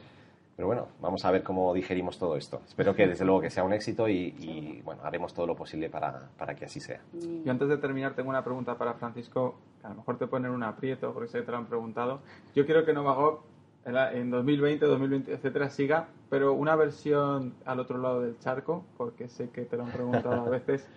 [0.56, 2.62] Pero bueno, vamos a ver cómo digerimos todo esto.
[2.68, 6.30] Espero que desde luego que sea un éxito y, bueno, haremos todo lo posible para,
[6.38, 7.02] para, que así sea.
[7.44, 10.52] Y antes de terminar, tengo una pregunta para Francisco, que a lo mejor te ponen
[10.52, 12.22] un aprieto porque sé que te lo han preguntado.
[12.54, 13.42] Yo quiero que Novagop
[13.86, 19.50] en 2020, 2020, etcétera, siga, pero una versión al otro lado del charco, porque sé
[19.50, 20.88] que te lo han preguntado a veces.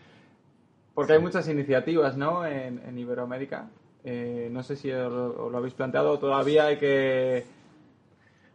[0.95, 2.47] Porque hay muchas iniciativas, ¿no?
[2.47, 3.69] En, Iberoamérica.
[4.05, 5.12] Eh, no sé si os,
[5.53, 6.19] lo habéis planteado.
[6.19, 7.45] Todavía hay que.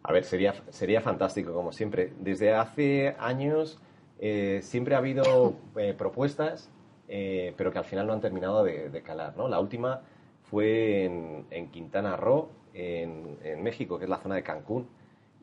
[0.04, 2.12] A ver, sería, sería fantástico, como siempre.
[2.20, 3.80] Desde hace años
[4.20, 6.70] eh, siempre ha habido eh, propuestas,
[7.08, 9.50] pero que al final no han terminado de, calar, ¿no?
[9.50, 10.02] La última
[10.50, 11.04] fue
[11.50, 14.88] en, Quintana Roo, en, México, que es la zona de Cancún.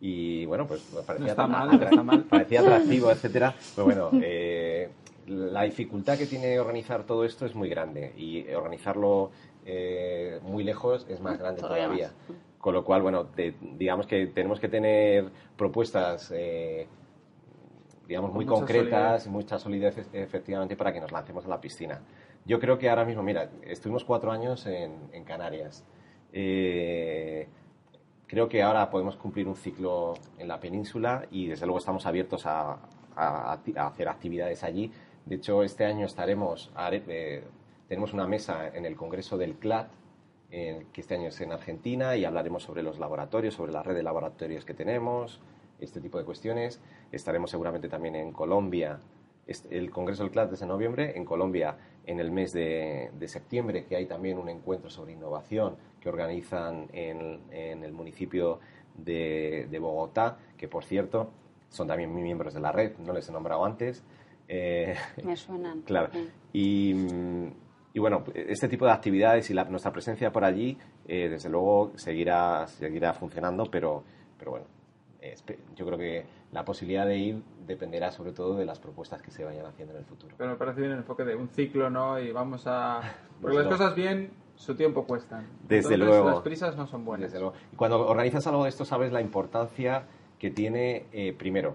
[0.00, 1.36] Y bueno, pues parecía,
[2.30, 3.54] parecía atractivo, etcétera.
[3.76, 4.10] Pero bueno,
[5.28, 9.30] la dificultad que tiene organizar todo esto es muy grande y organizarlo
[9.66, 12.10] eh, muy lejos es más grande todavía.
[12.58, 13.28] Con lo cual, bueno,
[13.76, 16.88] digamos que tenemos que tener propuestas, eh,
[18.06, 22.00] digamos, muy concretas y mucha solidez efectivamente para que nos lancemos a la piscina.
[22.44, 25.84] Yo creo que ahora mismo, mira, estuvimos cuatro años en, Canarias.
[26.32, 27.46] Eh,
[28.26, 32.44] creo que ahora podemos cumplir un ciclo en la península y desde luego estamos abiertos
[32.46, 32.78] a
[33.16, 34.90] hacer actividades allí
[35.28, 37.44] de hecho, este año estaremos, eh,
[37.86, 39.90] tenemos una mesa en el Congreso del CLAT,
[40.50, 44.02] que este año es en Argentina, y hablaremos sobre los laboratorios, sobre la red de
[44.02, 45.40] laboratorios que tenemos,
[45.80, 46.80] este tipo de cuestiones.
[47.12, 49.00] Estaremos seguramente también en Colombia.
[49.70, 53.96] El Congreso del CLAT es en noviembre, en Colombia en el mes de, septiembre, que
[53.96, 58.60] hay también un encuentro sobre innovación que organizan en, el municipio
[58.96, 61.30] de, de Bogotá, que por cierto
[61.68, 64.02] son también miembros de la red, no les he nombrado antes.
[64.48, 65.82] Eh, Me suenan.
[65.86, 66.10] Claro.
[66.52, 66.94] Y,
[67.98, 71.90] y, bueno, este tipo de actividades y la, nuestra presencia por allí, eh, desde luego,
[71.96, 74.04] seguirá, seguirá funcionando, pero,
[74.38, 74.66] pero bueno,
[75.74, 79.44] yo creo que la posibilidad de ir dependerá sobre todo de las propuestas que se
[79.44, 80.32] vayan haciendo en el futuro.
[80.38, 82.20] Pero me parece bien el enfoque de un ciclo, ¿no?
[82.20, 83.00] Y vamos a...
[83.42, 85.48] Porque las cosas bien, su tiempo cuestan.
[85.66, 86.30] Desde luego.
[86.30, 87.32] Las prisas no son buenas.
[87.32, 87.56] Desde luego.
[87.72, 90.04] Y cuando organizas algo de esto, sabes la importancia
[90.38, 91.74] que tiene, eh, primero,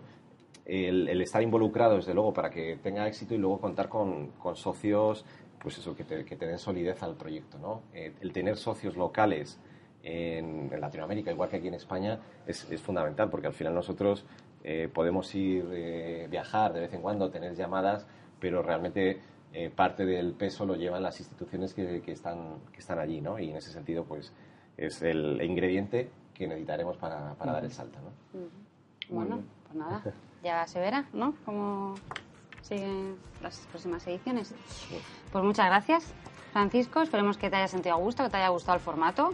[0.66, 5.26] el, estar involucrado, desde luego, para que tenga éxito y luego contar con, socios,
[5.64, 7.84] pues eso, que te, que den solidez al proyecto, ¿no?
[7.94, 9.58] Eh, el tener socios locales
[10.04, 14.26] en, Latinoamérica, igual que aquí en España, es, fundamental, porque al final nosotros
[14.64, 18.06] eh, podemos ir, eh, viajar de vez en cuando, tener llamadas,
[18.40, 19.22] pero realmente
[19.76, 23.38] parte del peso lo llevan las instituciones que, que, están, que están allí, ¿no?
[23.38, 24.34] Y en ese sentido, pues,
[24.78, 28.50] es el ingrediente que necesitaremos para, para dar el salto, ¿no?
[29.16, 30.02] Bueno, pues nada.
[30.44, 31.36] ya se verá, ¿no?
[31.46, 31.94] Cómo
[32.64, 34.54] siguen las próximas ediciones.
[35.32, 36.14] Pues muchas gracias.
[36.52, 39.34] Francisco, esperemos que te haya sentido a gusto, que te haya gustado el formato.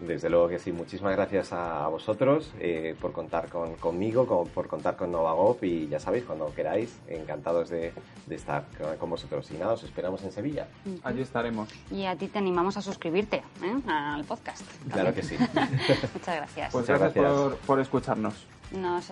[0.00, 0.72] Desde luego que sí.
[0.72, 5.98] Muchísimas gracias a, vosotros eh, por contar con, conmigo, por contar con Novagop y ya
[5.98, 7.92] sabéis, cuando queráis, encantados de,
[8.28, 8.66] estar
[8.98, 9.50] con, vosotros.
[9.52, 10.68] Y nada, os esperamos en Sevilla.
[11.02, 11.70] Allí estaremos.
[11.90, 13.80] Y a ti te animamos a suscribirte ¿eh?
[13.88, 14.62] al podcast.
[14.92, 15.36] Claro que sí.
[16.14, 16.72] Muchas gracias.
[16.72, 18.46] Pues gracias, Por, por escucharnos.
[18.72, 19.10] Nos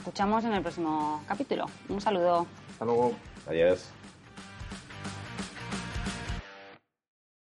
[0.00, 1.66] escuchamos en el próximo capítulo.
[1.90, 2.46] Un saludo.
[2.72, 3.12] Hasta luego.
[3.46, 3.90] Adiós.